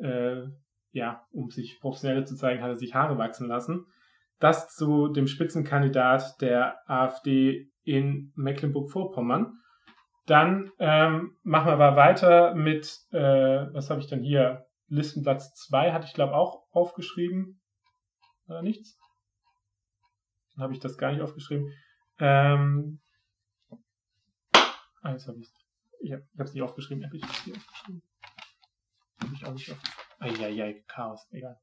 äh, 0.02 0.42
ja, 0.92 1.24
um 1.30 1.50
sich 1.50 1.78
professioneller 1.80 2.24
zu 2.24 2.36
zeigen, 2.36 2.62
hat 2.62 2.70
er 2.70 2.76
sich 2.76 2.94
Haare 2.94 3.18
wachsen 3.18 3.48
lassen. 3.48 3.86
Das 4.38 4.74
zu 4.74 5.08
dem 5.08 5.26
Spitzenkandidat 5.26 6.40
der 6.40 6.78
AfD 6.86 7.70
in 7.84 8.32
Mecklenburg-Vorpommern. 8.36 9.52
Dann 10.26 10.70
ähm, 10.78 11.36
machen 11.42 11.66
wir 11.66 11.72
aber 11.72 11.96
weiter 11.96 12.54
mit, 12.54 12.98
äh, 13.10 13.66
was 13.72 13.90
habe 13.90 14.00
ich 14.00 14.06
denn 14.06 14.22
hier? 14.22 14.66
Listenplatz 14.88 15.54
2 15.54 15.92
hatte 15.92 16.06
ich, 16.06 16.14
glaube 16.14 16.34
auch 16.34 16.64
aufgeschrieben. 16.70 17.60
Oder 18.48 18.62
nichts? 18.62 18.98
Dann 20.54 20.64
habe 20.64 20.72
ich 20.72 20.80
das 20.80 20.98
gar 20.98 21.12
nicht 21.12 21.20
aufgeschrieben. 21.20 21.72
Ähm, 22.18 22.99
ah, 25.02 25.12
jetzt 25.12 25.26
habe 25.26 25.38
ich. 25.38 25.50
Ich 26.00 26.12
habe 26.12 26.24
es 26.38 26.54
nicht 26.54 26.62
aufgeschrieben. 26.62 27.04
Habe 27.04 27.16
ich 27.16 27.22
es 27.22 27.46
nicht 27.46 27.56
aufgeschrieben? 27.56 28.02
Habe 29.20 29.34
ich 29.34 29.46
auch 29.46 29.52
nicht 29.52 29.70
aufgeschrieben. 29.70 30.00
Eieiei, 30.18 30.84
Chaos. 30.86 31.26
Egal. 31.30 31.58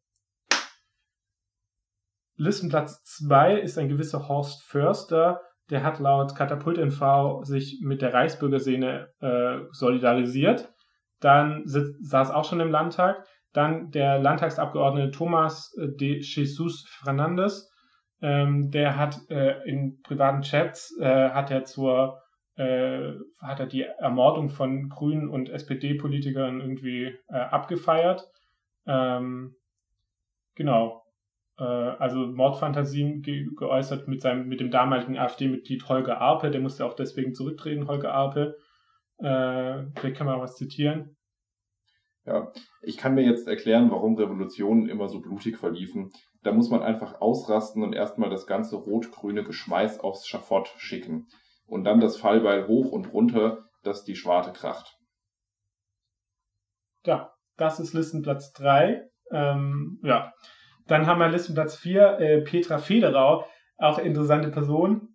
Listenplatz 2.36 3.04
2 3.04 3.60
ist 3.60 3.78
ein 3.78 3.90
gewisser 3.90 4.28
Horst 4.28 4.64
Förster, 4.64 5.42
der 5.70 5.84
hat 5.84 6.00
laut 6.00 6.36
Katapult 6.36 6.78
NV 6.78 7.44
sich 7.44 7.82
mit 7.84 8.02
der 8.02 8.14
Reichsbürgerszene 8.14 9.10
äh, 9.20 9.58
solidarisiert. 9.72 10.72
Dann 11.20 11.64
saß 11.66 12.32
auch 12.32 12.46
schon 12.46 12.60
im 12.60 12.72
Landtag. 12.72 13.26
Dann 13.54 13.90
der 13.92 14.20
Landtagsabgeordnete 14.20 15.12
Thomas 15.12 15.76
äh, 15.78 15.88
de 15.90 16.22
Jesus 16.22 16.88
Fernandes. 16.88 17.70
Ähm, 18.22 18.72
der 18.72 18.98
hat 18.98 19.20
äh, 19.30 19.62
in 19.68 20.02
privaten 20.04 20.42
Chats 20.42 20.96
äh, 21.00 21.30
hat 21.30 21.52
er 21.52 21.66
zur 21.66 22.22
äh, 22.58 23.14
hat 23.42 23.60
er 23.60 23.68
die 23.68 23.84
Ermordung 23.84 24.50
von 24.50 24.90
Grünen 24.90 25.30
und 25.30 25.50
SPD-Politikern 25.50 26.62
irgendwie 26.62 27.16
äh, 27.30 27.38
abgefeiert. 27.38 28.30
Ähm, 28.86 29.56
genau 30.56 31.08
äh, 31.60 31.64
also 31.64 32.28
Mordfantasien 32.28 33.22
ge 33.22 33.48
geäußert 33.56 34.08
mit 34.08 34.22
seinem, 34.22 34.48
mit 34.48 34.60
dem 34.60 34.72
damaligen 34.72 35.18
AfD-Mitglied 35.18 35.88
Holger 35.90 36.22
Arpe, 36.22 36.52
der 36.52 36.62
musste 36.62 36.86
auch 36.86 36.94
deswegen 36.94 37.34
zurücktreten, 37.34 37.88
Holger 37.88 38.14
Arpe. 38.14 38.58
Äh, 39.18 39.86
vielleicht 39.96 40.16
kann 40.16 40.28
man 40.28 40.40
was 40.40 40.56
zitieren. 40.56 41.16
Ja, 42.26 42.52
ich 42.82 42.98
kann 42.98 43.16
mir 43.16 43.24
jetzt 43.24 43.48
erklären, 43.48 43.90
warum 43.90 44.16
Revolutionen 44.16 44.90
immer 44.90 45.08
so 45.08 45.22
blutig 45.22 45.58
verliefen. 45.58 46.12
Da 46.44 46.52
muss 46.52 46.70
man 46.70 46.84
einfach 46.84 47.22
ausrasten 47.22 47.84
und 47.84 47.94
erstmal 47.94 48.30
das 48.30 48.46
ganze 48.46 48.76
rot-grüne 48.76 49.44
Geschmeiß 49.44 50.02
aufs 50.02 50.28
Schafott 50.28 50.68
schicken. 50.78 51.28
Und 51.68 51.84
dann 51.84 52.00
das 52.00 52.18
Fallbeil 52.18 52.68
hoch 52.68 52.92
und 52.92 53.14
runter, 53.14 53.66
dass 53.84 54.04
die 54.04 54.16
Schwarte 54.16 54.52
kracht. 54.52 54.98
Ja, 57.06 57.34
das 57.58 57.80
ist 57.80 57.94
Listenplatz 57.94 58.54
3. 58.54 59.08
Ähm, 59.32 60.00
ja, 60.04 60.34
dann 60.88 61.06
haben 61.06 61.20
wir 61.20 61.28
Listenplatz 61.28 61.76
4 61.76 62.20
äh, 62.20 62.42
Petra 62.42 62.78
Federau, 62.78 63.46
auch 63.78 64.00
interessante 64.00 64.50
Person. 64.50 65.10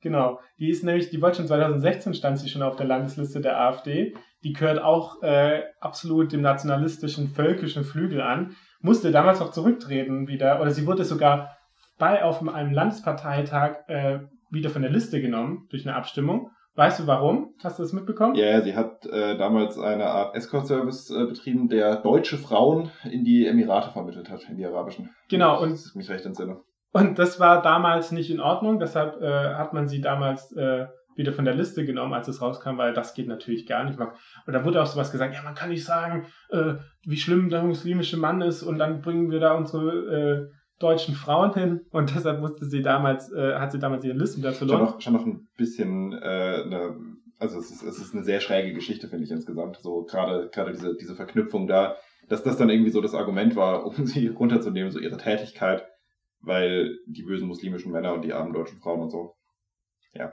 Genau, 0.00 0.40
die 0.58 0.70
ist 0.70 0.84
nämlich, 0.84 1.10
die 1.10 1.20
wollte 1.20 1.38
schon 1.38 1.48
2016 1.48 2.14
stand 2.14 2.38
sie 2.38 2.48
schon 2.48 2.62
auf 2.62 2.76
der 2.76 2.86
Landesliste 2.86 3.40
der 3.40 3.60
AfD. 3.60 4.14
Die 4.44 4.52
gehört 4.52 4.80
auch 4.80 5.22
äh, 5.22 5.64
absolut 5.80 6.32
dem 6.32 6.40
nationalistischen, 6.40 7.28
völkischen 7.28 7.82
Flügel 7.82 8.20
an. 8.20 8.54
Musste 8.80 9.10
damals 9.10 9.40
auch 9.40 9.50
zurücktreten 9.50 10.28
wieder, 10.28 10.60
oder 10.60 10.70
sie 10.70 10.86
wurde 10.86 11.04
sogar 11.04 11.56
bei 11.98 12.22
auf 12.22 12.46
einem 12.46 12.72
Landesparteitag 12.72 13.88
äh, 13.88 14.20
wieder 14.50 14.70
von 14.70 14.82
der 14.82 14.90
Liste 14.90 15.20
genommen 15.20 15.66
durch 15.70 15.86
eine 15.86 15.96
Abstimmung. 15.96 16.50
Weißt 16.74 17.00
du 17.00 17.06
warum? 17.08 17.54
Hast 17.62 17.78
du 17.78 17.82
das 17.82 17.92
mitbekommen? 17.92 18.36
Ja, 18.36 18.46
yeah, 18.46 18.62
sie 18.62 18.76
hat 18.76 19.04
äh, 19.06 19.36
damals 19.36 19.78
eine 19.78 20.06
Art 20.06 20.36
Escort-Service 20.36 21.10
äh, 21.10 21.26
betrieben, 21.26 21.68
der 21.68 21.96
deutsche 21.96 22.38
Frauen 22.38 22.90
in 23.10 23.24
die 23.24 23.46
Emirate 23.46 23.90
vermittelt 23.90 24.30
hat, 24.30 24.48
in 24.48 24.56
die 24.56 24.64
arabischen. 24.64 25.10
Genau. 25.28 25.60
Und 25.60 25.72
das 25.72 25.86
ist 25.86 25.96
mich 25.96 26.08
recht 26.08 26.24
entsinne. 26.24 26.60
Und 26.92 27.18
das 27.18 27.40
war 27.40 27.62
damals 27.62 28.12
nicht 28.12 28.30
in 28.30 28.40
Ordnung, 28.40 28.78
deshalb 28.78 29.20
äh, 29.20 29.54
hat 29.54 29.74
man 29.74 29.88
sie 29.88 30.00
damals 30.00 30.52
äh, 30.52 30.86
wieder 31.16 31.32
von 31.32 31.44
der 31.44 31.54
Liste 31.54 31.84
genommen, 31.84 32.14
als 32.14 32.28
es 32.28 32.40
rauskam, 32.40 32.78
weil 32.78 32.94
das 32.94 33.12
geht 33.12 33.26
natürlich 33.26 33.66
gar 33.66 33.84
nicht. 33.84 33.98
Und 33.98 34.52
da 34.52 34.64
wurde 34.64 34.80
auch 34.80 34.86
sowas 34.86 35.10
gesagt, 35.10 35.34
ja, 35.34 35.42
man 35.42 35.56
kann 35.56 35.70
nicht 35.70 35.84
sagen, 35.84 36.26
äh, 36.50 36.74
wie 37.04 37.16
schlimm 37.16 37.50
der 37.50 37.64
muslimische 37.64 38.16
Mann 38.16 38.40
ist 38.40 38.62
und 38.62 38.78
dann 38.78 39.02
bringen 39.02 39.30
wir 39.30 39.40
da 39.40 39.54
unsere 39.54 39.90
äh, 39.90 40.57
deutschen 40.78 41.14
Frauen 41.14 41.54
hin 41.54 41.80
und 41.90 42.14
deshalb 42.14 42.40
musste 42.40 42.66
sie 42.66 42.82
damals, 42.82 43.32
äh, 43.32 43.54
hat 43.54 43.72
sie 43.72 43.78
damals 43.78 44.04
ihren 44.04 44.18
Listenplatz 44.18 44.58
verloren. 44.58 44.78
Schon 44.78 44.86
noch, 44.86 45.00
schon 45.00 45.12
noch 45.14 45.26
ein 45.26 45.48
bisschen 45.56 46.12
äh, 46.12 46.62
eine, 46.64 46.96
also 47.38 47.58
es 47.58 47.70
ist, 47.70 47.82
es 47.82 47.98
ist 47.98 48.14
eine 48.14 48.24
sehr 48.24 48.40
schräge 48.40 48.72
Geschichte, 48.72 49.08
finde 49.08 49.24
ich 49.24 49.30
insgesamt. 49.30 49.78
So 49.82 50.04
gerade 50.04 50.48
gerade 50.50 50.72
diese, 50.72 50.96
diese 50.96 51.16
Verknüpfung 51.16 51.66
da, 51.66 51.96
dass 52.28 52.42
das 52.42 52.56
dann 52.56 52.70
irgendwie 52.70 52.90
so 52.90 53.00
das 53.00 53.14
Argument 53.14 53.56
war, 53.56 53.86
um 53.86 53.94
sie 54.06 54.28
runterzunehmen, 54.28 54.90
so 54.92 55.00
ihre 55.00 55.16
Tätigkeit, 55.16 55.84
weil 56.40 56.98
die 57.06 57.22
bösen 57.22 57.48
muslimischen 57.48 57.92
Männer 57.92 58.14
und 58.14 58.24
die 58.24 58.32
armen 58.32 58.52
deutschen 58.52 58.78
Frauen 58.78 59.00
und 59.00 59.10
so. 59.10 59.34
Ja, 60.14 60.32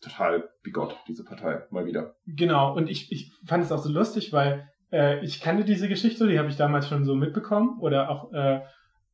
total 0.00 0.48
bigott, 0.62 0.96
diese 1.08 1.24
Partei, 1.24 1.62
mal 1.70 1.86
wieder. 1.86 2.16
Genau, 2.26 2.74
und 2.74 2.90
ich, 2.90 3.10
ich 3.12 3.32
fand 3.46 3.64
es 3.64 3.72
auch 3.72 3.78
so 3.78 3.90
lustig, 3.90 4.32
weil 4.32 4.68
äh, 4.92 5.24
ich 5.24 5.40
kannte 5.40 5.64
diese 5.64 5.88
Geschichte, 5.88 6.28
die 6.28 6.38
habe 6.38 6.48
ich 6.48 6.56
damals 6.56 6.88
schon 6.88 7.04
so 7.04 7.14
mitbekommen 7.14 7.78
oder 7.80 8.10
auch 8.10 8.32
äh, 8.32 8.60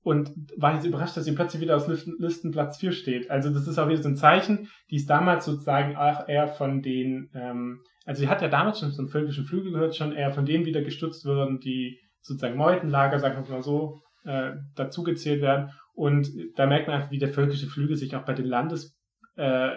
und 0.03 0.32
war 0.57 0.74
jetzt 0.74 0.86
überrascht, 0.86 1.16
dass 1.16 1.24
sie 1.24 1.32
plötzlich 1.32 1.61
wieder 1.61 1.76
aus 1.76 1.86
Listen, 1.86 2.16
Listenplatz 2.18 2.78
4 2.78 2.92
steht. 2.92 3.30
Also 3.30 3.51
das 3.51 3.66
ist 3.66 3.78
auch 3.78 3.88
wieder 3.88 4.03
so 4.03 4.09
ein 4.09 4.16
Zeichen, 4.16 4.68
die 4.90 4.96
ist 4.96 5.11
damals 5.11 5.44
sozusagen 5.44 5.96
auch 5.96 6.26
eher 6.28 6.48
von 6.48 6.80
den, 6.80 7.30
ähm, 7.34 7.80
also 8.07 8.20
sie 8.20 8.28
hat 8.28 8.40
ja 8.40 8.48
damals 8.48 8.80
schon 8.80 8.92
zum 8.92 9.09
völkischen 9.09 9.44
Flügel 9.44 9.72
gehört, 9.72 9.94
schon 9.94 10.12
eher 10.12 10.32
von 10.32 10.46
denen 10.46 10.64
wieder 10.64 10.82
gestützt 10.82 11.24
würden, 11.24 11.61
die 11.61 12.01
sozusagen 12.22 12.57
Meutenlager, 12.57 13.18
sagen 13.18 13.44
wir 13.46 13.55
mal 13.55 13.62
so, 13.62 14.01
äh, 14.24 14.53
dazugezählt 14.74 15.42
werden. 15.42 15.70
Und 15.92 16.30
da 16.57 16.66
merkt 16.66 16.86
man 16.86 16.96
einfach, 16.96 17.11
wie 17.11 17.18
der 17.18 17.32
völkische 17.32 17.66
Flügel 17.66 17.96
sich 17.96 18.16
auch 18.16 18.24
bei 18.24 18.32
den 18.32 18.46
Landes, 18.46 18.98
äh, 19.36 19.76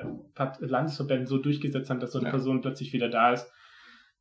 Landesverbänden 0.60 1.28
so 1.28 1.38
durchgesetzt 1.38 1.90
hat, 1.90 2.02
dass 2.02 2.14
so 2.14 2.20
eine 2.20 2.28
ja. 2.28 2.32
Person 2.32 2.62
plötzlich 2.62 2.94
wieder 2.94 3.10
da 3.10 3.34
ist. 3.34 3.52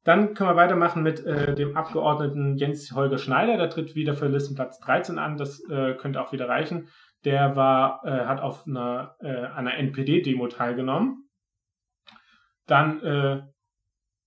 Dann 0.05 0.35
können 0.35 0.51
wir 0.51 0.57
weitermachen 0.57 1.03
mit 1.03 1.25
äh, 1.25 1.55
dem 1.55 1.77
Abgeordneten 1.77 2.57
Jens 2.57 2.93
Holger 2.93 3.19
Schneider. 3.19 3.57
Der 3.57 3.71
tritt 3.71 3.95
wieder 3.95 4.15
für 4.15 4.27
Listenplatz 4.27 4.81
13 4.81 5.19
an. 5.19 5.37
Das 5.37 5.63
äh, 5.71 5.95
könnte 5.95 6.21
auch 6.21 6.33
wieder 6.33 6.49
reichen. 6.49 6.89
Der 7.25 7.55
war, 7.55 8.05
äh, 8.05 8.27
hat 8.27 8.41
auf 8.41 8.67
einer, 8.67 9.15
äh, 9.21 9.29
einer 9.29 9.75
NPD-Demo 9.75 10.49
teilgenommen. 10.49 11.29
Dann 12.67 13.01
äh, 13.03 13.43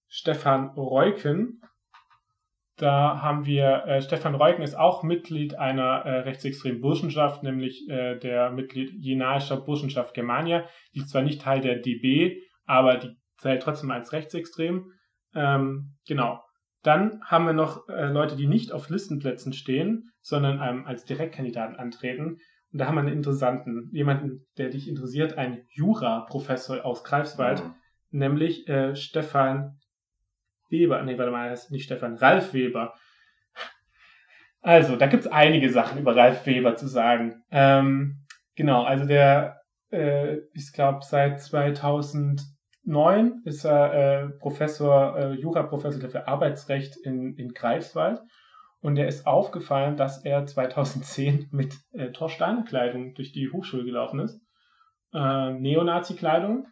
Stefan 0.07 0.69
Reuken. 0.69 1.61
Da 2.77 3.21
haben 3.21 3.45
wir, 3.45 3.85
äh, 3.85 4.01
Stefan 4.01 4.35
Reuken 4.35 4.63
ist 4.63 4.75
auch 4.75 5.03
Mitglied 5.03 5.55
einer 5.55 6.25
rechtsextremen 6.25 6.81
Burschenschaft, 6.81 7.43
nämlich 7.43 7.85
der 7.87 8.51
Mitglied 8.51 8.91
Jenaischer 8.93 9.57
Burschenschaft 9.57 10.13
Germania. 10.13 10.65
Die 10.93 10.99
ist 10.99 11.09
zwar 11.09 11.21
nicht 11.21 11.41
Teil 11.41 11.61
der 11.61 11.77
DB, 11.77 12.41
aber 12.65 12.97
die 12.97 13.15
zählt 13.37 13.63
trotzdem 13.63 13.91
als 13.91 14.11
rechtsextrem. 14.11 14.91
Ähm, 15.35 15.95
genau. 16.07 16.43
Dann 16.83 17.21
haben 17.23 17.45
wir 17.45 17.53
noch 17.53 17.89
äh, 17.89 18.05
Leute, 18.05 18.35
die 18.35 18.47
nicht 18.47 18.71
auf 18.71 18.89
Listenplätzen 18.89 19.53
stehen, 19.53 20.11
sondern 20.21 20.61
ähm, 20.61 20.85
als 20.85 21.05
Direktkandidaten 21.05 21.75
antreten. 21.75 22.39
Und 22.71 22.79
da 22.79 22.87
haben 22.87 22.95
wir 22.95 23.01
einen 23.01 23.13
interessanten, 23.13 23.89
jemanden, 23.91 24.45
der 24.57 24.69
dich 24.69 24.87
interessiert, 24.87 25.37
einen 25.37 25.65
Jura-Professor 25.71 26.85
aus 26.85 27.03
Greifswald, 27.03 27.63
mhm. 27.63 27.73
nämlich 28.11 28.67
äh, 28.67 28.95
Stefan 28.95 29.79
Weber. 30.69 31.01
Nee, 31.03 31.17
warte 31.17 31.31
mal, 31.31 31.49
das 31.49 31.65
ist 31.65 31.71
nicht 31.71 31.85
Stefan, 31.85 32.15
Ralf 32.15 32.53
Weber. 32.53 32.93
Also, 34.61 34.95
da 34.95 35.05
gibt 35.05 35.25
es 35.25 35.31
einige 35.31 35.69
Sachen 35.69 35.99
über 35.99 36.15
Ralf 36.15 36.45
Weber 36.45 36.75
zu 36.75 36.87
sagen. 36.87 37.43
Ähm, 37.51 38.25
genau, 38.55 38.83
also 38.83 39.05
der 39.05 39.61
äh, 39.91 40.39
ich 40.53 40.71
glaube, 40.73 40.99
seit 41.03 41.41
2000 41.41 42.41
2009 42.85 43.41
ist 43.45 43.65
er 43.65 43.93
äh, 43.93 44.29
Professor, 44.39 45.17
äh, 45.17 45.33
Juraprofessor 45.33 46.09
für 46.09 46.27
Arbeitsrecht 46.27 46.97
in, 46.97 47.35
in 47.35 47.53
Greifswald. 47.53 48.21
Und 48.79 48.97
er 48.97 49.07
ist 49.07 49.25
aufgefallen, 49.25 49.97
dass 49.97 50.23
er 50.23 50.45
2010 50.45 51.49
mit 51.51 51.75
äh, 51.93 52.11
Torsteiner-Kleidung 52.11 53.15
durch 53.15 53.31
die 53.31 53.51
Hochschule 53.51 53.83
gelaufen 53.83 54.19
ist. 54.19 54.39
Äh, 55.13 55.53
Neonazi-Kleidung. 55.53 56.67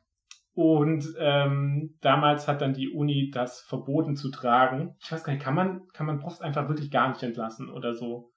Und 0.55 1.16
ähm, 1.18 1.97
damals 2.01 2.47
hat 2.47 2.61
dann 2.61 2.76
die 2.76 2.89
Uni 2.89 3.32
das 3.34 3.61
verboten 3.61 4.16
zu 4.16 4.30
tragen. 4.30 4.95
Ich 5.03 5.11
weiß 5.11 5.24
gar 5.24 5.34
nicht, 5.34 5.43
kann 5.43 5.55
man, 5.55 5.88
kann 5.93 6.05
man 6.05 6.20
Post 6.20 6.43
einfach 6.43 6.70
wirklich 6.70 6.91
gar 6.91 7.09
nicht 7.09 7.24
entlassen 7.24 7.72
oder 7.72 7.95
so? 7.95 8.32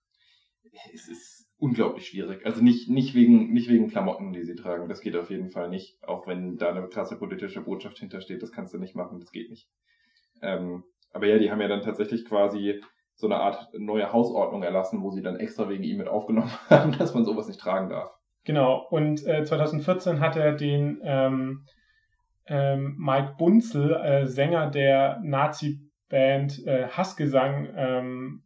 Es 0.94 1.08
ist 1.08 1.45
unglaublich 1.58 2.08
schwierig. 2.08 2.44
Also 2.44 2.62
nicht, 2.62 2.88
nicht, 2.88 3.14
wegen, 3.14 3.52
nicht 3.52 3.68
wegen 3.68 3.88
Klamotten, 3.88 4.32
die 4.32 4.44
sie 4.44 4.54
tragen. 4.54 4.88
Das 4.88 5.00
geht 5.00 5.16
auf 5.16 5.30
jeden 5.30 5.50
Fall 5.50 5.68
nicht. 5.68 6.02
Auch 6.02 6.26
wenn 6.26 6.56
da 6.56 6.70
eine 6.70 6.86
krasse 6.88 7.16
politische 7.16 7.62
Botschaft 7.62 7.98
hintersteht, 7.98 8.42
das 8.42 8.52
kannst 8.52 8.74
du 8.74 8.78
nicht 8.78 8.94
machen, 8.94 9.20
das 9.20 9.32
geht 9.32 9.50
nicht. 9.50 9.68
Ähm, 10.42 10.84
aber 11.12 11.26
ja, 11.26 11.38
die 11.38 11.50
haben 11.50 11.60
ja 11.60 11.68
dann 11.68 11.82
tatsächlich 11.82 12.26
quasi 12.26 12.82
so 13.14 13.26
eine 13.26 13.36
Art 13.36 13.68
neue 13.72 14.12
Hausordnung 14.12 14.62
erlassen, 14.62 15.02
wo 15.02 15.10
sie 15.10 15.22
dann 15.22 15.36
extra 15.36 15.68
wegen 15.70 15.82
ihm 15.82 15.96
mit 15.96 16.08
aufgenommen 16.08 16.50
haben, 16.70 16.92
dass 16.98 17.14
man 17.14 17.24
sowas 17.24 17.48
nicht 17.48 17.60
tragen 17.60 17.88
darf. 17.88 18.10
Genau, 18.44 18.86
und 18.90 19.26
äh, 19.26 19.42
2014 19.42 20.20
hat 20.20 20.36
er 20.36 20.52
den 20.52 21.00
ähm, 21.02 21.64
ähm, 22.46 22.94
Mike 22.98 23.34
Bunzel, 23.38 23.94
äh, 23.94 24.26
Sänger 24.26 24.70
der 24.70 25.20
Nazi-Band 25.24 26.64
äh, 26.66 26.86
Hassgesang, 26.88 27.68
ähm, 27.74 28.42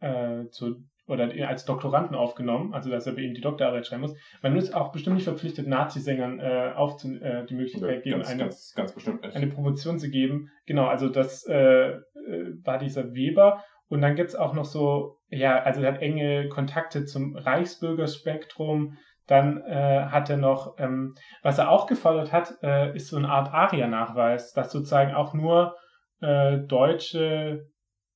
äh, 0.00 0.48
zu 0.50 0.82
oder 1.06 1.30
als 1.48 1.64
Doktoranden 1.64 2.14
aufgenommen, 2.14 2.72
also 2.74 2.90
dass 2.90 3.06
er 3.06 3.14
bei 3.14 3.22
ihm 3.22 3.34
die 3.34 3.40
Doktorarbeit 3.40 3.86
schreiben 3.86 4.02
muss. 4.02 4.16
Man 4.40 4.56
ist 4.56 4.74
auch 4.74 4.92
bestimmt 4.92 5.16
nicht 5.16 5.24
verpflichtet, 5.24 5.66
Nazi-Sängern 5.66 6.38
äh, 6.38 6.72
aufzu 6.76 7.14
äh, 7.20 7.44
die 7.46 7.54
Möglichkeit 7.54 8.04
geben, 8.04 8.18
ganz, 8.18 8.30
eine, 8.30 8.42
ganz, 8.44 8.72
ganz 8.74 8.92
bestimmt 8.92 9.24
eine 9.24 9.48
Promotion 9.48 9.98
zu 9.98 10.10
geben. 10.10 10.50
Genau, 10.66 10.86
also 10.86 11.08
das 11.08 11.46
äh, 11.46 11.90
äh 11.90 12.00
war 12.62 12.78
dieser 12.78 13.14
Weber. 13.14 13.62
Und 13.88 14.00
dann 14.00 14.14
gibt's 14.14 14.34
auch 14.34 14.54
noch 14.54 14.64
so, 14.64 15.18
ja, 15.28 15.60
also 15.62 15.82
er 15.82 15.92
hat 15.92 16.00
enge 16.00 16.48
Kontakte 16.48 17.04
zum 17.04 17.36
Reichsbürgerspektrum. 17.36 18.96
Dann 19.26 19.60
äh, 19.62 20.06
hat 20.06 20.30
er 20.30 20.38
noch, 20.38 20.78
ähm, 20.78 21.14
was 21.42 21.58
er 21.58 21.70
auch 21.70 21.86
gefordert 21.86 22.32
hat, 22.32 22.54
äh, 22.62 22.94
ist 22.96 23.08
so 23.08 23.16
eine 23.16 23.28
Art 23.28 23.52
ARIA-Nachweis, 23.52 24.52
dass 24.52 24.72
sozusagen 24.72 25.12
auch 25.12 25.34
nur 25.34 25.76
äh, 26.20 26.58
deutsche 26.58 27.66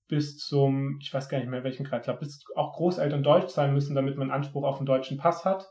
bis 0.09 0.37
zum, 0.39 0.99
ich 1.01 1.13
weiß 1.13 1.29
gar 1.29 1.39
nicht 1.39 1.49
mehr 1.49 1.65
welchen 1.65 1.85
Grad, 1.85 2.01
ich 2.01 2.05
glaube, 2.05 2.21
bis 2.21 2.45
auch 2.55 2.75
Großeltern 2.75 3.23
Deutsch 3.23 3.49
sein 3.49 3.75
müssen, 3.75 3.95
damit 3.95 4.17
man 4.17 4.31
Anspruch 4.31 4.65
auf 4.65 4.77
einen 4.77 4.87
deutschen 4.87 5.19
Pass 5.19 5.45
hat. 5.45 5.67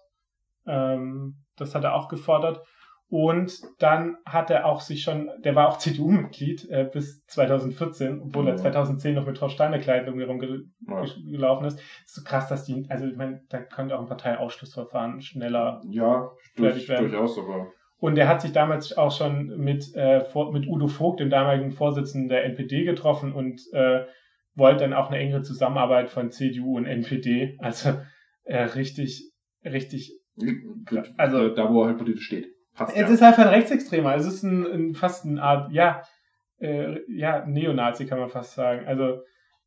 Ähm, 0.67 1.43
das 1.57 1.75
hat 1.75 1.83
er 1.83 1.95
auch 1.95 2.07
gefordert. 2.07 2.61
Und 3.07 3.61
dann 3.77 4.17
hat 4.25 4.49
er 4.49 4.65
auch 4.65 4.81
sich 4.81 5.03
schon, 5.03 5.29
der 5.43 5.55
war 5.55 5.69
auch 5.69 5.77
CDU-Mitglied 5.79 6.69
äh, 6.69 6.89
bis 6.91 7.23
2014, 7.27 8.21
obwohl 8.21 8.43
mhm. 8.43 8.49
er 8.49 8.57
2010 8.57 9.15
noch 9.15 9.25
mit 9.25 9.37
Frau 9.37 9.47
Steiner 9.47 9.79
Kleidung 9.79 10.19
rumgelaufen 10.21 10.73
ja. 10.87 11.03
ist. 11.67 11.79
ist 11.79 12.15
so 12.15 12.23
krass, 12.23 12.47
dass 12.47 12.65
die, 12.65 12.85
also 12.89 13.05
ich 13.05 13.15
meine, 13.15 13.41
da 13.49 13.61
könnte 13.61 13.95
auch 13.95 14.01
ein 14.01 14.07
Parteiausschlussverfahren 14.07 15.21
schneller 15.21 15.81
ja, 15.89 16.29
fertig 16.55 16.89
werden. 16.89 17.09
durchaus 17.09 17.35
sogar. 17.35 17.67
Und 17.97 18.17
er 18.17 18.27
hat 18.27 18.41
sich 18.41 18.51
damals 18.51 18.97
auch 18.97 19.11
schon 19.11 19.57
mit, 19.57 19.95
äh, 19.95 20.23
mit 20.51 20.67
Udo 20.67 20.87
Vogt, 20.87 21.19
dem 21.19 21.29
damaligen 21.29 21.71
Vorsitzenden 21.71 22.27
der 22.27 22.43
NPD, 22.43 22.83
getroffen 22.83 23.33
und 23.33 23.61
äh, 23.71 24.05
wollte 24.55 24.81
dann 24.81 24.93
auch 24.93 25.09
eine 25.09 25.19
engere 25.19 25.41
Zusammenarbeit 25.41 26.09
von 26.09 26.31
CDU 26.31 26.77
und 26.77 26.85
NPD. 26.85 27.57
Also 27.59 27.97
äh, 28.43 28.63
richtig, 28.63 29.31
richtig. 29.63 30.19
Also 31.17 31.49
da, 31.49 31.71
wo 31.71 31.83
er 31.83 31.87
halt 31.87 31.97
politisch 31.97 32.25
steht. 32.25 32.47
Passt, 32.73 32.95
es 32.95 33.01
ja. 33.01 33.07
ist 33.07 33.23
einfach 33.23 33.43
ein 33.43 33.53
Rechtsextremer. 33.53 34.15
Es 34.15 34.25
ist 34.25 34.43
ein, 34.43 34.65
ein 34.65 34.93
fast 34.95 35.25
eine 35.25 35.41
Art, 35.41 35.71
ja, 35.71 36.01
äh, 36.59 36.99
ja, 37.07 37.45
Neonazi 37.45 38.05
kann 38.05 38.19
man 38.19 38.29
fast 38.29 38.55
sagen. 38.55 38.85
Also 38.85 39.21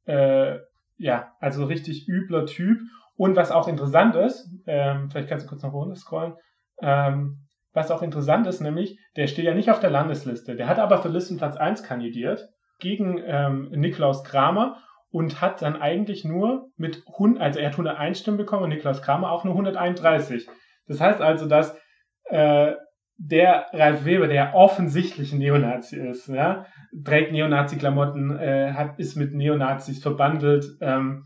äh, 0.06 0.58
ja, 0.96 1.32
also 1.40 1.64
richtig 1.64 2.08
übler 2.08 2.46
Typ. 2.46 2.80
Und 3.16 3.34
was 3.34 3.50
auch 3.50 3.68
interessant 3.68 4.14
ist, 4.14 4.48
ähm, 4.66 5.10
vielleicht 5.10 5.28
kannst 5.28 5.46
du 5.46 5.48
kurz 5.48 5.62
nach 5.62 5.72
unten 5.72 5.96
scrollen, 5.96 6.34
ähm, 6.80 7.48
was 7.72 7.90
auch 7.90 8.02
interessant 8.02 8.46
ist, 8.46 8.60
nämlich, 8.60 8.98
der 9.16 9.26
steht 9.26 9.44
ja 9.44 9.54
nicht 9.54 9.70
auf 9.70 9.80
der 9.80 9.90
Landesliste. 9.90 10.54
Der 10.54 10.68
hat 10.68 10.78
aber 10.78 11.02
für 11.02 11.08
Listenplatz 11.08 11.56
1 11.56 11.82
kandidiert 11.82 12.48
gegen 12.78 13.20
ähm, 13.24 13.70
Niklaus 13.70 14.24
Kramer 14.24 14.82
und 15.10 15.40
hat 15.40 15.62
dann 15.62 15.76
eigentlich 15.76 16.24
nur 16.24 16.70
mit 16.76 17.04
100, 17.06 17.42
also 17.42 17.58
er 17.58 17.66
hat 17.66 17.72
101 17.74 18.18
Stimmen 18.18 18.36
bekommen 18.36 18.64
und 18.64 18.70
Niklaus 18.70 19.02
Kramer 19.02 19.30
auch 19.30 19.44
nur 19.44 19.54
131. 19.54 20.48
Das 20.86 21.00
heißt 21.00 21.20
also, 21.20 21.46
dass 21.46 21.76
äh, 22.24 22.74
der 23.18 23.66
Ralf 23.72 24.04
Weber, 24.04 24.28
der 24.28 24.54
offensichtlich 24.54 25.32
ein 25.32 25.38
Neonazi 25.38 25.96
ist, 25.96 26.28
ja, 26.28 26.66
trägt 27.04 27.32
Neonazi-Klamotten, 27.32 28.38
äh, 28.38 28.72
hat, 28.74 28.98
ist 28.98 29.16
mit 29.16 29.34
Neonazis 29.34 30.00
verbandelt, 30.00 30.64
ähm, 30.80 31.24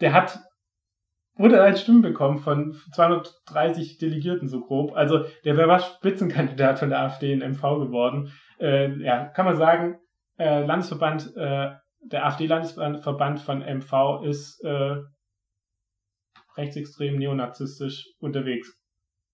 der 0.00 0.12
hat 0.12 0.38
101 1.36 1.80
Stimmen 1.80 2.02
bekommen 2.02 2.38
von 2.38 2.74
230 2.92 3.98
Delegierten 3.98 4.48
so 4.48 4.60
grob. 4.60 4.94
Also 4.94 5.24
der 5.44 5.56
wäre 5.56 5.80
Spitzenkandidat 5.80 6.78
von 6.78 6.90
der 6.90 7.00
AfD 7.00 7.32
in 7.32 7.40
MV 7.40 7.60
geworden. 7.60 8.32
Äh, 8.60 8.92
ja, 9.02 9.24
kann 9.26 9.46
man 9.46 9.56
sagen, 9.56 9.98
äh, 10.38 10.64
Landesverband, 10.64 11.36
äh, 11.36 11.70
der 12.04 12.26
AfD-Landesverband 12.26 13.40
von 13.40 13.60
MV 13.60 14.22
ist 14.24 14.62
äh, 14.64 14.96
rechtsextrem 16.56 17.16
neonazistisch 17.16 18.12
unterwegs. 18.18 18.76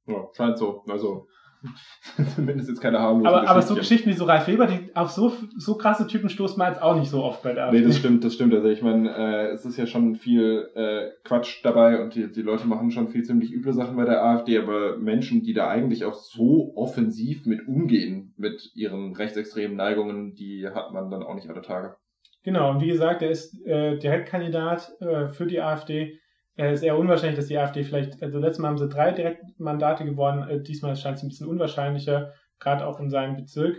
Ja, 0.07 0.29
scheint 0.37 0.59
so. 0.59 0.85
Also 0.89 1.27
Zumindest 2.35 2.69
jetzt 2.69 2.81
keine 2.81 3.01
harmlosen 3.01 3.27
aber, 3.27 3.49
aber 3.49 3.63
so 3.63 3.75
Geschichten 3.75 4.11
wie 4.11 4.15
so 4.15 4.25
Ralf 4.25 4.47
Weber, 4.47 4.67
die 4.67 4.95
auf 4.95 5.11
so, 5.11 5.33
so 5.57 5.77
krasse 5.77 6.07
Typen 6.07 6.29
stoßt 6.29 6.57
man 6.57 6.73
jetzt 6.73 6.83
auch 6.83 6.97
nicht 6.97 7.11
so 7.11 7.23
oft 7.23 7.43
bei 7.43 7.53
der 7.53 7.67
AfD. 7.67 7.81
Nee, 7.81 7.87
das 7.87 7.97
stimmt, 7.97 8.25
das 8.25 8.35
stimmt. 8.35 8.55
Also 8.55 8.69
ich 8.69 8.83
meine, 8.83 9.11
äh, 9.11 9.47
es 9.51 9.65
ist 9.65 9.77
ja 9.77 9.87
schon 9.87 10.17
viel 10.17 10.69
äh, 10.75 11.11
Quatsch 11.25 11.65
dabei 11.65 12.03
und 12.03 12.15
die, 12.15 12.31
die 12.31 12.43
Leute 12.43 12.67
machen 12.67 12.91
schon 12.91 13.09
viel 13.09 13.25
ziemlich 13.25 13.53
üble 13.53 13.73
Sachen 13.73 13.97
bei 13.97 14.05
der 14.05 14.23
AfD, 14.23 14.59
aber 14.59 14.97
Menschen, 14.97 15.43
die 15.43 15.53
da 15.53 15.69
eigentlich 15.69 16.05
auch 16.05 16.15
so 16.15 16.73
offensiv 16.77 17.47
mit 17.47 17.67
umgehen, 17.67 18.35
mit 18.37 18.71
ihren 18.75 19.15
rechtsextremen 19.15 19.77
Neigungen, 19.77 20.35
die 20.35 20.69
hat 20.69 20.93
man 20.93 21.11
dann 21.11 21.23
auch 21.23 21.35
nicht 21.35 21.49
alle 21.49 21.63
Tage. 21.63 21.97
Genau, 22.45 22.71
und 22.71 22.81
wie 22.81 22.89
gesagt, 22.89 23.23
er 23.23 23.31
ist 23.31 23.61
äh, 23.67 23.99
Direktkandidat 23.99 24.93
äh, 25.01 25.29
für 25.29 25.47
die 25.47 25.61
AfD. 25.61 26.19
Es 26.67 26.81
ist 26.81 26.83
eher 26.83 26.99
unwahrscheinlich, 26.99 27.37
dass 27.37 27.47
die 27.47 27.57
AfD 27.57 27.85
vielleicht, 27.85 28.23
also 28.23 28.39
letztes 28.39 28.59
Mal 28.59 28.69
haben 28.69 28.79
sie 28.79 28.89
drei 28.89 29.13
Direktmandate 29.13 30.05
gewonnen, 30.05 30.49
äh, 30.49 30.61
diesmal 30.61 30.97
scheint 30.97 31.19
es 31.19 31.23
ein 31.23 31.29
bisschen 31.29 31.47
unwahrscheinlicher, 31.47 32.33
gerade 32.59 32.87
auch 32.87 32.99
in 32.99 33.11
seinem 33.11 33.37
Bezirk. 33.37 33.77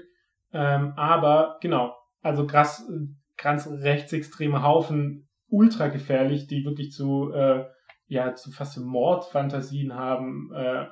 Ähm, 0.54 0.94
aber 0.96 1.58
genau, 1.62 1.96
also 2.22 2.48
krass, 2.48 2.90
ganz 3.38 3.68
rechtsextreme 3.68 4.64
Haufen, 4.64 5.28
ultra 5.50 5.88
gefährlich, 5.88 6.48
die 6.48 6.64
wirklich 6.64 6.92
zu, 6.92 7.32
äh, 7.34 7.66
ja, 8.08 8.34
zu 8.36 8.52
fast 8.52 8.80
Mordfantasien 8.80 9.94
haben, 9.94 10.52
äh, 10.56 10.86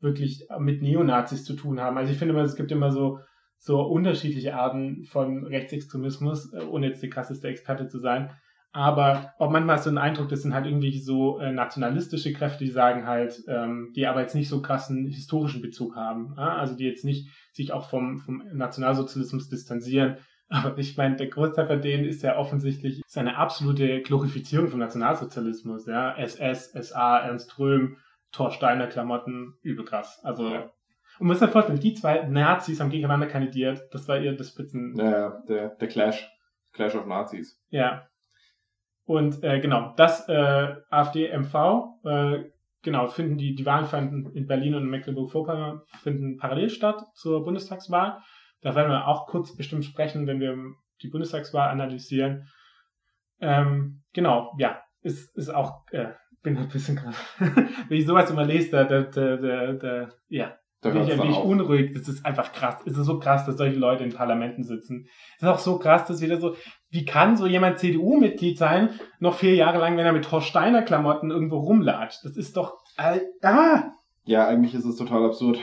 wirklich 0.00 0.46
mit 0.58 0.82
Neonazis 0.82 1.44
zu 1.44 1.54
tun 1.54 1.80
haben. 1.80 1.96
Also 1.96 2.12
ich 2.12 2.18
finde 2.18 2.34
immer, 2.34 2.44
es 2.44 2.56
gibt 2.56 2.70
immer 2.70 2.92
so 2.92 3.18
so 3.62 3.82
unterschiedliche 3.82 4.54
Arten 4.54 5.04
von 5.04 5.44
Rechtsextremismus, 5.44 6.52
äh, 6.54 6.64
ohne 6.64 6.88
jetzt 6.88 7.02
der 7.02 7.10
krasseste 7.10 7.48
Experte 7.48 7.86
zu 7.86 7.98
sein. 7.98 8.30
Aber 8.72 9.34
auch 9.38 9.50
manchmal 9.50 9.76
hast 9.76 9.86
du 9.86 9.90
den 9.90 9.98
Eindruck, 9.98 10.28
das 10.28 10.42
sind 10.42 10.54
halt 10.54 10.66
irgendwie 10.66 10.96
so 10.98 11.40
äh, 11.40 11.50
nationalistische 11.50 12.32
Kräfte, 12.32 12.64
die 12.64 12.70
sagen 12.70 13.06
halt, 13.06 13.42
ähm, 13.48 13.92
die 13.96 14.06
aber 14.06 14.20
jetzt 14.20 14.36
nicht 14.36 14.48
so 14.48 14.62
krassen 14.62 15.06
historischen 15.08 15.60
Bezug 15.60 15.96
haben. 15.96 16.34
Ja? 16.36 16.56
Also 16.56 16.76
die 16.76 16.84
jetzt 16.84 17.04
nicht 17.04 17.30
sich 17.52 17.72
auch 17.72 17.88
vom, 17.88 18.18
vom 18.18 18.44
Nationalsozialismus 18.52 19.48
distanzieren. 19.48 20.18
Aber 20.52 20.76
ich 20.78 20.96
meine, 20.96 21.14
der 21.14 21.28
Großteil 21.28 21.68
von 21.68 21.80
denen 21.80 22.04
ist 22.04 22.22
ja 22.22 22.36
offensichtlich 22.36 23.02
ist 23.06 23.18
eine 23.18 23.36
absolute 23.36 24.02
Glorifizierung 24.02 24.68
vom 24.68 24.80
Nationalsozialismus. 24.80 25.86
Ja? 25.86 26.16
SS, 26.16 26.72
SA, 26.72 27.18
Ernst 27.18 27.56
Röhm, 27.58 27.98
Thorsteiner 28.32 28.88
Klamotten, 28.88 29.54
übel 29.62 29.84
krass. 29.84 30.20
Also 30.24 30.48
ja. 30.48 30.62
Und 31.20 31.26
man 31.26 31.34
muss 31.34 31.40
sich 31.40 31.50
vorstellen, 31.50 31.80
die 31.80 31.94
zwei 31.94 32.22
Nazis 32.22 32.80
haben 32.80 32.90
gegeneinander 32.90 33.26
kandidiert. 33.26 33.82
Das 33.92 34.08
war 34.08 34.18
ihr 34.18 34.36
das 34.36 34.48
Spitzen. 34.48 34.94
Ja, 34.96 35.10
ja, 35.10 35.42
der, 35.48 35.68
der 35.70 35.88
Clash. 35.88 36.30
Clash 36.72 36.94
of 36.94 37.06
Nazis. 37.06 37.60
Ja. 37.68 38.08
Und 39.10 39.42
äh, 39.42 39.58
genau, 39.58 39.92
das 39.96 40.28
äh, 40.28 40.76
AfD-MV, 40.88 41.54
äh, 42.04 42.44
genau, 42.80 43.08
finden 43.08 43.38
die, 43.38 43.56
die 43.56 43.66
Wahlen 43.66 43.86
fanden 43.86 44.30
in 44.36 44.46
Berlin 44.46 44.76
und 44.76 44.88
Mecklenburg-Vorpommern 44.88 45.80
finden 46.00 46.36
parallel 46.36 46.70
statt 46.70 47.02
zur 47.14 47.42
Bundestagswahl. 47.42 48.20
Da 48.60 48.76
werden 48.76 48.92
wir 48.92 49.08
auch 49.08 49.26
kurz 49.26 49.56
bestimmt 49.56 49.84
sprechen, 49.84 50.28
wenn 50.28 50.38
wir 50.38 50.56
die 51.02 51.08
Bundestagswahl 51.08 51.70
analysieren. 51.70 52.46
Ähm, 53.40 54.04
genau, 54.12 54.54
ja, 54.58 54.80
ist, 55.00 55.36
ist 55.36 55.48
auch, 55.48 55.82
äh, 55.90 56.12
bin 56.44 56.56
ein 56.56 56.68
bisschen 56.68 56.94
gerade, 57.02 57.16
wenn 57.88 57.98
ich 57.98 58.06
sowas 58.06 58.30
immer 58.30 58.44
lese, 58.44 58.70
da, 58.70 58.84
da, 58.84 59.02
da, 59.02 59.36
da, 59.38 59.72
da 59.72 60.08
ja, 60.28 60.56
da 60.82 60.90
bin 60.90 61.02
ich 61.02 61.12
ein 61.12 61.22
wenig 61.22 61.38
unruhig. 61.38 61.92
Das 61.92 62.08
ist 62.08 62.24
einfach 62.24 62.52
krass. 62.52 62.76
Es 62.86 62.96
ist 62.96 63.06
so 63.06 63.18
krass, 63.18 63.44
dass 63.44 63.58
solche 63.58 63.78
Leute 63.78 64.04
in 64.04 64.14
Parlamenten 64.14 64.64
sitzen. 64.64 65.06
Es 65.36 65.42
ist 65.42 65.48
auch 65.48 65.58
so 65.58 65.78
krass, 65.78 66.06
dass 66.06 66.22
wieder 66.22 66.40
so, 66.40 66.56
wie 66.88 67.04
kann 67.04 67.36
so 67.36 67.46
jemand 67.46 67.78
CDU-Mitglied 67.78 68.56
sein, 68.56 68.90
noch 69.18 69.34
vier 69.34 69.54
Jahre 69.54 69.78
lang, 69.78 69.96
wenn 69.96 70.06
er 70.06 70.12
mit 70.12 70.30
Horst 70.32 70.48
Steiner 70.48 70.82
Klamotten 70.82 71.30
irgendwo 71.30 71.58
rumlatscht? 71.58 72.24
Das 72.24 72.36
ist 72.36 72.56
doch, 72.56 72.78
ah! 72.96 73.82
Ja, 74.24 74.46
eigentlich 74.46 74.74
ist 74.74 74.84
es 74.84 74.96
total 74.96 75.24
absurd. 75.24 75.58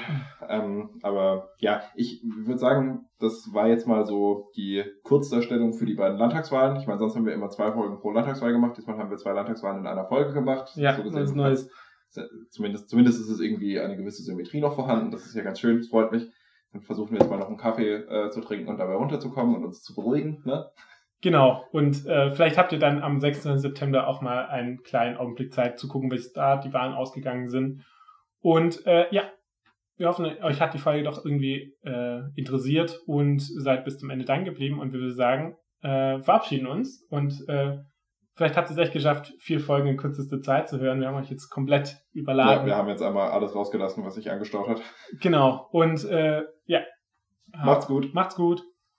Ähm, 0.49 0.99
aber 1.03 1.49
ja, 1.59 1.81
ich 1.95 2.21
würde 2.23 2.59
sagen, 2.59 3.07
das 3.19 3.49
war 3.53 3.67
jetzt 3.67 3.87
mal 3.87 4.05
so 4.05 4.49
die 4.55 4.83
Kurzdarstellung 5.03 5.73
für 5.73 5.85
die 5.85 5.95
beiden 5.95 6.17
Landtagswahlen. 6.17 6.77
Ich 6.77 6.87
meine, 6.87 6.99
sonst 6.99 7.15
haben 7.15 7.25
wir 7.25 7.33
immer 7.33 7.49
zwei 7.49 7.71
Folgen 7.71 7.99
pro 7.99 8.11
Landtagswahl 8.11 8.51
gemacht. 8.51 8.77
Diesmal 8.77 8.97
haben 8.97 9.09
wir 9.09 9.17
zwei 9.17 9.33
Landtagswahlen 9.33 9.79
in 9.79 9.87
einer 9.87 10.05
Folge 10.05 10.33
gemacht. 10.33 10.71
Ja, 10.75 10.95
so 10.95 11.03
das 11.03 11.13
ist 11.15 11.35
Neues. 11.35 11.69
Zumindest, 12.49 12.89
zumindest 12.89 13.19
ist 13.19 13.29
es 13.29 13.39
irgendwie 13.39 13.79
eine 13.79 13.97
gewisse 13.97 14.23
Symmetrie 14.23 14.61
noch 14.61 14.75
vorhanden. 14.75 15.11
Das 15.11 15.25
ist 15.25 15.35
ja 15.35 15.43
ganz 15.43 15.59
schön, 15.59 15.77
das 15.77 15.87
freut 15.87 16.11
mich. 16.11 16.27
Dann 16.71 16.81
versuchen 16.81 17.11
wir 17.11 17.19
jetzt 17.19 17.29
mal 17.29 17.37
noch 17.37 17.47
einen 17.47 17.57
Kaffee 17.57 17.93
äh, 17.93 18.29
zu 18.29 18.41
trinken 18.41 18.67
und 18.67 18.77
dabei 18.77 18.95
runterzukommen 18.95 19.55
und 19.55 19.65
uns 19.65 19.81
zu 19.83 19.95
beruhigen. 19.95 20.41
Ne? 20.45 20.69
Genau, 21.21 21.65
und 21.71 22.05
äh, 22.05 22.31
vielleicht 22.31 22.57
habt 22.57 22.71
ihr 22.71 22.79
dann 22.79 23.01
am 23.01 23.19
6. 23.19 23.43
September 23.43 24.07
auch 24.07 24.21
mal 24.21 24.45
einen 24.45 24.83
kleinen 24.83 25.17
Augenblick 25.17 25.53
Zeit 25.53 25.79
zu 25.79 25.87
gucken, 25.87 26.11
wie 26.11 26.21
da 26.33 26.57
die 26.57 26.73
Wahlen 26.73 26.93
ausgegangen 26.93 27.49
sind. 27.49 27.85
Und 28.39 28.85
äh, 28.85 29.07
ja, 29.13 29.23
wir 29.97 30.07
hoffen, 30.07 30.25
euch 30.25 30.61
hat 30.61 30.75
die 30.75 30.79
Folge 30.79 31.03
doch 31.03 31.25
irgendwie 31.25 31.75
äh, 31.83 32.21
interessiert 32.35 33.01
und 33.07 33.41
seid 33.41 33.83
bis 33.83 33.97
zum 33.97 34.11
Ende 34.11 34.25
dran 34.25 34.45
geblieben. 34.45 34.79
Und 34.79 34.93
wir 34.93 35.11
sagen, 35.11 35.55
äh, 35.81 36.19
verabschieden 36.19 36.67
uns 36.67 37.03
und 37.09 37.33
äh, 37.47 37.77
Vielleicht 38.37 38.55
habt 38.55 38.69
ihr 38.69 38.73
es 38.73 38.77
echt 38.77 38.93
geschafft, 38.93 39.33
vier 39.39 39.59
Folgen 39.59 39.87
in 39.87 39.97
kürzester 39.97 40.39
Zeit 40.43 40.69
zu 40.69 40.79
hören. 40.79 40.99
Wir 41.01 41.07
haben 41.07 41.17
euch 41.17 41.31
jetzt 41.31 41.49
komplett 41.49 41.97
überladen. 42.13 42.59
Ja, 42.61 42.65
wir 42.67 42.75
haben 42.75 42.87
jetzt 42.87 43.01
einmal 43.01 43.31
alles 43.31 43.55
rausgelassen, 43.55 44.05
was 44.05 44.13
sich 44.13 44.29
angestaut 44.29 44.69
hat. 44.69 44.79
Genau. 45.19 45.67
Und 45.71 46.05
äh, 46.05 46.43
ja. 46.65 46.81
Macht's 47.51 47.87
gut. 47.87 48.13
Macht's 48.13 48.35
gut. 48.35 48.61